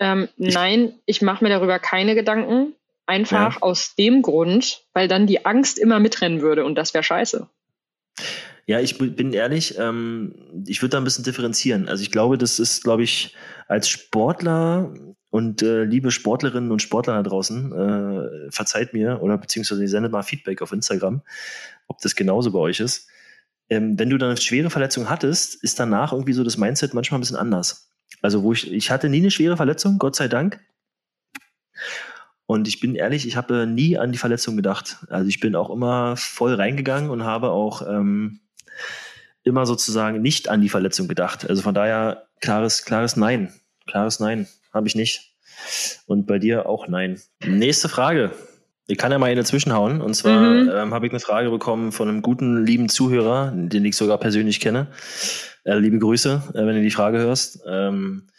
Ähm, 0.00 0.28
ich 0.36 0.54
nein, 0.54 0.94
ich 1.06 1.22
mache 1.22 1.44
mir 1.44 1.50
darüber 1.50 1.78
keine 1.78 2.14
Gedanken. 2.16 2.74
Einfach 3.06 3.56
ja. 3.56 3.62
aus 3.62 3.94
dem 3.94 4.22
Grund, 4.22 4.84
weil 4.94 5.06
dann 5.06 5.26
die 5.26 5.44
Angst 5.44 5.78
immer 5.78 6.00
mitrennen 6.00 6.42
würde 6.42 6.64
und 6.64 6.74
das 6.76 6.92
wäre 6.94 7.04
scheiße. 7.04 7.48
Ja, 8.66 8.80
ich 8.80 8.98
bin 8.98 9.32
ehrlich, 9.32 9.78
ähm, 9.78 10.64
ich 10.66 10.80
würde 10.82 10.90
da 10.90 10.98
ein 10.98 11.04
bisschen 11.04 11.24
differenzieren. 11.24 11.88
Also 11.88 12.02
ich 12.02 12.10
glaube, 12.10 12.38
das 12.38 12.58
ist, 12.58 12.82
glaube 12.82 13.02
ich, 13.02 13.34
als 13.68 13.88
Sportler 13.88 14.94
und 15.30 15.62
äh, 15.62 15.84
liebe 15.84 16.10
Sportlerinnen 16.10 16.72
und 16.72 16.82
Sportler 16.82 17.14
da 17.14 17.22
draußen, 17.22 17.72
äh, 17.72 18.50
verzeiht 18.50 18.92
mir 18.92 19.22
oder 19.22 19.38
beziehungsweise 19.38 19.86
sendet 19.86 20.12
mal 20.12 20.22
Feedback 20.22 20.60
auf 20.60 20.72
Instagram, 20.72 21.22
ob 21.86 22.00
das 22.00 22.16
genauso 22.16 22.50
bei 22.50 22.58
euch 22.58 22.80
ist. 22.80 23.08
Ähm, 23.68 23.96
wenn 23.98 24.10
du 24.10 24.18
dann 24.18 24.30
eine 24.30 24.40
schwere 24.40 24.70
Verletzung 24.70 25.08
hattest, 25.08 25.62
ist 25.62 25.78
danach 25.78 26.12
irgendwie 26.12 26.32
so 26.32 26.42
das 26.42 26.58
Mindset 26.58 26.94
manchmal 26.94 27.18
ein 27.18 27.22
bisschen 27.22 27.36
anders. 27.36 27.90
Also 28.20 28.42
wo 28.42 28.52
ich, 28.52 28.70
ich 28.72 28.90
hatte 28.90 29.08
nie 29.08 29.18
eine 29.18 29.30
schwere 29.30 29.56
Verletzung, 29.56 29.98
Gott 29.98 30.16
sei 30.16 30.26
Dank. 30.26 30.60
Und 32.46 32.66
ich 32.66 32.80
bin 32.80 32.96
ehrlich, 32.96 33.28
ich 33.28 33.36
habe 33.36 33.68
nie 33.68 33.96
an 33.96 34.10
die 34.10 34.18
Verletzung 34.18 34.56
gedacht. 34.56 34.98
Also 35.08 35.28
ich 35.28 35.38
bin 35.38 35.54
auch 35.54 35.70
immer 35.70 36.16
voll 36.16 36.54
reingegangen 36.54 37.08
und 37.08 37.22
habe 37.22 37.50
auch 37.50 37.88
ähm, 37.88 38.40
immer 39.44 39.66
sozusagen 39.66 40.20
nicht 40.20 40.48
an 40.48 40.60
die 40.60 40.68
Verletzung 40.68 41.06
gedacht. 41.06 41.48
Also 41.48 41.62
von 41.62 41.74
daher 41.74 42.26
klares, 42.40 42.84
klares 42.84 43.16
Nein. 43.16 43.52
Klares 43.86 44.18
Nein. 44.18 44.48
Habe 44.72 44.88
ich 44.88 44.94
nicht. 44.94 45.34
Und 46.06 46.26
bei 46.26 46.38
dir 46.38 46.66
auch 46.66 46.88
nein. 46.88 47.20
Nächste 47.44 47.88
Frage. 47.88 48.32
Ich 48.86 48.98
kann 48.98 49.12
ja 49.12 49.18
mal 49.18 49.30
eine 49.30 49.44
zwischenhauen. 49.44 50.00
Und 50.00 50.14
zwar 50.14 50.40
mhm. 50.40 50.70
ähm, 50.72 50.94
habe 50.94 51.06
ich 51.06 51.12
eine 51.12 51.20
Frage 51.20 51.50
bekommen 51.50 51.92
von 51.92 52.08
einem 52.08 52.22
guten, 52.22 52.64
lieben 52.64 52.88
Zuhörer, 52.88 53.52
den 53.54 53.84
ich 53.84 53.96
sogar 53.96 54.18
persönlich 54.18 54.60
kenne. 54.60 54.88
Äh, 55.64 55.78
liebe 55.78 55.98
Grüße, 55.98 56.42
äh, 56.54 56.66
wenn 56.66 56.74
du 56.74 56.82
die 56.82 56.90
Frage 56.90 57.18
hörst. 57.18 57.60
Ähm, 57.66 58.30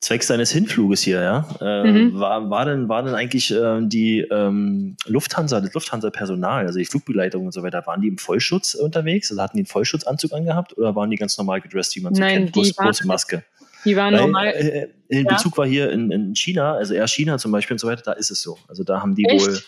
zwecks 0.00 0.28
deines 0.28 0.50
Hinfluges 0.50 1.02
hier, 1.02 1.20
ja, 1.20 1.46
äh, 1.60 1.84
mhm. 1.84 2.18
war, 2.18 2.48
war 2.48 2.64
denn, 2.64 2.88
war 2.88 3.02
denn 3.02 3.14
eigentlich 3.14 3.50
äh, 3.50 3.80
die 3.82 4.20
ähm, 4.20 4.96
Lufthansa, 5.06 5.60
das 5.60 5.74
Lufthansa-Personal, 5.74 6.66
also 6.66 6.78
die 6.78 6.86
Flugbegleitung 6.86 7.44
und 7.44 7.52
so 7.52 7.62
weiter, 7.62 7.86
waren 7.86 8.00
die 8.00 8.08
im 8.08 8.16
Vollschutz 8.16 8.74
unterwegs? 8.74 9.30
Also 9.30 9.42
hatten 9.42 9.58
die 9.58 9.62
einen 9.62 9.66
Vollschutzanzug 9.66 10.32
angehabt 10.32 10.76
oder 10.78 10.96
waren 10.96 11.10
die 11.10 11.16
ganz 11.16 11.36
normal 11.36 11.60
gedresst, 11.60 11.96
wie 11.96 12.00
man 12.00 12.14
so 12.14 12.20
Nein, 12.20 12.34
kennt? 12.34 12.48
Die 12.48 12.52
große, 12.52 12.74
große 12.74 13.06
Maske. 13.06 13.44
Die 13.84 13.96
waren 13.96 14.14
Weil, 14.14 14.20
normal. 14.20 14.46
Äh, 14.48 14.88
in 15.08 15.24
ja. 15.24 15.34
Bezug 15.34 15.56
war 15.58 15.66
hier 15.66 15.90
in, 15.90 16.10
in 16.10 16.34
China, 16.34 16.74
also 16.74 16.94
eher 16.94 17.08
China 17.08 17.38
zum 17.38 17.52
Beispiel 17.52 17.74
und 17.74 17.78
so 17.78 17.88
weiter, 17.88 18.02
da 18.02 18.12
ist 18.12 18.30
es 18.30 18.42
so. 18.42 18.58
Also 18.68 18.84
da 18.84 19.00
haben 19.00 19.14
die 19.14 19.24
Echt? 19.24 19.40
wohl, 19.40 19.60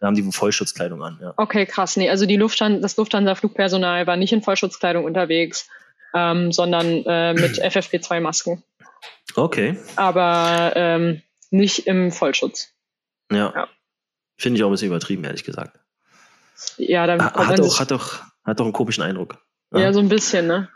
da 0.00 0.06
haben 0.06 0.14
die 0.14 0.24
wohl 0.24 0.32
Vollschutzkleidung 0.32 1.02
an. 1.02 1.18
Ja. 1.20 1.34
Okay, 1.36 1.66
krass. 1.66 1.96
Nee, 1.96 2.10
also 2.10 2.26
die 2.26 2.36
Lufthansa, 2.36 2.80
das 2.80 2.96
Lufthansa-Flugpersonal 2.96 4.06
war 4.06 4.16
nicht 4.16 4.32
in 4.32 4.42
Vollschutzkleidung 4.42 5.04
unterwegs, 5.04 5.68
ähm, 6.14 6.52
sondern 6.52 7.04
äh, 7.06 7.34
mit 7.34 7.62
FFP2-Masken. 7.62 8.62
Okay. 9.34 9.78
Aber 9.96 10.72
ähm, 10.74 11.22
nicht 11.50 11.86
im 11.86 12.10
Vollschutz. 12.10 12.72
Ja. 13.30 13.52
ja. 13.54 13.68
Finde 14.36 14.58
ich 14.58 14.64
auch 14.64 14.68
ein 14.68 14.72
bisschen 14.72 14.88
übertrieben, 14.88 15.24
ehrlich 15.24 15.44
gesagt. 15.44 15.78
Ja, 16.76 17.06
dann 17.06 17.22
hat, 17.22 17.36
hat, 17.36 17.60
auch, 17.60 17.80
hat, 17.80 17.90
doch, 17.90 18.22
hat 18.44 18.60
doch 18.60 18.64
einen 18.64 18.72
komischen 18.72 19.02
Eindruck. 19.02 19.38
Ja, 19.72 19.80
ja 19.80 19.92
so 19.92 20.00
ein 20.00 20.08
bisschen, 20.08 20.46
ne? 20.46 20.68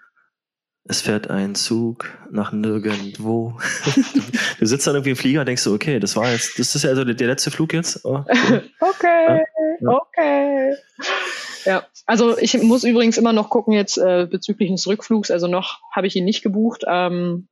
Es 0.88 1.00
fährt 1.00 1.30
ein 1.30 1.54
Zug 1.54 2.08
nach 2.30 2.52
nirgendwo. 2.52 3.58
du 4.58 4.66
sitzt 4.66 4.86
dann 4.86 4.94
irgendwie 4.94 5.10
im 5.10 5.16
Flieger 5.16 5.40
und 5.40 5.46
denkst 5.46 5.62
so, 5.62 5.74
okay, 5.74 5.98
das 5.98 6.16
war 6.16 6.30
jetzt, 6.30 6.58
das 6.58 6.74
ist 6.74 6.82
ja 6.84 6.90
also 6.90 7.04
der, 7.04 7.26
letzte 7.26 7.50
Flug 7.50 7.72
jetzt. 7.72 8.04
Oh, 8.04 8.24
okay, 8.26 8.62
okay, 8.80 9.44
ja. 9.80 9.88
okay. 9.88 10.74
Ja, 11.64 11.86
also 12.06 12.38
ich 12.38 12.60
muss 12.62 12.84
übrigens 12.84 13.18
immer 13.18 13.32
noch 13.32 13.50
gucken 13.50 13.72
jetzt 13.72 13.98
äh, 13.98 14.26
bezüglich 14.30 14.70
des 14.70 14.86
Rückflugs. 14.86 15.30
Also 15.30 15.48
noch 15.48 15.80
habe 15.90 16.06
ich 16.06 16.14
ihn 16.14 16.24
nicht 16.24 16.42
gebucht, 16.42 16.84
ähm, 16.86 17.48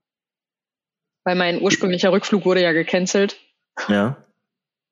weil 1.25 1.35
mein 1.35 1.61
ursprünglicher 1.61 2.13
Rückflug 2.13 2.45
wurde 2.45 2.63
ja 2.63 2.73
gecancelt. 2.73 3.37
Ja. 3.89 4.24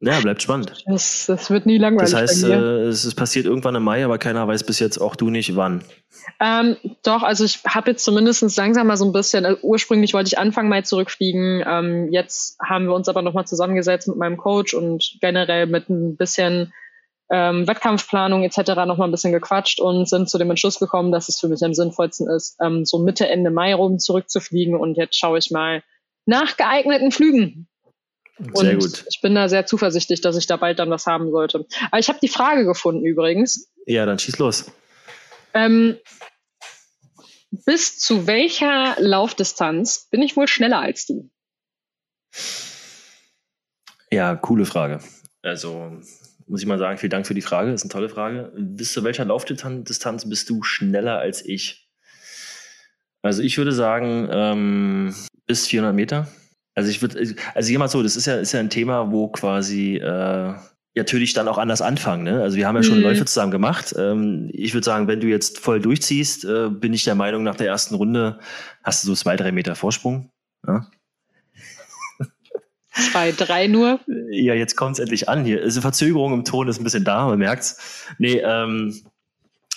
Ja, 0.05 0.19
bleibt 0.19 0.43
spannend. 0.43 0.83
Das, 0.87 1.27
das 1.27 1.49
wird 1.49 1.65
nie 1.65 1.79
langweilig. 1.79 2.11
Das 2.11 2.21
heißt, 2.21 2.45
äh, 2.45 2.87
es 2.87 3.05
ist 3.05 3.15
passiert 3.15 3.47
irgendwann 3.47 3.77
im 3.77 3.85
Mai, 3.85 4.05
aber 4.05 4.19
keiner 4.19 4.47
weiß 4.49 4.65
bis 4.65 4.81
jetzt, 4.81 4.99
auch 4.99 5.15
du 5.15 5.31
nicht, 5.31 5.55
wann. 5.55 5.85
Ähm, 6.41 6.77
doch, 7.05 7.23
also 7.23 7.45
ich 7.45 7.61
habe 7.65 7.93
jetzt 7.93 8.05
zumindest 8.05 8.57
langsam 8.57 8.89
mal 8.89 8.97
so 8.97 9.05
ein 9.05 9.13
bisschen, 9.13 9.47
also 9.47 9.61
ursprünglich 9.63 10.13
wollte 10.13 10.27
ich 10.27 10.39
Anfang 10.39 10.69
Mai 10.69 10.83
zurückfliegen. 10.83 11.63
Ähm, 11.65 12.09
jetzt 12.11 12.59
haben 12.61 12.87
wir 12.87 12.95
uns 12.95 13.09
aber 13.09 13.23
nochmal 13.23 13.47
zusammengesetzt 13.47 14.09
mit 14.09 14.17
meinem 14.17 14.39
Coach 14.39 14.75
und 14.75 15.19
generell 15.21 15.67
mit 15.69 15.89
ein 15.89 16.17
bisschen 16.17 16.73
ähm, 17.31 17.69
Wettkampfplanung 17.69 18.43
etc. 18.43 18.75
nochmal 18.87 19.07
ein 19.07 19.13
bisschen 19.13 19.33
gequatscht 19.33 19.81
und 19.81 20.09
sind 20.09 20.29
zu 20.29 20.37
dem 20.37 20.51
Entschluss 20.51 20.81
gekommen, 20.81 21.13
dass 21.13 21.29
es 21.29 21.39
für 21.39 21.49
mich 21.49 21.63
am 21.63 21.75
sinnvollsten 21.75 22.29
ist, 22.29 22.57
ähm, 22.61 22.85
so 22.85 22.99
Mitte, 22.99 23.29
Ende 23.29 23.53
Mai 23.53 23.73
rum 23.73 24.01
zurückzufliegen. 24.01 24.75
Und 24.75 24.97
jetzt 24.97 25.17
schaue 25.17 25.39
ich 25.39 25.53
mal 25.53 25.85
nach 26.27 26.57
geeigneten 26.57 27.13
Flügen. 27.13 27.69
Sehr 28.55 28.77
gut. 28.77 29.05
Ich 29.11 29.21
bin 29.21 29.35
da 29.35 29.49
sehr 29.49 29.67
zuversichtlich, 29.67 30.21
dass 30.21 30.37
ich 30.37 30.47
da 30.47 30.57
bald 30.57 30.79
dann 30.79 30.91
was 30.91 31.07
haben 31.07 31.31
sollte. 31.31 31.67
Aber 31.91 31.99
ich 31.99 32.09
habe 32.09 32.19
die 32.21 32.29
Frage 32.29 32.65
gefunden 32.65 33.05
übrigens. 33.05 33.71
Ja, 33.87 34.07
dann 34.07 34.19
schieß 34.19 34.39
los. 34.39 34.71
Ähm, 35.55 35.99
bis 37.51 37.99
zu 37.99 38.27
welcher 38.27 38.97
Laufdistanz 38.99 40.09
bin 40.11 40.23
ich 40.23 40.37
wohl 40.37 40.49
schneller 40.49 40.81
als 40.81 41.07
du? 41.07 41.31
Ja, 44.11 44.35
coole 44.35 44.65
Frage. 44.65 45.01
Also 45.43 46.01
muss 46.47 46.61
ich 46.61 46.67
mal 46.67 46.79
sagen, 46.79 46.99
vielen 46.99 47.11
Dank 47.11 47.27
für 47.27 47.35
die 47.35 47.43
Frage. 47.43 47.71
Das 47.71 47.81
ist 47.81 47.85
eine 47.85 47.93
tolle 47.93 48.09
Frage. 48.09 48.53
Bis 48.57 48.93
zu 48.93 49.05
welcher 49.05 49.25
Laufdistanz 49.25 50.29
bist 50.29 50.51
du 50.51 50.63
schneller 50.63 51.19
als 51.19 51.45
ich? 51.45 51.89
Also 53.23 53.43
ich 53.43 53.57
würde 53.59 53.73
sagen, 53.73 54.29
ähm, 54.31 55.15
bis 55.47 55.67
400 55.67 55.95
Meter. 55.95 56.29
Also 56.75 56.91
ich 56.91 57.03
würde, 57.03 57.35
also 57.55 57.71
jemand 57.71 57.91
so, 57.91 58.03
das 58.03 58.17
ist 58.17 58.27
ja, 58.27 58.37
ist 58.37 58.53
ja 58.53 58.61
ein 58.61 58.71
Thema, 58.71 59.11
wo 59.13 59.29
quasi 59.29 59.97
äh, 59.97 60.55
natürlich 60.95 61.33
dann 61.33 61.49
auch 61.49 61.59
anders 61.59 61.83
anfangen. 61.83 62.25
Ne? 62.25 62.43
Also 62.43 62.57
wir 62.57 62.67
haben 62.67 62.77
ja 62.77 62.83
schon 62.83 62.99
mhm. 62.99 63.05
Läufe 63.05 63.25
zusammen 63.25 63.51
gemacht. 63.51 63.95
Ähm, 63.97 64.51
ich 64.53 64.75
würde 64.75 64.85
sagen, 64.85 65.09
wenn 65.09 65.21
du 65.21 65.27
jetzt 65.27 65.59
voll 65.59 65.81
durchziehst, 65.81 66.45
äh, 66.45 66.69
bin 66.71 66.93
ich 66.93 67.05
der 67.05 67.15
Meinung, 67.15 67.43
nach 67.43 67.57
der 67.57 67.67
ersten 67.67 67.95
Runde 67.95 68.39
hast 68.83 69.05
du 69.05 69.09
so 69.09 69.15
zwei, 69.15 69.37
drei 69.37 69.53
Meter 69.53 69.75
Vorsprung. 69.75 70.31
Ja? 70.67 70.87
Zwei, 72.95 73.33
drei 73.33 73.69
nur? 73.69 74.01
Ja, 74.31 74.53
jetzt 74.53 74.77
kommt 74.77 74.97
es 74.97 74.99
endlich 74.99 75.29
an 75.29 75.45
hier. 75.45 75.63
Also 75.63 75.81
Verzögerung 75.81 76.35
im 76.35 76.45
Ton 76.45 76.69
ist 76.69 76.79
ein 76.79 76.85
bisschen 76.85 77.05
da, 77.05 77.27
man 77.27 77.39
merkt's. 77.39 78.07
Nee, 78.19 78.43
ähm, 78.45 78.95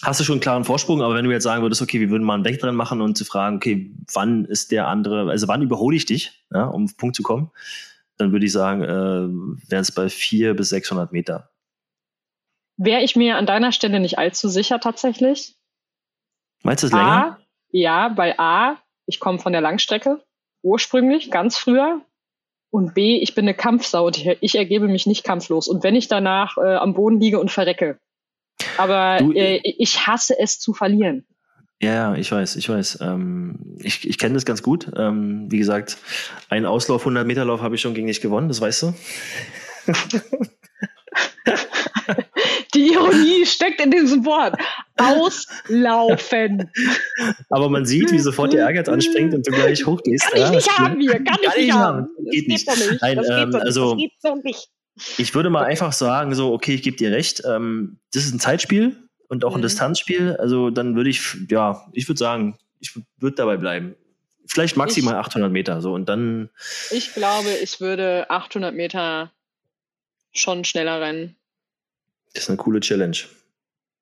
hast 0.01 0.19
du 0.19 0.23
schon 0.23 0.35
einen 0.35 0.41
klaren 0.41 0.63
Vorsprung, 0.63 1.01
aber 1.01 1.15
wenn 1.15 1.25
du 1.25 1.31
jetzt 1.31 1.43
sagen 1.43 1.61
würdest, 1.61 1.81
okay, 1.81 1.99
wir 1.99 2.09
würden 2.09 2.23
mal 2.23 2.35
einen 2.35 2.45
Weg 2.45 2.59
drin 2.59 2.75
machen 2.75 3.01
und 3.01 3.17
zu 3.17 3.25
fragen, 3.25 3.57
okay, 3.57 3.95
wann 4.13 4.45
ist 4.45 4.71
der 4.71 4.87
andere, 4.87 5.29
also 5.29 5.47
wann 5.47 5.61
überhole 5.61 5.95
ich 5.95 6.05
dich, 6.05 6.45
ja, 6.51 6.65
um 6.65 6.85
auf 6.85 6.97
Punkt 6.97 7.15
zu 7.15 7.23
kommen, 7.23 7.51
dann 8.17 8.31
würde 8.31 8.45
ich 8.45 8.51
sagen, 8.51 8.83
äh, 8.83 9.69
wären 9.69 9.81
es 9.81 9.91
bei 9.91 10.09
400 10.09 10.57
bis 10.57 10.69
600 10.69 11.11
Meter. 11.11 11.49
Wäre 12.77 13.01
ich 13.01 13.15
mir 13.15 13.37
an 13.37 13.45
deiner 13.45 13.71
Stelle 13.71 13.99
nicht 13.99 14.17
allzu 14.17 14.49
sicher 14.49 14.79
tatsächlich? 14.79 15.55
Meinst 16.63 16.83
du 16.83 16.87
es 16.87 16.93
länger? 16.93 17.39
Ja, 17.71 18.17
weil 18.17 18.35
A, 18.37 18.77
ich 19.05 19.19
komme 19.19 19.39
von 19.39 19.53
der 19.53 19.61
Langstrecke, 19.61 20.23
ursprünglich, 20.61 21.31
ganz 21.31 21.57
früher. 21.57 22.01
Und 22.71 22.93
B, 22.93 23.17
ich 23.19 23.35
bin 23.35 23.45
eine 23.45 23.53
Kampfsau, 23.53 24.09
ich 24.09 24.55
ergebe 24.55 24.87
mich 24.87 25.05
nicht 25.05 25.23
kampflos. 25.23 25.69
Und 25.69 25.83
wenn 25.83 25.95
ich 25.95 26.09
danach 26.09 26.57
äh, 26.57 26.75
am 26.75 26.93
Boden 26.93 27.21
liege 27.21 27.39
und 27.39 27.49
verrecke, 27.49 27.99
aber 28.77 29.17
du, 29.19 29.31
äh, 29.33 29.59
ich 29.63 30.07
hasse 30.07 30.35
es 30.39 30.59
zu 30.59 30.73
verlieren. 30.73 31.25
Ja, 31.81 32.15
ich 32.15 32.31
weiß, 32.31 32.55
ich 32.55 32.69
weiß. 32.69 32.99
Ähm, 33.01 33.77
ich 33.79 34.07
ich 34.07 34.17
kenne 34.17 34.35
das 34.35 34.45
ganz 34.45 34.63
gut. 34.63 34.89
Ähm, 34.95 35.47
wie 35.49 35.57
gesagt, 35.57 35.97
einen 36.49 36.65
Auslauf, 36.65 37.01
100 37.01 37.27
Meter 37.27 37.43
Lauf 37.45 37.61
habe 37.61 37.75
ich 37.75 37.81
schon 37.81 37.93
gegen 37.93 38.07
dich 38.07 38.21
gewonnen, 38.21 38.47
das 38.47 38.61
weißt 38.61 38.83
du. 38.83 38.93
Die 42.73 42.91
Ironie 42.91 43.45
steckt 43.45 43.79
in 43.81 43.91
diesem 43.91 44.25
Wort. 44.25 44.55
Auslaufen. 44.97 46.69
Aber 47.49 47.69
man 47.69 47.85
sieht, 47.85 48.11
wie 48.11 48.19
sofort 48.19 48.53
der 48.53 48.65
Ehrgeiz 48.65 48.89
anspringt 48.89 49.33
und 49.33 49.47
du 49.47 49.51
gleich 49.51 49.85
hochgehst. 49.85 50.29
Kann 50.31 50.41
ich 50.41 50.49
nicht 50.49 50.77
haben 50.77 50.99
hier, 50.99 51.13
kann, 51.13 51.25
kann 51.25 51.37
ich 51.41 51.55
nicht 51.57 51.73
haben. 51.73 51.97
haben. 51.97 52.29
Geht 52.31 52.47
nicht. 52.47 52.67
nicht. 52.67 53.01
Nein, 53.01 53.17
das 53.17 53.29
ähm, 53.29 53.51
so 53.51 53.57
also, 53.59 53.95
nicht. 53.95 54.21
so 54.21 54.35
nicht. 54.35 54.69
Ich 55.17 55.35
würde 55.35 55.49
mal 55.49 55.65
einfach 55.65 55.93
sagen, 55.93 56.33
so, 56.35 56.53
okay, 56.53 56.73
ich 56.75 56.81
gebe 56.81 56.97
dir 56.97 57.11
recht. 57.11 57.43
Ähm, 57.45 57.99
das 58.13 58.25
ist 58.25 58.33
ein 58.33 58.39
Zeitspiel 58.39 58.97
und 59.27 59.43
auch 59.43 59.53
ein 59.53 59.59
mhm. 59.59 59.63
Distanzspiel. 59.63 60.37
Also 60.37 60.69
dann 60.69 60.95
würde 60.95 61.09
ich, 61.09 61.37
ja, 61.49 61.85
ich 61.93 62.07
würde 62.07 62.19
sagen, 62.19 62.57
ich 62.79 62.95
würde 63.17 63.35
dabei 63.35 63.57
bleiben. 63.57 63.95
Vielleicht 64.47 64.77
maximal 64.77 65.15
ich, 65.15 65.19
800 65.19 65.51
Meter, 65.51 65.81
so 65.81 65.93
und 65.93 66.07
dann. 66.07 66.49
Ich 66.91 67.13
glaube, 67.13 67.49
ich 67.63 67.81
würde 67.81 68.29
800 68.29 68.75
Meter 68.75 69.31
schon 70.33 70.63
schneller 70.65 71.01
rennen. 71.01 71.35
Das 72.33 72.43
ist 72.43 72.49
eine 72.49 72.57
coole 72.57 72.79
Challenge. 72.79 73.17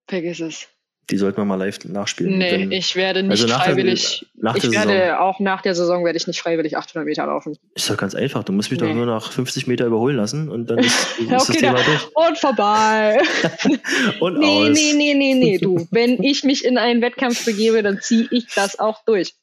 Vergiss 0.08 0.42
es. 0.42 0.68
Die 1.10 1.18
sollten 1.18 1.38
wir 1.38 1.46
mal 1.46 1.56
live 1.56 1.84
nachspielen. 1.84 2.38
Nee, 2.38 2.52
Wenn, 2.52 2.72
ich 2.72 2.96
werde 2.96 3.24
nicht 3.24 3.32
also 3.32 3.48
nach 3.48 3.66
freiwillig. 3.66 4.26
Der, 4.36 4.56
ich 4.56 4.72
werde 4.72 4.92
Saison. 4.92 5.18
auch 5.18 5.40
nach 5.42 5.62
der 5.62 5.76
Saison 5.76 6.06
werde 6.06 6.16
ich 6.16 6.28
nicht 6.28 6.40
freiwillig 6.40 6.78
800 6.78 7.06
Meter 7.06 7.26
laufen. 7.26 7.58
Ist 7.76 7.90
doch 7.90 7.98
ganz 7.98 8.16
einfach. 8.16 8.44
Du 8.46 8.54
musst 8.54 8.72
mich 8.72 8.80
nee. 8.80 8.88
doch 8.88 8.96
nur 8.96 9.06
nach 9.06 9.32
50 9.32 9.68
Meter 9.68 9.86
überholen 9.86 10.16
lassen 10.16 10.50
und 10.50 10.70
dann 10.70 10.80
ist, 10.80 10.88
ist 11.20 11.26
okay, 11.26 11.30
das 11.30 11.48
Thema 11.48 11.74
durch. 11.84 12.08
Und 12.16 12.38
vorbei. 12.38 13.22
und 14.22 14.40
nee, 14.40 14.70
aus. 14.70 14.78
nee, 14.78 14.94
nee, 14.96 15.14
nee, 15.14 15.34
nee, 15.34 15.58
du. 15.58 15.86
Wenn 15.92 16.24
ich 16.24 16.46
mich 16.46 16.64
in 16.64 16.78
einen 16.78 17.02
Wettkampf 17.02 17.44
begebe, 17.44 17.84
dann 17.84 18.00
ziehe 18.00 18.28
ich 18.32 18.48
das 18.56 18.80
auch 18.80 19.04
durch. 19.06 19.34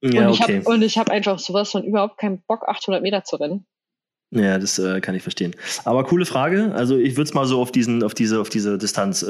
Ja, 0.00 0.26
und 0.26 0.34
ich 0.34 0.40
okay. 0.40 0.62
habe 0.64 0.86
hab 0.88 1.10
einfach 1.10 1.38
sowas 1.38 1.70
von 1.70 1.84
überhaupt 1.84 2.18
keinen 2.18 2.42
Bock, 2.46 2.66
800 2.66 3.02
Meter 3.02 3.24
zu 3.24 3.36
rennen. 3.36 3.66
Ja, 4.34 4.58
das 4.58 4.78
äh, 4.78 5.02
kann 5.02 5.14
ich 5.14 5.22
verstehen. 5.22 5.54
Aber 5.84 6.04
coole 6.04 6.24
Frage. 6.24 6.72
Also 6.74 6.96
ich 6.96 7.16
würde 7.16 7.28
es 7.28 7.34
mal 7.34 7.44
so 7.44 7.60
auf 7.60 7.70
diesen, 7.70 8.02
auf 8.02 8.14
diese, 8.14 8.40
auf 8.40 8.48
diese 8.48 8.78
Distanz 8.78 9.22
äh, 9.22 9.26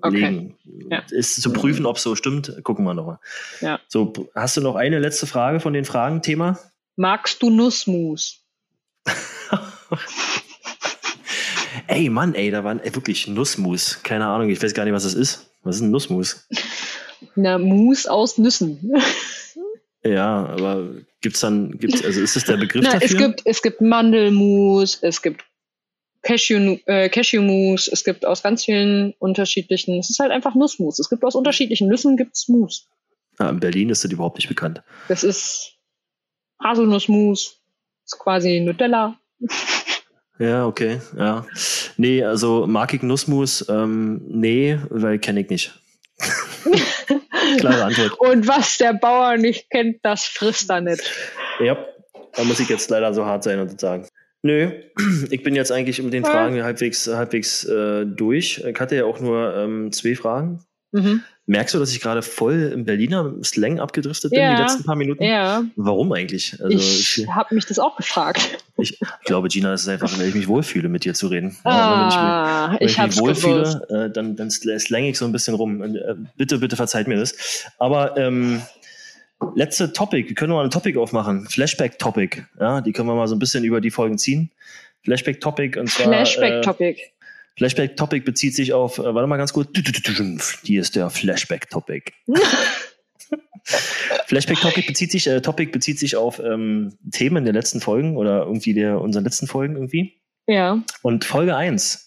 okay. 0.00 0.08
legen. 0.10 0.56
Ja. 0.90 1.02
Ist 1.10 1.42
zu 1.42 1.52
prüfen, 1.52 1.84
ob 1.84 1.96
es 1.96 2.02
so 2.02 2.16
stimmt. 2.16 2.52
Gucken 2.62 2.86
wir 2.86 2.94
nochmal. 2.94 3.18
Ja. 3.60 3.80
So, 3.86 4.14
hast 4.34 4.56
du 4.56 4.62
noch 4.62 4.74
eine 4.74 4.98
letzte 4.98 5.26
Frage 5.26 5.60
von 5.60 5.74
den 5.74 5.84
Fragen? 5.84 6.22
Thema? 6.22 6.58
Magst 6.96 7.42
du 7.42 7.50
Nussmus? 7.50 8.42
ey, 11.86 12.08
Mann, 12.08 12.34
ey, 12.34 12.50
da 12.50 12.64
waren 12.64 12.80
ey, 12.80 12.94
wirklich 12.94 13.28
Nussmus. 13.28 14.00
Keine 14.02 14.24
Ahnung, 14.24 14.48
ich 14.48 14.62
weiß 14.62 14.72
gar 14.72 14.84
nicht, 14.84 14.94
was 14.94 15.04
das 15.04 15.12
ist. 15.12 15.50
Was 15.64 15.76
ist 15.76 15.82
ein 15.82 15.90
Nussmus? 15.90 16.48
Na, 17.34 17.58
Mus 17.58 18.06
aus 18.06 18.38
Nüssen. 18.38 18.94
Ja, 20.04 20.46
aber 20.46 20.88
gibt's 21.20 21.40
dann, 21.40 21.78
gibt's, 21.78 22.04
also 22.04 22.20
ist 22.20 22.36
das 22.36 22.44
der 22.44 22.56
Begriff 22.56 22.82
Na, 22.84 22.92
dafür? 22.92 23.06
Es 23.06 23.16
gibt, 23.16 23.42
es 23.44 23.62
gibt 23.62 23.80
Mandelmus, 23.80 24.98
es 25.02 25.22
gibt 25.22 25.44
Cashew, 26.22 26.78
äh, 26.86 27.08
Cashewmus, 27.08 27.88
es 27.88 28.02
gibt 28.04 28.26
aus 28.26 28.42
ganz 28.42 28.64
vielen 28.64 29.14
unterschiedlichen, 29.18 29.98
es 29.98 30.10
ist 30.10 30.18
halt 30.18 30.32
einfach 30.32 30.54
Nussmus. 30.54 30.98
Es 30.98 31.08
gibt 31.08 31.24
aus 31.24 31.34
unterschiedlichen 31.34 31.88
Nüssen 31.88 32.16
gibt's 32.16 32.48
Mus. 32.48 32.88
Ah, 33.38 33.50
in 33.50 33.60
Berlin 33.60 33.90
ist 33.90 34.02
das 34.02 34.10
überhaupt 34.10 34.36
nicht 34.36 34.48
bekannt. 34.48 34.82
Das 35.08 35.22
ist 35.22 35.74
Haselnussmus, 36.62 37.60
ist 38.04 38.18
quasi 38.18 38.60
Nutella. 38.60 39.18
Ja, 40.38 40.66
okay, 40.66 41.00
ja. 41.16 41.46
Nee, 41.96 42.22
also 42.24 42.66
mag 42.66 42.92
ich 42.92 43.02
Nussmus? 43.02 43.66
Ähm, 43.68 44.20
nee, 44.26 44.78
weil 44.90 45.18
kenne 45.18 45.40
ich 45.40 45.50
nicht. 45.50 45.80
Klare 47.58 47.84
Antwort. 47.84 48.12
Und 48.20 48.48
was 48.48 48.78
der 48.78 48.94
Bauer 48.94 49.36
nicht 49.36 49.70
kennt, 49.70 49.98
das 50.02 50.24
frisst 50.24 50.70
er 50.70 50.80
nicht. 50.80 51.02
Ja, 51.60 51.76
da 52.34 52.44
muss 52.44 52.60
ich 52.60 52.68
jetzt 52.68 52.90
leider 52.90 53.12
so 53.14 53.24
hart 53.24 53.44
sein 53.44 53.58
und 53.60 53.80
sagen. 53.80 54.06
Nö, 54.42 54.70
ich 55.30 55.42
bin 55.42 55.54
jetzt 55.54 55.72
eigentlich 55.72 56.00
mit 56.02 56.12
den 56.12 56.24
Fragen 56.24 56.62
halbwegs, 56.62 57.06
halbwegs 57.08 57.64
äh, 57.64 58.04
durch. 58.06 58.62
Ich 58.64 58.80
hatte 58.80 58.96
ja 58.96 59.04
auch 59.04 59.20
nur 59.20 59.54
ähm, 59.56 59.92
zwei 59.92 60.14
Fragen. 60.14 60.64
Mhm. 60.92 61.22
Merkst 61.48 61.74
du, 61.74 61.78
dass 61.78 61.92
ich 61.92 62.00
gerade 62.00 62.22
voll 62.22 62.72
im 62.74 62.84
Berliner 62.84 63.32
Slang 63.44 63.78
abgedriftet 63.78 64.32
bin, 64.32 64.40
ja, 64.40 64.56
die 64.56 64.62
letzten 64.62 64.82
paar 64.82 64.96
Minuten? 64.96 65.22
Ja. 65.22 65.64
Warum 65.76 66.10
eigentlich? 66.12 66.60
Also, 66.60 66.76
ich, 66.76 67.18
ich 67.18 67.28
habe 67.28 67.54
mich 67.54 67.66
das 67.66 67.78
auch 67.78 67.96
gefragt. 67.96 68.58
Ich, 68.78 68.98
glaube, 69.24 69.46
Gina, 69.46 69.72
es 69.72 69.82
ist 69.82 69.88
einfach, 69.88 70.18
weil 70.18 70.26
ich 70.28 70.34
mich 70.34 70.48
wohlfühle, 70.48 70.88
mit 70.88 71.04
dir 71.04 71.14
zu 71.14 71.28
reden. 71.28 71.56
Ah, 71.62 72.76
wenn 72.78 72.88
ich, 72.88 72.98
wenn 72.98 73.06
ich, 73.06 73.14
mich 73.14 73.20
wohlfühle, 73.20 73.86
äh, 73.88 74.10
dann, 74.10 74.34
dann 74.34 74.50
slang 74.50 75.04
ich 75.04 75.16
so 75.16 75.24
ein 75.24 75.30
bisschen 75.30 75.54
rum. 75.54 75.82
Äh, 75.82 76.16
bitte, 76.36 76.58
bitte 76.58 76.74
verzeiht 76.74 77.06
mir 77.06 77.16
das. 77.16 77.64
Aber 77.78 78.16
ähm, 78.16 78.60
letzte 79.54 79.92
Topic, 79.92 80.28
wir 80.28 80.34
können 80.34 80.52
mal 80.52 80.64
ein 80.64 80.70
Topic 80.70 80.98
aufmachen. 80.98 81.46
Flashback-Topic. 81.48 82.42
Ja, 82.58 82.80
die 82.80 82.92
können 82.92 83.08
wir 83.08 83.14
mal 83.14 83.28
so 83.28 83.36
ein 83.36 83.38
bisschen 83.38 83.62
über 83.62 83.80
die 83.80 83.92
Folgen 83.92 84.18
ziehen. 84.18 84.50
Flashback-Topic 85.04 85.78
und 85.78 85.88
zwar. 85.88 86.08
Flashback-Topic. 86.08 87.00
Äh, 87.00 87.15
Flashback-Topic 87.56 88.24
bezieht 88.24 88.54
sich 88.54 88.72
auf, 88.72 88.98
äh, 88.98 89.14
warte 89.14 89.26
mal 89.26 89.36
ganz 89.36 89.52
kurz, 89.52 89.70
die 89.72 90.76
ist 90.76 90.96
der 90.96 91.10
Flashback-Topic. 91.10 92.12
Flashback-Topic 94.26 94.86
bezieht 94.86 95.10
sich, 95.10 95.26
äh, 95.26 95.40
Topic 95.40 95.72
bezieht 95.72 95.98
sich 95.98 96.16
auf 96.16 96.38
ähm, 96.38 96.96
Themen 97.10 97.44
der 97.44 97.54
letzten 97.54 97.80
Folgen 97.80 98.16
oder 98.16 98.44
irgendwie 98.44 98.74
der 98.74 99.00
unseren 99.00 99.24
letzten 99.24 99.46
Folgen 99.46 99.74
irgendwie. 99.74 100.20
Ja. 100.46 100.82
Und 101.02 101.24
Folge 101.24 101.56
1 101.56 102.05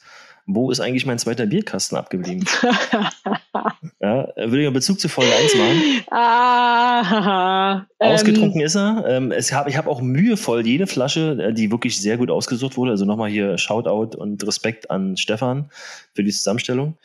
wo 0.52 0.72
ist 0.72 0.80
eigentlich 0.80 1.06
mein 1.06 1.20
zweiter 1.20 1.46
Bierkasten 1.46 1.96
abgeblieben? 1.96 2.44
ja, 4.02 4.28
will 4.36 4.60
ich 4.60 4.66
einen 4.66 4.74
Bezug 4.74 5.00
zu 5.00 5.08
Folge 5.08 5.32
1 5.32 5.56
machen? 5.56 6.06
Ah, 6.12 7.86
Ausgetrunken 8.00 8.60
ähm, 8.60 8.66
ist 8.66 8.76
er. 8.76 9.06
Ähm, 9.08 9.32
es 9.32 9.54
hab, 9.54 9.68
ich 9.68 9.78
habe 9.78 9.90
auch 9.90 10.02
mühevoll 10.02 10.66
jede 10.66 10.88
Flasche, 10.88 11.38
äh, 11.40 11.54
die 11.54 11.72
wirklich 11.72 12.02
sehr 12.02 12.18
gut 12.18 12.32
ausgesucht 12.32 12.78
wurde. 12.78 12.92
Also 12.92 13.06
nochmal 13.06 13.30
hier 13.30 13.60
Shoutout 13.60 14.18
und 14.18 14.46
Respekt 14.46 14.90
an 14.90 15.18
Stefan 15.18 15.70
für 16.16 16.24
die 16.24 16.32
Zusammenstellung. 16.32 16.98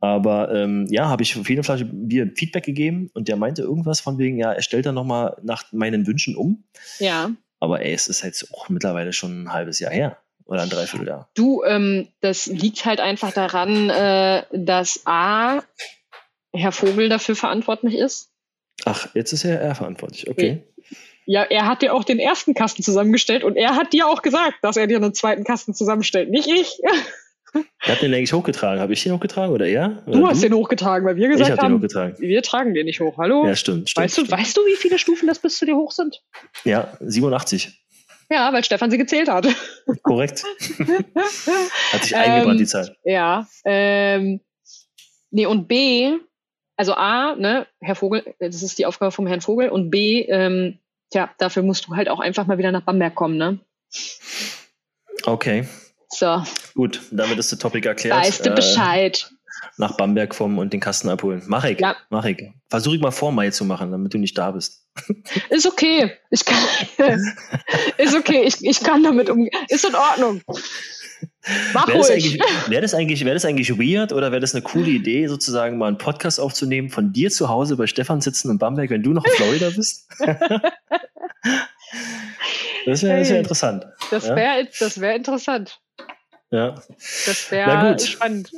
Aber 0.00 0.52
ähm, 0.52 0.86
ja, 0.90 1.08
habe 1.08 1.22
ich 1.22 1.32
für 1.32 1.48
jede 1.48 1.62
Flasche 1.62 1.86
Bier 1.86 2.30
Feedback 2.36 2.64
gegeben 2.64 3.10
und 3.14 3.28
der 3.28 3.36
meinte 3.36 3.62
irgendwas 3.62 4.00
von 4.00 4.18
wegen, 4.18 4.36
ja, 4.36 4.52
er 4.52 4.62
stellt 4.62 4.84
dann 4.84 4.96
nochmal 4.96 5.36
nach 5.42 5.72
meinen 5.72 6.06
Wünschen 6.06 6.36
um. 6.36 6.64
Ja. 6.98 7.30
Aber 7.58 7.80
ey, 7.82 7.94
es 7.94 8.08
ist 8.08 8.22
jetzt 8.22 8.52
auch 8.52 8.68
mittlerweile 8.68 9.12
schon 9.12 9.44
ein 9.44 9.52
halbes 9.52 9.78
Jahr 9.78 9.92
her. 9.92 10.18
Oder 10.46 10.62
ein 10.62 10.70
Dreivierteljahr? 10.70 11.28
Du, 11.34 11.62
ähm, 11.64 12.08
das 12.20 12.46
liegt 12.46 12.84
halt 12.84 13.00
einfach 13.00 13.32
daran, 13.32 13.90
äh, 13.90 14.44
dass 14.52 15.02
A, 15.04 15.62
Herr 16.52 16.72
Vogel 16.72 17.08
dafür 17.08 17.36
verantwortlich 17.36 17.94
ist. 17.94 18.30
Ach, 18.84 19.08
jetzt 19.14 19.32
ist 19.32 19.44
er, 19.44 19.60
er 19.60 19.74
verantwortlich, 19.74 20.28
okay. 20.28 20.62
Ja, 21.24 21.42
er 21.42 21.66
hat 21.66 21.82
dir 21.82 21.94
auch 21.94 22.04
den 22.04 22.18
ersten 22.18 22.54
Kasten 22.54 22.82
zusammengestellt 22.82 23.44
und 23.44 23.56
er 23.56 23.76
hat 23.76 23.92
dir 23.92 24.08
auch 24.08 24.22
gesagt, 24.22 24.56
dass 24.62 24.76
er 24.76 24.86
dir 24.86 24.96
einen 24.96 25.14
zweiten 25.14 25.44
Kasten 25.44 25.72
zusammenstellt, 25.72 26.30
nicht 26.30 26.48
ich. 26.48 26.80
Wer 27.52 27.94
hat 27.94 28.02
den 28.02 28.14
eigentlich 28.14 28.32
hochgetragen? 28.32 28.80
Habe 28.80 28.92
ich 28.94 29.02
den 29.02 29.12
hochgetragen 29.12 29.52
oder 29.52 29.66
er? 29.66 30.02
Oder 30.06 30.18
du 30.18 30.26
hast 30.26 30.42
du? 30.42 30.48
den 30.48 30.56
hochgetragen, 30.56 31.06
weil 31.06 31.16
wir 31.16 31.28
gesagt 31.28 31.50
ich 31.50 31.52
hab 31.52 31.62
haben, 31.62 31.72
den 31.72 31.78
hochgetragen. 31.78 32.18
wir 32.18 32.42
tragen 32.42 32.74
den 32.74 32.86
nicht 32.86 33.00
hoch. 33.00 33.18
Hallo? 33.18 33.46
Ja, 33.46 33.54
stimmt. 33.54 33.90
stimmt 33.90 34.04
weißt, 34.04 34.16
du, 34.16 34.24
stimmt. 34.24 34.40
weißt 34.40 34.56
du, 34.56 34.60
wie 34.62 34.76
viele 34.76 34.98
Stufen 34.98 35.28
das 35.28 35.38
bis 35.38 35.58
zu 35.58 35.66
dir 35.66 35.76
hoch 35.76 35.92
sind? 35.92 36.22
Ja, 36.64 36.96
87. 37.00 37.81
Ja, 38.32 38.50
weil 38.50 38.64
Stefan 38.64 38.90
sie 38.90 38.96
gezählt 38.96 39.28
hat. 39.28 39.46
Korrekt. 40.02 40.42
hat 41.92 42.02
sich 42.02 42.16
eingebrannt, 42.16 42.52
ähm, 42.52 42.58
die 42.58 42.66
Zeit. 42.66 42.96
Ja. 43.04 43.46
Ähm, 43.66 44.40
nee, 45.30 45.44
und 45.44 45.68
B, 45.68 46.14
also 46.76 46.94
A, 46.94 47.36
ne, 47.36 47.66
Herr 47.80 47.94
Vogel, 47.94 48.34
das 48.40 48.62
ist 48.62 48.78
die 48.78 48.86
Aufgabe 48.86 49.12
vom 49.12 49.26
Herrn 49.26 49.42
Vogel, 49.42 49.68
und 49.68 49.90
B, 49.90 50.22
ähm, 50.22 50.78
tja, 51.10 51.30
dafür 51.36 51.62
musst 51.62 51.86
du 51.86 51.94
halt 51.94 52.08
auch 52.08 52.20
einfach 52.20 52.46
mal 52.46 52.56
wieder 52.56 52.72
nach 52.72 52.80
Bamberg 52.80 53.14
kommen, 53.14 53.36
ne? 53.36 53.58
Okay. 55.24 55.68
So. 56.08 56.42
Gut, 56.74 57.02
damit 57.10 57.38
ist 57.38 57.52
der 57.52 57.58
Topic 57.58 57.86
erklärt. 57.86 58.18
Weißt 58.18 58.46
du 58.46 58.50
äh, 58.50 58.54
Bescheid 58.54 59.30
nach 59.76 59.96
Bamberg 59.96 60.30
kommen 60.30 60.58
und 60.58 60.72
den 60.72 60.80
Kasten 60.80 61.08
abholen. 61.08 61.42
Mach 61.46 61.64
ich. 61.64 61.80
Ja. 61.80 61.96
Mach 62.10 62.24
ich. 62.24 62.42
Versuche 62.68 62.96
ich 62.96 63.02
mal 63.02 63.10
vor 63.10 63.32
Mai 63.32 63.50
zu 63.50 63.64
machen, 63.64 63.90
damit 63.90 64.14
du 64.14 64.18
nicht 64.18 64.36
da 64.36 64.50
bist. 64.50 64.86
Ist 65.50 65.66
okay. 65.66 66.12
Ich 66.30 66.44
kann, 66.44 66.58
ist 67.98 68.14
okay. 68.14 68.42
Ich, 68.44 68.62
ich 68.62 68.80
kann 68.80 69.02
damit 69.02 69.30
umgehen. 69.30 69.50
Ist 69.68 69.86
in 69.86 69.94
Ordnung. 69.94 70.42
Mach 71.72 71.88
wäre 71.88 71.98
ruhig. 71.98 72.38
Das 72.38 72.70
wäre 72.70 72.82
das, 72.82 72.94
eigentlich, 72.94 73.24
wär 73.24 73.34
das 73.34 73.44
eigentlich 73.44 73.70
weird 73.78 74.12
oder 74.12 74.30
wäre 74.32 74.40
das 74.40 74.54
eine 74.54 74.62
coole 74.62 74.90
Idee, 74.90 75.26
sozusagen 75.26 75.78
mal 75.78 75.88
einen 75.88 75.98
Podcast 75.98 76.38
aufzunehmen, 76.40 76.90
von 76.90 77.12
dir 77.12 77.30
zu 77.30 77.48
Hause 77.48 77.76
bei 77.76 77.86
Stefan 77.86 78.20
sitzen 78.20 78.50
in 78.50 78.58
Bamberg, 78.58 78.90
wenn 78.90 79.02
du 79.02 79.12
noch 79.12 79.24
in 79.24 79.32
Florida 79.32 79.70
bist? 79.70 80.08
das 82.86 83.02
wäre 83.02 83.28
wär 83.28 83.38
interessant. 83.38 83.86
Das 84.10 84.24
wäre 84.24 84.64
ja? 84.64 85.00
wär 85.00 85.16
interessant. 85.16 85.80
Ja. 86.50 86.74
Das 87.26 87.50
wäre 87.50 87.98
spannend. 87.98 88.52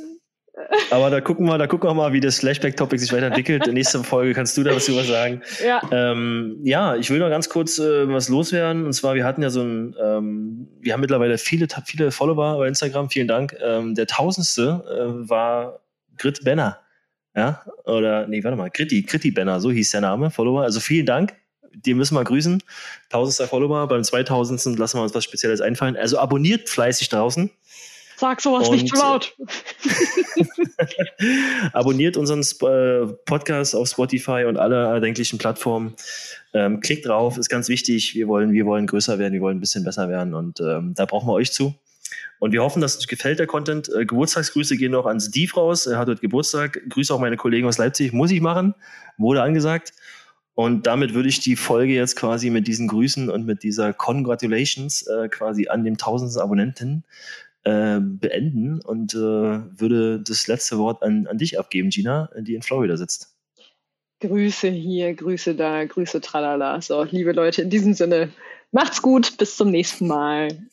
Aber 0.89 1.09
da 1.09 1.21
gucken 1.21 1.45
wir, 1.45 1.57
da 1.57 1.67
gucken 1.67 1.89
wir 1.89 1.93
mal, 1.93 2.13
wie 2.13 2.19
das 2.19 2.39
Flashback-Topic 2.39 2.97
sich 2.99 3.11
weiterentwickelt. 3.11 3.67
In 3.67 3.73
nächster 3.73 4.03
Folge 4.03 4.33
kannst 4.33 4.55
du 4.57 4.63
da 4.63 4.75
was 4.75 4.85
drüber 4.85 5.03
sagen. 5.03 5.41
Ja. 5.63 5.81
Ähm, 5.91 6.59
ja, 6.63 6.95
ich 6.95 7.09
will 7.09 7.19
noch 7.19 7.29
ganz 7.29 7.49
kurz 7.49 7.77
äh, 7.77 8.07
was 8.07 8.29
loswerden. 8.29 8.85
Und 8.85 8.93
zwar, 8.93 9.15
wir 9.15 9.25
hatten 9.25 9.41
ja 9.41 9.49
so 9.49 9.61
ein, 9.61 9.95
ähm, 10.01 10.67
wir 10.79 10.93
haben 10.93 11.01
mittlerweile 11.01 11.37
viele, 11.37 11.67
viele 11.85 12.11
Follower 12.11 12.57
bei 12.57 12.67
Instagram. 12.67 13.09
Vielen 13.09 13.27
Dank. 13.27 13.55
Ähm, 13.61 13.95
der 13.95 14.07
tausendste 14.07 14.83
äh, 14.89 15.29
war 15.29 15.81
Grit 16.17 16.43
Benner. 16.43 16.79
Ja, 17.35 17.63
oder, 17.83 18.27
nee, 18.27 18.41
warte 18.45 18.55
mal, 18.55 18.69
Gritti, 18.69 19.01
Gritti 19.01 19.29
Benner, 19.29 19.59
so 19.59 19.69
hieß 19.69 19.91
der 19.91 19.99
Name, 19.99 20.31
Follower. 20.31 20.63
Also 20.63 20.79
vielen 20.79 21.05
Dank. 21.05 21.35
Die 21.73 21.93
müssen 21.93 22.15
wir 22.15 22.23
grüßen. 22.23 22.63
Tausendster 23.09 23.47
Follower. 23.47 23.85
Beim 23.89 24.03
2000. 24.03 24.79
lassen 24.79 24.97
wir 24.97 25.03
uns 25.03 25.13
was 25.13 25.25
Spezielles 25.25 25.59
einfallen. 25.59 25.97
Also 25.97 26.17
abonniert 26.17 26.69
fleißig 26.69 27.09
draußen. 27.09 27.51
Sag 28.17 28.41
sowas 28.41 28.69
und, 28.69 28.75
nicht 28.75 28.87
zu 28.87 28.95
laut. 28.95 29.35
abonniert 31.73 32.17
unseren 32.17 32.41
äh, 32.41 33.13
Podcast 33.25 33.75
auf 33.75 33.87
Spotify 33.87 34.45
und 34.47 34.57
alle 34.57 34.85
erdenklichen 34.85 35.37
Plattformen. 35.37 35.95
Ähm, 36.53 36.79
klickt 36.79 37.05
drauf, 37.05 37.37
ist 37.37 37.49
ganz 37.49 37.67
wichtig. 37.67 38.15
Wir 38.15 38.27
wollen, 38.27 38.51
wir 38.51 38.65
wollen 38.65 38.87
größer 38.87 39.19
werden, 39.19 39.33
wir 39.33 39.41
wollen 39.41 39.57
ein 39.57 39.61
bisschen 39.61 39.83
besser 39.83 40.09
werden 40.09 40.33
und 40.33 40.59
ähm, 40.61 40.93
da 40.95 41.05
brauchen 41.05 41.27
wir 41.27 41.33
euch 41.33 41.51
zu. 41.51 41.75
Und 42.39 42.51
wir 42.51 42.63
hoffen, 42.63 42.81
dass 42.81 42.97
euch 42.97 43.07
gefällt 43.07 43.39
der 43.39 43.47
Content. 43.47 43.89
Äh, 43.89 44.05
Geburtstagsgrüße 44.05 44.77
gehen 44.77 44.91
noch 44.91 45.05
an 45.05 45.19
Steve 45.19 45.53
raus. 45.53 45.85
Er 45.85 45.97
hat 45.97 46.07
heute 46.07 46.21
Geburtstag. 46.21 46.79
Grüße 46.89 47.13
auch 47.13 47.19
meine 47.19 47.37
Kollegen 47.37 47.67
aus 47.67 47.77
Leipzig. 47.77 48.13
Muss 48.13 48.31
ich 48.31 48.41
machen. 48.41 48.75
Wurde 49.17 49.41
angesagt. 49.41 49.93
Und 50.53 50.87
damit 50.87 51.13
würde 51.13 51.27
ich 51.27 51.41
die 51.41 51.57
Folge 51.57 51.93
jetzt 51.93 52.15
quasi 52.15 52.49
mit 52.49 52.67
diesen 52.67 52.87
Grüßen 52.87 53.29
und 53.29 53.45
mit 53.45 53.63
dieser 53.63 53.91
Congratulations 53.91 55.05
äh, 55.07 55.27
quasi 55.27 55.67
an 55.67 55.83
dem 55.83 55.97
tausendsten 55.97 56.41
Abonnenten 56.41 57.03
äh, 57.65 57.99
beenden 57.99 58.79
und 58.79 59.13
äh, 59.13 59.17
würde 59.17 60.21
das 60.21 60.47
letzte 60.47 60.77
Wort 60.77 61.03
an, 61.03 61.27
an 61.27 61.37
dich 61.37 61.59
abgeben, 61.59 61.89
Gina, 61.89 62.29
die 62.39 62.55
in 62.55 62.61
Florida 62.61 62.95
sitzt. 62.95 63.35
Grüße 64.21 64.69
hier, 64.69 65.13
Grüße 65.13 65.55
da, 65.55 65.83
Grüße 65.83 66.21
tralala. 66.21 66.81
So, 66.81 67.03
liebe 67.03 67.33
Leute, 67.33 67.61
in 67.63 67.69
diesem 67.69 67.93
Sinne, 67.93 68.29
macht's 68.71 69.01
gut, 69.01 69.37
bis 69.37 69.57
zum 69.57 69.71
nächsten 69.71 70.07
Mal. 70.07 70.67